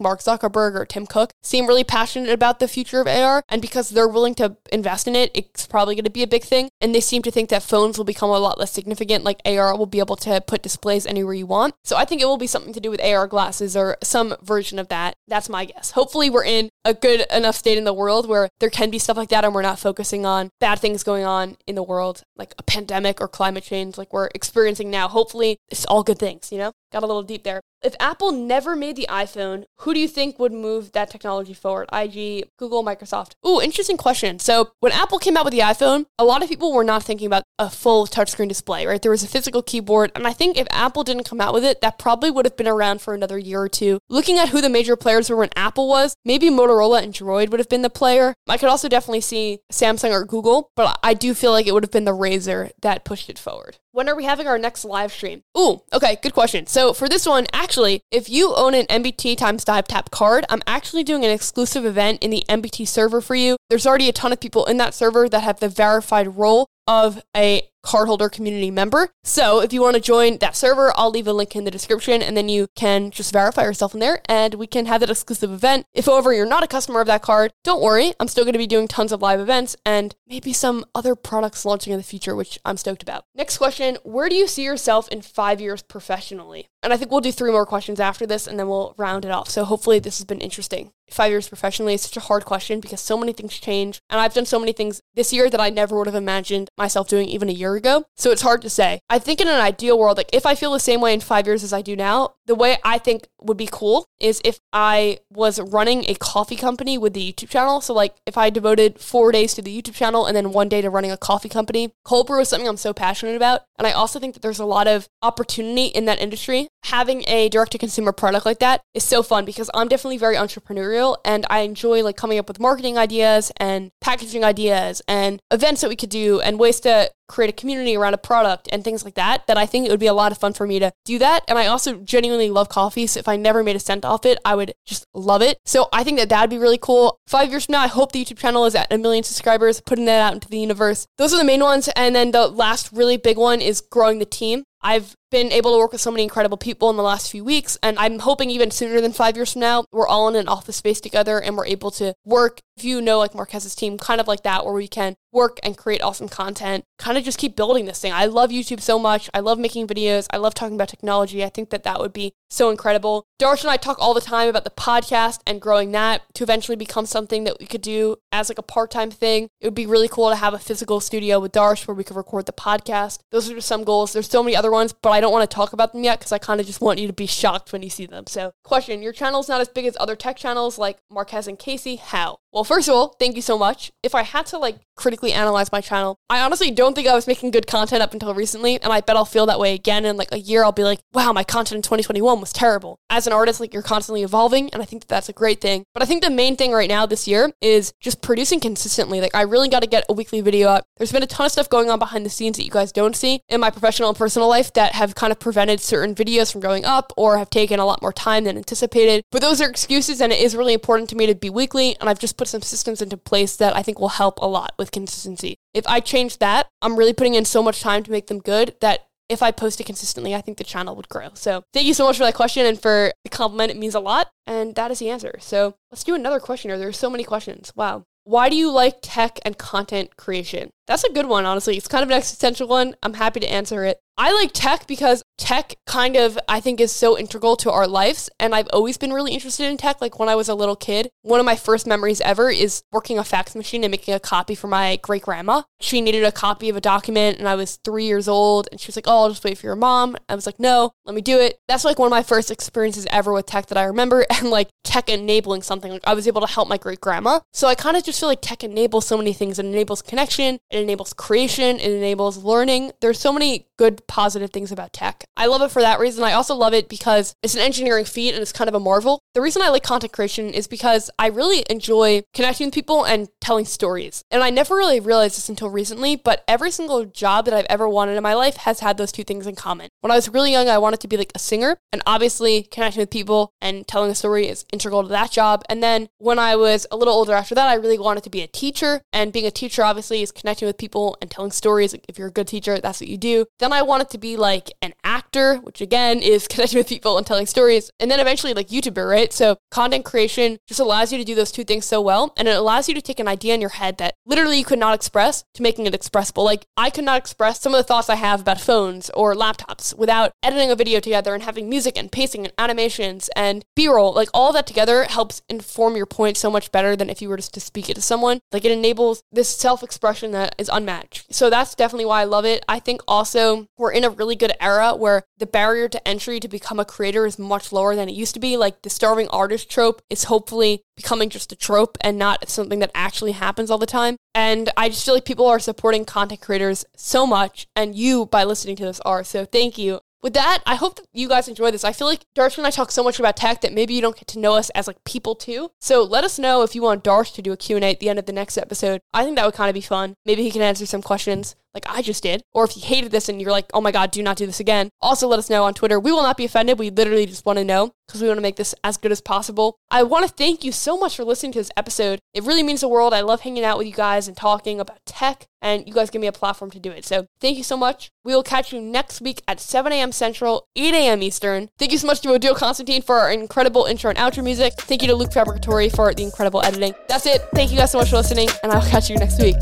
Mark 0.00 0.20
Zuckerberg 0.20 0.74
or 0.74 0.84
Tim 0.84 1.06
Cook, 1.06 1.30
seem 1.42 1.66
really 1.66 1.84
passionate 1.84 2.30
about 2.30 2.58
the 2.58 2.68
future 2.68 3.00
of 3.00 3.06
AR. 3.06 3.42
And 3.48 3.62
because 3.62 3.90
they're 3.90 4.08
willing 4.08 4.34
to 4.36 4.56
invest 4.70 5.08
in 5.08 5.16
it, 5.16 5.30
it's 5.34 5.66
probably 5.66 5.94
going 5.94 6.04
to 6.04 6.10
be 6.10 6.22
a 6.22 6.26
big 6.26 6.44
thing. 6.44 6.68
And 6.80 6.94
they 6.94 7.00
seem 7.00 7.22
to 7.22 7.30
think 7.30 7.48
that 7.48 7.62
phones 7.62 7.96
will 7.96 8.04
become 8.04 8.30
a 8.30 8.38
lot 8.38 8.58
less 8.58 8.72
significant, 8.72 9.24
like 9.24 9.40
AR 9.46 9.76
will 9.76 9.86
be 9.86 10.00
able 10.00 10.16
to 10.16 10.40
put 10.40 10.62
displays 10.62 11.06
anywhere 11.06 11.34
you 11.34 11.46
want. 11.46 11.74
So 11.84 11.96
I 11.96 12.04
think 12.04 12.20
it 12.20 12.26
will 12.26 12.36
be 12.36 12.46
something 12.46 12.72
to 12.74 12.80
do 12.80 12.90
with 12.90 13.02
AR 13.02 13.26
glasses 13.26 13.76
or 13.76 13.96
some 14.02 14.34
version 14.42 14.78
of 14.78 14.88
that. 14.88 15.14
That's 15.26 15.48
my 15.48 15.64
guess. 15.64 15.92
Hopefully, 15.92 16.28
we're 16.28 16.44
in 16.44 16.68
a 16.84 16.94
good 16.94 17.24
enough 17.32 17.56
state 17.56 17.78
in 17.78 17.84
the 17.84 17.94
world 17.94 18.28
where 18.28 18.48
there 18.60 18.70
can 18.70 18.90
be 18.90 18.98
stuff 18.98 19.16
like 19.16 19.28
that 19.30 19.44
and 19.44 19.54
we're 19.54 19.62
not 19.62 19.78
focusing 19.78 20.26
on 20.26 20.50
bad 20.60 20.78
things 20.78 21.02
going 21.02 21.24
on 21.24 21.56
in 21.66 21.74
the 21.74 21.82
world, 21.82 22.22
like 22.36 22.54
a 22.58 22.62
pandemic 22.62 23.20
or 23.20 23.28
climate 23.28 23.64
change, 23.64 23.96
like 23.96 24.12
we're 24.12 24.28
experiencing 24.34 24.90
now. 24.90 25.08
Hopefully, 25.08 25.56
it's 25.70 25.86
all 25.86 26.02
good 26.02 26.18
things, 26.18 26.52
you 26.52 26.58
know? 26.58 26.72
Got 26.98 27.04
a 27.04 27.06
little 27.06 27.22
deep 27.22 27.44
there. 27.44 27.60
If 27.82 27.94
Apple 28.00 28.32
never 28.32 28.74
made 28.74 28.96
the 28.96 29.06
iPhone, 29.08 29.64
who 29.78 29.94
do 29.94 30.00
you 30.00 30.08
think 30.08 30.38
would 30.38 30.52
move 30.52 30.92
that 30.92 31.10
technology 31.10 31.54
forward? 31.54 31.88
IG, 31.92 32.48
Google, 32.58 32.84
Microsoft? 32.84 33.32
Ooh, 33.46 33.60
interesting 33.60 33.96
question. 33.96 34.40
So, 34.40 34.72
when 34.80 34.90
Apple 34.90 35.20
came 35.20 35.36
out 35.36 35.44
with 35.44 35.52
the 35.52 35.60
iPhone, 35.60 36.06
a 36.18 36.24
lot 36.24 36.42
of 36.42 36.48
people 36.48 36.72
were 36.72 36.82
not 36.82 37.04
thinking 37.04 37.26
about 37.28 37.44
a 37.58 37.70
full 37.70 38.06
touchscreen 38.06 38.48
display, 38.48 38.84
right? 38.84 39.00
There 39.00 39.12
was 39.12 39.22
a 39.22 39.28
physical 39.28 39.62
keyboard, 39.62 40.10
and 40.16 40.26
I 40.26 40.32
think 40.32 40.56
if 40.56 40.66
Apple 40.70 41.04
didn't 41.04 41.24
come 41.24 41.40
out 41.40 41.54
with 41.54 41.64
it, 41.64 41.80
that 41.80 41.98
probably 41.98 42.30
would 42.32 42.46
have 42.46 42.56
been 42.56 42.66
around 42.66 43.00
for 43.00 43.14
another 43.14 43.38
year 43.38 43.60
or 43.60 43.68
two. 43.68 44.00
Looking 44.08 44.38
at 44.38 44.48
who 44.48 44.60
the 44.60 44.68
major 44.68 44.96
players 44.96 45.30
were 45.30 45.36
when 45.36 45.50
Apple 45.54 45.88
was, 45.88 46.16
maybe 46.24 46.50
Motorola 46.50 47.00
and 47.02 47.14
Droid 47.14 47.50
would 47.50 47.60
have 47.60 47.68
been 47.68 47.82
the 47.82 47.90
player. 47.90 48.34
I 48.48 48.58
could 48.58 48.68
also 48.68 48.88
definitely 48.88 49.20
see 49.20 49.60
Samsung 49.72 50.10
or 50.10 50.24
Google, 50.24 50.70
but 50.74 50.98
I 51.04 51.14
do 51.14 51.32
feel 51.32 51.52
like 51.52 51.68
it 51.68 51.72
would 51.72 51.84
have 51.84 51.92
been 51.92 52.04
the 52.04 52.10
Razr 52.10 52.70
that 52.82 53.04
pushed 53.04 53.30
it 53.30 53.38
forward. 53.38 53.78
When 53.92 54.08
are 54.08 54.14
we 54.14 54.24
having 54.24 54.46
our 54.46 54.58
next 54.58 54.84
live 54.84 55.12
stream? 55.12 55.42
Ooh, 55.58 55.80
okay, 55.92 56.18
good 56.22 56.34
question. 56.34 56.66
So 56.66 56.92
for 56.92 57.08
this 57.08 57.26
one, 57.26 57.46
actually, 57.52 57.67
if 58.10 58.28
you 58.28 58.54
own 58.54 58.74
an 58.74 58.86
NBT 58.86 59.36
times 59.36 59.64
dive 59.64 59.86
tap 59.86 60.10
card, 60.10 60.44
I'm 60.48 60.62
actually 60.66 61.04
doing 61.04 61.24
an 61.24 61.30
exclusive 61.30 61.84
event 61.84 62.22
in 62.22 62.30
the 62.30 62.44
NBT 62.48 62.88
server 62.88 63.20
for 63.20 63.34
you. 63.34 63.56
There's 63.68 63.86
already 63.86 64.08
a 64.08 64.12
ton 64.12 64.32
of 64.32 64.40
people 64.40 64.64
in 64.66 64.78
that 64.78 64.94
server 64.94 65.28
that 65.28 65.42
have 65.42 65.60
the 65.60 65.68
verified 65.68 66.36
role 66.36 66.66
of 66.86 67.22
a 67.36 67.68
cardholder 67.84 68.30
community 68.30 68.70
member. 68.70 69.10
So 69.24 69.60
if 69.60 69.72
you 69.72 69.82
want 69.82 69.94
to 69.94 70.00
join 70.00 70.38
that 70.38 70.56
server, 70.56 70.92
I'll 70.96 71.10
leave 71.10 71.26
a 71.26 71.32
link 71.32 71.54
in 71.54 71.64
the 71.64 71.70
description 71.70 72.22
and 72.22 72.36
then 72.36 72.48
you 72.48 72.68
can 72.74 73.10
just 73.10 73.32
verify 73.32 73.62
yourself 73.62 73.94
in 73.94 74.00
there 74.00 74.20
and 74.28 74.54
we 74.54 74.66
can 74.66 74.86
have 74.86 75.00
that 75.00 75.10
exclusive 75.10 75.50
event. 75.50 75.86
If 75.92 76.06
however 76.06 76.32
you're 76.32 76.46
not 76.46 76.62
a 76.64 76.68
customer 76.68 77.00
of 77.00 77.06
that 77.06 77.22
card, 77.22 77.52
don't 77.64 77.82
worry. 77.82 78.12
I'm 78.20 78.28
still 78.28 78.44
going 78.44 78.52
to 78.52 78.58
be 78.58 78.66
doing 78.66 78.88
tons 78.88 79.12
of 79.12 79.22
live 79.22 79.40
events 79.40 79.76
and 79.84 80.14
maybe 80.26 80.52
some 80.52 80.84
other 80.94 81.14
products 81.14 81.64
launching 81.64 81.92
in 81.92 81.98
the 81.98 82.04
future, 82.04 82.34
which 82.34 82.58
I'm 82.64 82.76
stoked 82.76 83.02
about. 83.02 83.24
Next 83.34 83.58
question, 83.58 83.98
where 84.02 84.28
do 84.28 84.34
you 84.34 84.46
see 84.46 84.64
yourself 84.64 85.08
in 85.08 85.22
five 85.22 85.60
years 85.60 85.82
professionally? 85.82 86.68
And 86.82 86.92
I 86.92 86.96
think 86.96 87.10
we'll 87.10 87.20
do 87.20 87.32
three 87.32 87.50
more 87.50 87.66
questions 87.66 87.98
after 87.98 88.26
this 88.26 88.46
and 88.46 88.58
then 88.58 88.68
we'll 88.68 88.94
round 88.96 89.24
it 89.24 89.30
off. 89.30 89.48
So 89.48 89.64
hopefully 89.64 89.98
this 89.98 90.18
has 90.18 90.24
been 90.24 90.40
interesting. 90.40 90.92
Five 91.10 91.30
years 91.30 91.48
professionally 91.48 91.94
is 91.94 92.02
such 92.02 92.16
a 92.16 92.26
hard 92.26 92.44
question 92.44 92.80
because 92.80 93.00
so 93.00 93.16
many 93.16 93.32
things 93.32 93.58
change. 93.58 94.00
And 94.10 94.20
I've 94.20 94.34
done 94.34 94.44
so 94.44 94.58
many 94.58 94.72
things 94.72 95.00
this 95.14 95.32
year 95.32 95.50
that 95.50 95.60
I 95.60 95.70
never 95.70 95.96
would 95.96 96.06
have 96.06 96.14
imagined 96.14 96.68
myself 96.76 97.08
doing 97.08 97.28
even 97.28 97.48
a 97.48 97.52
year 97.52 97.67
ago. 97.76 98.04
So 98.16 98.30
it's 98.30 98.42
hard 98.42 98.62
to 98.62 98.70
say. 98.70 99.00
I 99.08 99.18
think 99.18 99.40
in 99.40 99.48
an 99.48 99.60
ideal 99.60 99.98
world, 99.98 100.16
like 100.16 100.30
if 100.32 100.46
I 100.46 100.54
feel 100.54 100.72
the 100.72 100.80
same 100.80 101.00
way 101.00 101.14
in 101.14 101.20
five 101.20 101.46
years 101.46 101.64
as 101.64 101.72
I 101.72 101.82
do 101.82 101.96
now, 101.96 102.34
the 102.46 102.54
way 102.54 102.78
I 102.84 102.98
think 102.98 103.28
would 103.40 103.56
be 103.56 103.68
cool 103.70 104.06
is 104.20 104.40
if 104.44 104.58
I 104.72 105.18
was 105.30 105.60
running 105.60 106.04
a 106.08 106.14
coffee 106.14 106.56
company 106.56 106.98
with 106.98 107.14
the 107.14 107.32
YouTube 107.32 107.50
channel. 107.50 107.80
So 107.80 107.94
like 107.94 108.14
if 108.26 108.36
I 108.38 108.50
devoted 108.50 108.98
four 108.98 109.32
days 109.32 109.54
to 109.54 109.62
the 109.62 109.82
YouTube 109.82 109.94
channel 109.94 110.26
and 110.26 110.36
then 110.36 110.52
one 110.52 110.68
day 110.68 110.80
to 110.80 110.90
running 110.90 111.10
a 111.10 111.16
coffee 111.16 111.48
company. 111.48 111.92
Cold 112.04 112.26
brew 112.26 112.40
is 112.40 112.48
something 112.48 112.68
I'm 112.68 112.76
so 112.76 112.92
passionate 112.92 113.36
about. 113.36 113.62
And 113.78 113.86
I 113.86 113.92
also 113.92 114.18
think 114.18 114.34
that 114.34 114.42
there's 114.42 114.58
a 114.58 114.64
lot 114.64 114.86
of 114.86 115.08
opportunity 115.22 115.86
in 115.86 116.06
that 116.06 116.20
industry. 116.20 116.68
Having 116.84 117.24
a 117.28 117.48
direct 117.48 117.72
to 117.72 117.78
consumer 117.78 118.12
product 118.12 118.46
like 118.46 118.58
that 118.60 118.80
is 118.94 119.04
so 119.04 119.22
fun 119.22 119.44
because 119.44 119.70
I'm 119.74 119.88
definitely 119.88 120.18
very 120.18 120.36
entrepreneurial 120.36 121.16
and 121.24 121.46
I 121.50 121.60
enjoy 121.60 122.02
like 122.02 122.16
coming 122.16 122.38
up 122.38 122.48
with 122.48 122.60
marketing 122.60 122.98
ideas 122.98 123.52
and 123.58 123.90
packaging 124.00 124.44
ideas 124.44 125.02
and 125.06 125.40
events 125.50 125.80
that 125.82 125.88
we 125.88 125.96
could 125.96 126.10
do 126.10 126.40
and 126.40 126.58
ways 126.58 126.80
to 126.80 127.10
create 127.28 127.50
a 127.50 127.52
community 127.52 127.96
around 127.96 128.14
a 128.14 128.18
product 128.18 128.68
and 128.72 128.82
things 128.82 129.04
like 129.04 129.14
that, 129.14 129.46
that 129.46 129.58
I 129.58 129.66
think 129.66 129.86
it 129.86 129.90
would 129.90 130.00
be 130.00 130.06
a 130.06 130.14
lot 130.14 130.32
of 130.32 130.38
fun 130.38 130.52
for 130.52 130.66
me 130.66 130.78
to 130.78 130.92
do 131.04 131.18
that. 131.18 131.44
And 131.46 131.58
I 131.58 131.66
also 131.66 131.94
genuinely 131.94 132.50
love 132.50 132.68
coffee. 132.68 133.06
So 133.06 133.20
if 133.20 133.28
I 133.28 133.36
never 133.36 133.62
made 133.62 133.76
a 133.76 133.80
cent 133.80 134.04
off 134.04 134.24
it, 134.24 134.38
I 134.44 134.54
would 134.54 134.74
just 134.86 135.06
love 135.14 135.42
it. 135.42 135.58
So 135.64 135.88
I 135.92 136.04
think 136.04 136.18
that 136.18 136.28
that'd 136.28 136.50
be 136.50 136.58
really 136.58 136.78
cool. 136.78 137.18
Five 137.26 137.50
years 137.50 137.66
from 137.66 137.74
now, 137.74 137.82
I 137.82 137.88
hope 137.88 138.12
the 138.12 138.24
YouTube 138.24 138.38
channel 138.38 138.64
is 138.64 138.74
at 138.74 138.92
a 138.92 138.98
million 138.98 139.24
subscribers, 139.24 139.80
putting 139.80 140.06
that 140.06 140.20
out 140.20 140.34
into 140.34 140.48
the 140.48 140.58
universe. 140.58 141.06
Those 141.18 141.34
are 141.34 141.38
the 141.38 141.44
main 141.44 141.60
ones. 141.60 141.88
And 141.94 142.14
then 142.14 142.30
the 142.30 142.48
last 142.48 142.90
really 142.92 143.16
big 143.16 143.36
one 143.36 143.60
is 143.60 143.80
growing 143.80 144.18
the 144.18 144.24
team. 144.24 144.64
I've 144.80 145.14
been 145.30 145.52
able 145.52 145.72
to 145.72 145.78
work 145.78 145.92
with 145.92 146.00
so 146.00 146.10
many 146.10 146.22
incredible 146.22 146.56
people 146.56 146.90
in 146.90 146.96
the 146.96 147.02
last 147.02 147.30
few 147.30 147.44
weeks, 147.44 147.76
and 147.82 147.98
I'm 147.98 148.20
hoping 148.20 148.50
even 148.50 148.70
sooner 148.70 149.00
than 149.00 149.12
five 149.12 149.36
years 149.36 149.52
from 149.52 149.60
now, 149.60 149.84
we're 149.92 150.08
all 150.08 150.28
in 150.28 150.36
an 150.36 150.48
office 150.48 150.76
space 150.76 151.00
together 151.00 151.40
and 151.40 151.56
we're 151.56 151.66
able 151.66 151.90
to 151.92 152.14
work. 152.24 152.60
If 152.76 152.84
you 152.84 153.00
know, 153.00 153.18
like 153.18 153.34
Marques's 153.34 153.74
team, 153.74 153.98
kind 153.98 154.20
of 154.20 154.28
like 154.28 154.44
that, 154.44 154.64
where 154.64 154.74
we 154.74 154.86
can 154.86 155.16
work 155.32 155.58
and 155.64 155.76
create 155.76 156.00
awesome 156.00 156.28
content, 156.28 156.84
kind 156.96 157.18
of 157.18 157.24
just 157.24 157.36
keep 157.38 157.56
building 157.56 157.86
this 157.86 158.00
thing. 158.00 158.12
I 158.12 158.26
love 158.26 158.50
YouTube 158.50 158.80
so 158.80 159.00
much. 159.00 159.28
I 159.34 159.40
love 159.40 159.58
making 159.58 159.88
videos. 159.88 160.28
I 160.30 160.36
love 160.36 160.54
talking 160.54 160.76
about 160.76 160.88
technology. 160.88 161.44
I 161.44 161.48
think 161.48 161.70
that 161.70 161.82
that 161.82 161.98
would 161.98 162.12
be 162.12 162.34
so 162.50 162.70
incredible. 162.70 163.24
Darsh 163.40 163.62
and 163.62 163.70
I 163.70 163.78
talk 163.78 163.98
all 164.00 164.14
the 164.14 164.20
time 164.20 164.48
about 164.48 164.62
the 164.62 164.70
podcast 164.70 165.40
and 165.44 165.60
growing 165.60 165.90
that 165.92 166.22
to 166.34 166.44
eventually 166.44 166.76
become 166.76 167.04
something 167.04 167.42
that 167.44 167.58
we 167.58 167.66
could 167.66 167.82
do 167.82 168.16
as 168.30 168.48
like 168.48 168.58
a 168.58 168.62
part-time 168.62 169.10
thing. 169.10 169.48
It 169.60 169.66
would 169.66 169.74
be 169.74 169.84
really 169.84 170.08
cool 170.08 170.30
to 170.30 170.36
have 170.36 170.54
a 170.54 170.58
physical 170.58 171.00
studio 171.00 171.40
with 171.40 171.52
Darsh 171.52 171.86
where 171.88 171.96
we 171.96 172.04
could 172.04 172.16
record 172.16 172.46
the 172.46 172.52
podcast. 172.52 173.18
Those 173.32 173.50
are 173.50 173.54
just 173.54 173.68
some 173.68 173.82
goals. 173.82 174.12
There's 174.12 174.30
so 174.30 174.44
many 174.44 174.54
other 174.54 174.70
ones, 174.70 174.92
but 174.92 175.10
I 175.10 175.17
don't 175.20 175.32
want 175.32 175.48
to 175.48 175.54
talk 175.54 175.72
about 175.72 175.92
them 175.92 176.04
yet 176.04 176.18
because 176.18 176.32
I 176.32 176.38
kind 176.38 176.60
of 176.60 176.66
just 176.66 176.80
want 176.80 176.98
you 176.98 177.06
to 177.06 177.12
be 177.12 177.26
shocked 177.26 177.72
when 177.72 177.82
you 177.82 177.90
see 177.90 178.06
them. 178.06 178.26
So, 178.26 178.52
question 178.64 179.02
Your 179.02 179.12
channel's 179.12 179.48
not 179.48 179.60
as 179.60 179.68
big 179.68 179.86
as 179.86 179.96
other 179.98 180.16
tech 180.16 180.36
channels 180.36 180.78
like 180.78 180.98
Marques 181.10 181.46
and 181.46 181.58
Casey. 181.58 181.96
How? 181.96 182.38
Well, 182.52 182.64
first 182.64 182.88
of 182.88 182.94
all, 182.94 183.08
thank 183.18 183.36
you 183.36 183.42
so 183.42 183.58
much. 183.58 183.92
If 184.02 184.14
I 184.14 184.22
had 184.22 184.46
to 184.46 184.58
like 184.58 184.78
critically 184.98 185.32
analyze 185.32 185.72
my 185.72 185.80
channel, 185.80 186.16
I 186.28 186.40
honestly 186.40 186.70
don't 186.70 186.94
think 186.94 187.08
I 187.08 187.14
was 187.14 187.26
making 187.26 187.52
good 187.52 187.66
content 187.66 188.02
up 188.02 188.12
until 188.12 188.34
recently, 188.34 188.80
and 188.82 188.92
I 188.92 189.00
bet 189.00 189.16
I'll 189.16 189.24
feel 189.24 189.46
that 189.46 189.58
way 189.58 189.74
again 189.74 190.04
in 190.04 190.16
like 190.16 190.32
a 190.32 190.38
year. 190.38 190.64
I'll 190.64 190.72
be 190.72 190.84
like, 190.84 191.00
wow, 191.12 191.32
my 191.32 191.44
content 191.44 191.76
in 191.76 191.82
2021 191.82 192.40
was 192.40 192.52
terrible. 192.52 192.98
As 193.08 193.26
an 193.26 193.32
artist, 193.32 193.60
like 193.60 193.72
you're 193.72 193.82
constantly 193.82 194.22
evolving, 194.22 194.68
and 194.70 194.82
I 194.82 194.84
think 194.84 195.02
that 195.02 195.08
that's 195.08 195.28
a 195.28 195.32
great 195.32 195.60
thing. 195.60 195.84
But 195.94 196.02
I 196.02 196.06
think 196.06 196.22
the 196.22 196.30
main 196.30 196.56
thing 196.56 196.72
right 196.72 196.88
now 196.88 197.06
this 197.06 197.26
year 197.26 197.50
is 197.60 197.92
just 198.00 198.20
producing 198.20 198.60
consistently. 198.60 199.20
Like 199.20 199.34
I 199.34 199.42
really 199.42 199.68
got 199.68 199.82
to 199.82 199.88
get 199.88 200.04
a 200.08 200.12
weekly 200.12 200.40
video 200.40 200.68
up. 200.68 200.84
There's 200.96 201.12
been 201.12 201.22
a 201.22 201.26
ton 201.26 201.46
of 201.46 201.52
stuff 201.52 201.70
going 201.70 201.88
on 201.90 201.98
behind 201.98 202.26
the 202.26 202.30
scenes 202.30 202.56
that 202.56 202.64
you 202.64 202.70
guys 202.70 202.92
don't 202.92 203.16
see 203.16 203.40
in 203.48 203.60
my 203.60 203.70
professional 203.70 204.08
and 204.08 204.18
personal 204.18 204.48
life 204.48 204.72
that 204.74 204.94
have 204.94 205.14
kind 205.14 205.30
of 205.30 205.38
prevented 205.38 205.80
certain 205.80 206.14
videos 206.14 206.50
from 206.52 206.60
going 206.60 206.84
up 206.84 207.12
or 207.16 207.38
have 207.38 207.50
taken 207.50 207.78
a 207.78 207.86
lot 207.86 208.02
more 208.02 208.12
time 208.12 208.44
than 208.44 208.56
anticipated. 208.56 209.22
But 209.30 209.40
those 209.40 209.60
are 209.60 209.70
excuses, 209.70 210.20
and 210.20 210.32
it 210.32 210.40
is 210.40 210.56
really 210.56 210.74
important 210.74 211.10
to 211.10 211.16
me 211.16 211.26
to 211.26 211.34
be 211.34 211.50
weekly, 211.50 211.96
and 212.00 212.08
I've 212.08 212.18
just 212.18 212.36
put 212.36 212.48
some 212.48 212.62
systems 212.62 213.00
into 213.00 213.16
place 213.16 213.56
that 213.56 213.76
I 213.76 213.82
think 213.82 214.00
will 214.00 214.08
help 214.08 214.38
a 214.40 214.46
lot 214.46 214.72
with 214.78 214.87
consistency. 214.90 215.56
If 215.74 215.86
I 215.86 216.00
change 216.00 216.38
that, 216.38 216.68
I'm 216.82 216.96
really 216.96 217.12
putting 217.12 217.34
in 217.34 217.44
so 217.44 217.62
much 217.62 217.80
time 217.80 218.02
to 218.04 218.10
make 218.10 218.26
them 218.26 218.38
good 218.38 218.74
that 218.80 219.06
if 219.28 219.42
I 219.42 219.50
post 219.50 219.80
it 219.80 219.84
consistently, 219.84 220.34
I 220.34 220.40
think 220.40 220.56
the 220.56 220.64
channel 220.64 220.96
would 220.96 221.08
grow. 221.08 221.30
So 221.34 221.62
thank 221.74 221.86
you 221.86 221.94
so 221.94 222.06
much 222.06 222.16
for 222.16 222.24
that 222.24 222.34
question 222.34 222.64
and 222.64 222.80
for 222.80 223.12
the 223.24 223.30
compliment. 223.30 223.70
It 223.70 223.76
means 223.76 223.94
a 223.94 224.00
lot. 224.00 224.30
And 224.46 224.74
that 224.76 224.90
is 224.90 225.00
the 225.00 225.10
answer. 225.10 225.36
So 225.40 225.74
let's 225.90 226.04
do 226.04 226.14
another 226.14 226.40
question. 226.40 226.70
There's 226.70 226.98
so 226.98 227.10
many 227.10 227.24
questions. 227.24 227.72
Wow. 227.76 228.04
Why 228.24 228.48
do 228.48 228.56
you 228.56 228.70
like 228.70 228.98
tech 229.02 229.38
and 229.44 229.58
content 229.58 230.16
creation? 230.16 230.70
That's 230.88 231.04
a 231.04 231.12
good 231.12 231.26
one, 231.26 231.44
honestly. 231.44 231.76
It's 231.76 231.86
kind 231.86 232.02
of 232.02 232.10
an 232.10 232.16
existential 232.16 232.66
one. 232.66 232.96
I'm 233.02 233.14
happy 233.14 233.40
to 233.40 233.46
answer 233.46 233.84
it. 233.84 234.00
I 234.20 234.32
like 234.32 234.50
tech 234.52 234.88
because 234.88 235.22
tech 235.36 235.76
kind 235.86 236.16
of, 236.16 236.36
I 236.48 236.58
think, 236.58 236.80
is 236.80 236.90
so 236.90 237.16
integral 237.16 237.54
to 237.58 237.70
our 237.70 237.86
lives. 237.86 238.28
And 238.40 238.52
I've 238.52 238.66
always 238.72 238.98
been 238.98 239.12
really 239.12 239.32
interested 239.32 239.70
in 239.70 239.76
tech. 239.76 240.00
Like 240.00 240.18
when 240.18 240.28
I 240.28 240.34
was 240.34 240.48
a 240.48 240.56
little 240.56 240.74
kid, 240.74 241.08
one 241.22 241.38
of 241.38 241.46
my 241.46 241.54
first 241.54 241.86
memories 241.86 242.20
ever 242.22 242.50
is 242.50 242.82
working 242.90 243.16
a 243.16 243.22
fax 243.22 243.54
machine 243.54 243.84
and 243.84 243.92
making 243.92 244.14
a 244.14 244.18
copy 244.18 244.56
for 244.56 244.66
my 244.66 244.98
great 245.02 245.22
grandma. 245.22 245.62
She 245.80 246.00
needed 246.00 246.24
a 246.24 246.32
copy 246.32 246.68
of 246.68 246.76
a 246.76 246.80
document 246.80 247.38
and 247.38 247.48
I 247.48 247.54
was 247.54 247.78
three 247.84 248.06
years 248.06 248.26
old. 248.26 248.68
And 248.72 248.80
she 248.80 248.88
was 248.88 248.96
like, 248.96 249.06
Oh, 249.06 249.22
I'll 249.22 249.28
just 249.28 249.44
wait 249.44 249.56
for 249.56 249.66
your 249.66 249.76
mom. 249.76 250.16
I 250.28 250.34
was 250.34 250.46
like, 250.46 250.58
No, 250.58 250.90
let 251.04 251.14
me 251.14 251.22
do 251.22 251.38
it. 251.38 251.60
That's 251.68 251.84
like 251.84 252.00
one 252.00 252.06
of 252.06 252.10
my 252.10 252.24
first 252.24 252.50
experiences 252.50 253.06
ever 253.12 253.32
with 253.32 253.46
tech 253.46 253.66
that 253.66 253.78
I 253.78 253.84
remember. 253.84 254.26
And 254.38 254.50
like 254.50 254.68
tech 254.84 255.08
enabling 255.08 255.62
something. 255.62 255.90
Like 255.90 256.06
I 256.06 256.14
was 256.14 256.28
able 256.28 256.40
to 256.40 256.46
help 256.46 256.68
my 256.68 256.76
great 256.76 257.00
grandma. 257.00 257.40
So 257.52 257.66
I 257.66 257.74
kind 257.74 257.96
of 257.96 258.04
just 258.04 258.20
feel 258.20 258.28
like 258.28 258.40
tech 258.40 258.62
enables 258.62 259.06
so 259.06 259.16
many 259.16 259.32
things. 259.32 259.58
It 259.58 259.66
enables 259.66 260.00
connection, 260.00 260.58
it 260.70 260.77
enables 260.82 261.12
creation, 261.12 261.78
it 261.78 261.90
enables 261.90 262.38
learning. 262.38 262.92
There's 263.00 263.18
so 263.18 263.32
many 263.32 263.66
good 263.78 264.06
positive 264.08 264.50
things 264.50 264.72
about 264.72 264.92
tech. 264.92 265.24
I 265.36 265.46
love 265.46 265.62
it 265.62 265.70
for 265.70 265.80
that 265.82 266.00
reason. 266.00 266.24
I 266.24 266.32
also 266.32 266.54
love 266.54 266.74
it 266.74 266.88
because 266.88 267.34
it's 267.42 267.54
an 267.54 267.60
engineering 267.60 268.04
feat 268.04 268.34
and 268.34 268.42
it's 268.42 268.52
kind 268.52 268.68
of 268.68 268.74
a 268.74 268.80
marvel. 268.80 269.20
The 269.34 269.40
reason 269.40 269.62
I 269.62 269.68
like 269.68 269.84
content 269.84 270.12
creation 270.12 270.50
is 270.50 270.66
because 270.66 271.10
I 271.18 271.28
really 271.28 271.64
enjoy 271.70 272.22
connecting 272.34 272.66
with 272.66 272.74
people 272.74 273.04
and 273.04 273.28
telling 273.40 273.64
stories. 273.64 274.22
And 274.30 274.42
I 274.42 274.50
never 274.50 274.74
really 274.74 275.00
realized 275.00 275.36
this 275.36 275.48
until 275.48 275.70
recently, 275.70 276.16
but 276.16 276.42
every 276.48 276.70
single 276.70 277.04
job 277.04 277.44
that 277.44 277.54
I've 277.54 277.66
ever 277.68 277.88
wanted 277.88 278.16
in 278.16 278.22
my 278.22 278.34
life 278.34 278.56
has 278.58 278.80
had 278.80 278.96
those 278.96 279.12
two 279.12 279.24
things 279.24 279.46
in 279.46 279.54
common. 279.54 279.88
When 280.00 280.10
I 280.10 280.16
was 280.16 280.28
really 280.28 280.50
young, 280.50 280.68
I 280.68 280.78
wanted 280.78 281.00
to 281.00 281.08
be 281.08 281.16
like 281.16 281.32
a 281.34 281.38
singer, 281.38 281.78
and 281.92 282.02
obviously 282.06 282.64
connecting 282.64 283.00
with 283.00 283.10
people 283.10 283.52
and 283.60 283.86
telling 283.86 284.10
a 284.10 284.14
story 284.14 284.48
is 284.48 284.64
integral 284.72 285.02
to 285.02 285.08
that 285.08 285.30
job. 285.30 285.62
And 285.68 285.82
then 285.82 286.08
when 286.18 286.38
I 286.38 286.56
was 286.56 286.86
a 286.90 286.96
little 286.96 287.14
older 287.14 287.32
after 287.32 287.54
that, 287.54 287.68
I 287.68 287.74
really 287.74 287.98
wanted 287.98 288.24
to 288.24 288.30
be 288.30 288.42
a 288.42 288.46
teacher, 288.46 289.02
and 289.12 289.32
being 289.32 289.46
a 289.46 289.50
teacher 289.50 289.84
obviously 289.84 290.22
is 290.22 290.32
connecting 290.32 290.66
with 290.68 290.78
people 290.78 291.16
and 291.20 291.30
telling 291.30 291.50
stories. 291.50 291.94
If 292.08 292.18
you're 292.18 292.28
a 292.28 292.32
good 292.32 292.46
teacher, 292.46 292.78
that's 292.78 293.00
what 293.00 293.08
you 293.08 293.16
do. 293.16 293.46
Then 293.58 293.72
I 293.72 293.82
wanted 293.82 294.10
to 294.10 294.18
be 294.18 294.36
like 294.36 294.70
an 294.80 294.94
actor, 295.02 295.56
which 295.56 295.80
again 295.80 296.20
is 296.20 296.46
connecting 296.50 296.78
with 296.78 296.88
people 296.88 297.18
and 297.18 297.26
telling 297.26 297.46
stories. 297.46 297.90
And 297.98 298.10
then 298.10 298.20
eventually 298.20 298.54
like 298.54 298.68
YouTuber, 298.68 299.08
right? 299.08 299.32
So 299.32 299.56
content 299.70 300.04
creation 300.04 300.58
just 300.66 300.80
allows 300.80 301.12
you 301.12 301.18
to 301.18 301.24
do 301.24 301.34
those 301.34 301.50
two 301.50 301.64
things 301.64 301.84
so 301.84 302.00
well. 302.00 302.32
And 302.36 302.46
it 302.46 302.56
allows 302.56 302.88
you 302.88 302.94
to 302.94 303.02
take 303.02 303.20
an 303.20 303.28
idea 303.28 303.54
in 303.54 303.60
your 303.60 303.70
head 303.70 303.98
that 303.98 304.14
literally 304.24 304.58
you 304.58 304.64
could 304.64 304.78
not 304.78 304.94
express 304.94 305.44
to 305.54 305.62
making 305.62 305.86
it 305.86 305.94
expressible. 305.94 306.44
Like 306.44 306.66
I 306.76 306.90
could 306.90 307.04
not 307.04 307.18
express 307.18 307.60
some 307.60 307.74
of 307.74 307.78
the 307.78 307.84
thoughts 307.84 308.08
I 308.08 308.16
have 308.16 308.40
about 308.42 308.60
phones 308.60 309.10
or 309.10 309.34
laptops 309.34 309.96
without 309.96 310.32
editing 310.42 310.70
a 310.70 310.76
video 310.76 311.00
together 311.00 311.34
and 311.34 311.42
having 311.42 311.68
music 311.68 311.96
and 311.96 312.12
pacing 312.12 312.44
and 312.44 312.54
animations 312.58 313.30
and 313.34 313.64
B-roll. 313.74 314.12
Like 314.12 314.28
all 314.34 314.52
that 314.52 314.66
together 314.66 315.04
helps 315.04 315.42
inform 315.48 315.96
your 315.96 316.06
point 316.06 316.36
so 316.36 316.50
much 316.50 316.70
better 316.70 316.94
than 316.94 317.10
if 317.10 317.22
you 317.22 317.28
were 317.28 317.36
just 317.36 317.54
to 317.54 317.60
speak 317.60 317.88
it 317.88 317.94
to 317.94 318.02
someone. 318.02 318.40
Like 318.52 318.64
it 318.64 318.72
enables 318.72 319.22
this 319.32 319.48
self-expression 319.48 320.32
that 320.32 320.54
is 320.58 320.70
unmatched. 320.72 321.32
So 321.32 321.48
that's 321.48 321.74
definitely 321.74 322.06
why 322.06 322.22
I 322.22 322.24
love 322.24 322.44
it. 322.44 322.64
I 322.68 322.78
think 322.80 323.00
also 323.06 323.66
we're 323.78 323.92
in 323.92 324.04
a 324.04 324.10
really 324.10 324.36
good 324.36 324.52
era 324.60 324.94
where 324.94 325.22
the 325.38 325.46
barrier 325.46 325.88
to 325.88 326.08
entry 326.08 326.40
to 326.40 326.48
become 326.48 326.80
a 326.80 326.84
creator 326.84 327.26
is 327.26 327.38
much 327.38 327.72
lower 327.72 327.94
than 327.94 328.08
it 328.08 328.14
used 328.14 328.34
to 328.34 328.40
be. 328.40 328.56
Like 328.56 328.82
the 328.82 328.90
starving 328.90 329.28
artist 329.28 329.70
trope 329.70 330.02
is 330.10 330.24
hopefully 330.24 330.82
becoming 330.96 331.30
just 331.30 331.52
a 331.52 331.56
trope 331.56 331.96
and 332.00 332.18
not 332.18 332.48
something 332.48 332.80
that 332.80 332.90
actually 332.94 333.32
happens 333.32 333.70
all 333.70 333.78
the 333.78 333.86
time. 333.86 334.16
And 334.34 334.70
I 334.76 334.88
just 334.88 335.04
feel 335.04 335.14
like 335.14 335.24
people 335.24 335.46
are 335.46 335.58
supporting 335.58 336.04
content 336.04 336.40
creators 336.40 336.84
so 336.96 337.26
much, 337.26 337.66
and 337.74 337.94
you 337.94 338.26
by 338.26 338.44
listening 338.44 338.76
to 338.76 338.84
this 338.84 339.00
are. 339.00 339.24
So 339.24 339.44
thank 339.44 339.78
you 339.78 340.00
with 340.22 340.34
that, 340.34 340.62
I 340.66 340.74
hope 340.74 340.96
that 340.96 341.06
you 341.12 341.28
guys 341.28 341.48
enjoy 341.48 341.70
this. 341.70 341.84
I 341.84 341.92
feel 341.92 342.06
like 342.06 342.24
Darsh 342.34 342.58
and 342.58 342.66
I 342.66 342.70
talk 342.70 342.90
so 342.90 343.04
much 343.04 343.18
about 343.18 343.36
tech 343.36 343.60
that 343.60 343.72
maybe 343.72 343.94
you 343.94 344.00
don't 344.00 344.16
get 344.16 344.28
to 344.28 344.38
know 344.38 344.54
us 344.54 344.70
as 344.70 344.86
like 344.86 345.02
people 345.04 345.34
too. 345.34 345.70
So 345.80 346.02
let 346.02 346.24
us 346.24 346.38
know 346.38 346.62
if 346.62 346.74
you 346.74 346.82
want 346.82 347.04
Darsh 347.04 347.32
to 347.34 347.42
do 347.42 347.52
a 347.52 347.56
Q&A 347.56 347.80
at 347.80 348.00
the 348.00 348.08
end 348.08 348.18
of 348.18 348.26
the 348.26 348.32
next 348.32 348.58
episode. 348.58 349.00
I 349.14 349.24
think 349.24 349.36
that 349.36 349.44
would 349.44 349.54
kind 349.54 349.70
of 349.70 349.74
be 349.74 349.80
fun. 349.80 350.14
Maybe 350.24 350.42
he 350.42 350.50
can 350.50 350.62
answer 350.62 350.86
some 350.86 351.02
questions 351.02 351.54
like 351.74 351.84
I 351.88 352.02
just 352.02 352.22
did. 352.22 352.42
Or 352.52 352.64
if 352.64 352.76
you 352.76 352.82
hated 352.82 353.10
this 353.10 353.28
and 353.28 353.40
you're 353.40 353.52
like, 353.52 353.66
oh 353.74 353.80
my 353.80 353.92
God, 353.92 354.10
do 354.10 354.22
not 354.22 354.36
do 354.36 354.46
this 354.46 354.60
again. 354.60 354.90
Also 355.00 355.28
let 355.28 355.38
us 355.38 355.50
know 355.50 355.64
on 355.64 355.74
Twitter. 355.74 356.00
We 356.00 356.12
will 356.12 356.22
not 356.22 356.36
be 356.36 356.44
offended. 356.44 356.78
We 356.78 356.90
literally 356.90 357.26
just 357.26 357.46
want 357.46 357.58
to 357.58 357.64
know 357.64 357.92
because 358.06 358.22
we 358.22 358.28
want 358.28 358.38
to 358.38 358.42
make 358.42 358.56
this 358.56 358.74
as 358.82 358.96
good 358.96 359.12
as 359.12 359.20
possible. 359.20 359.76
I 359.90 360.02
want 360.02 360.26
to 360.26 360.32
thank 360.32 360.64
you 360.64 360.72
so 360.72 360.96
much 360.96 361.16
for 361.16 361.24
listening 361.24 361.52
to 361.52 361.58
this 361.58 361.70
episode. 361.76 362.20
It 362.34 362.42
really 362.42 362.62
means 362.62 362.80
the 362.80 362.88
world. 362.88 363.12
I 363.12 363.20
love 363.20 363.42
hanging 363.42 363.64
out 363.64 363.78
with 363.78 363.86
you 363.86 363.92
guys 363.92 364.26
and 364.26 364.36
talking 364.36 364.80
about 364.80 364.98
tech, 365.04 365.46
and 365.60 365.86
you 365.86 365.92
guys 365.92 366.10
give 366.10 366.20
me 366.20 366.26
a 366.26 366.32
platform 366.32 366.70
to 366.70 366.80
do 366.80 366.90
it. 366.90 367.04
So 367.04 367.26
thank 367.40 367.58
you 367.58 367.64
so 367.64 367.76
much. 367.76 368.10
We 368.24 368.34
will 368.34 368.42
catch 368.42 368.72
you 368.72 368.80
next 368.80 369.20
week 369.20 369.42
at 369.46 369.60
7 369.60 369.92
a.m. 369.92 370.12
Central, 370.12 370.66
8 370.74 370.94
a.m. 370.94 371.22
Eastern. 371.22 371.68
Thank 371.78 371.92
you 371.92 371.98
so 371.98 372.06
much 372.06 372.20
to 372.22 372.28
Adil 372.28 372.56
Constantine 372.56 373.02
for 373.02 373.18
our 373.18 373.30
incredible 373.30 373.84
intro 373.84 374.10
and 374.10 374.18
outro 374.18 374.42
music. 374.42 374.72
Thank 374.78 375.02
you 375.02 375.08
to 375.08 375.14
Luke 375.14 375.30
Fabricatori 375.30 375.94
for 375.94 376.14
the 376.14 376.22
incredible 376.22 376.62
editing. 376.64 376.94
That's 377.08 377.26
it. 377.26 377.42
Thank 377.54 377.70
you 377.70 377.76
guys 377.76 377.92
so 377.92 377.98
much 377.98 378.10
for 378.10 378.16
listening, 378.16 378.48
and 378.62 378.72
I'll 378.72 378.88
catch 378.88 379.10
you 379.10 379.16
next 379.16 379.40
week. 379.42 379.56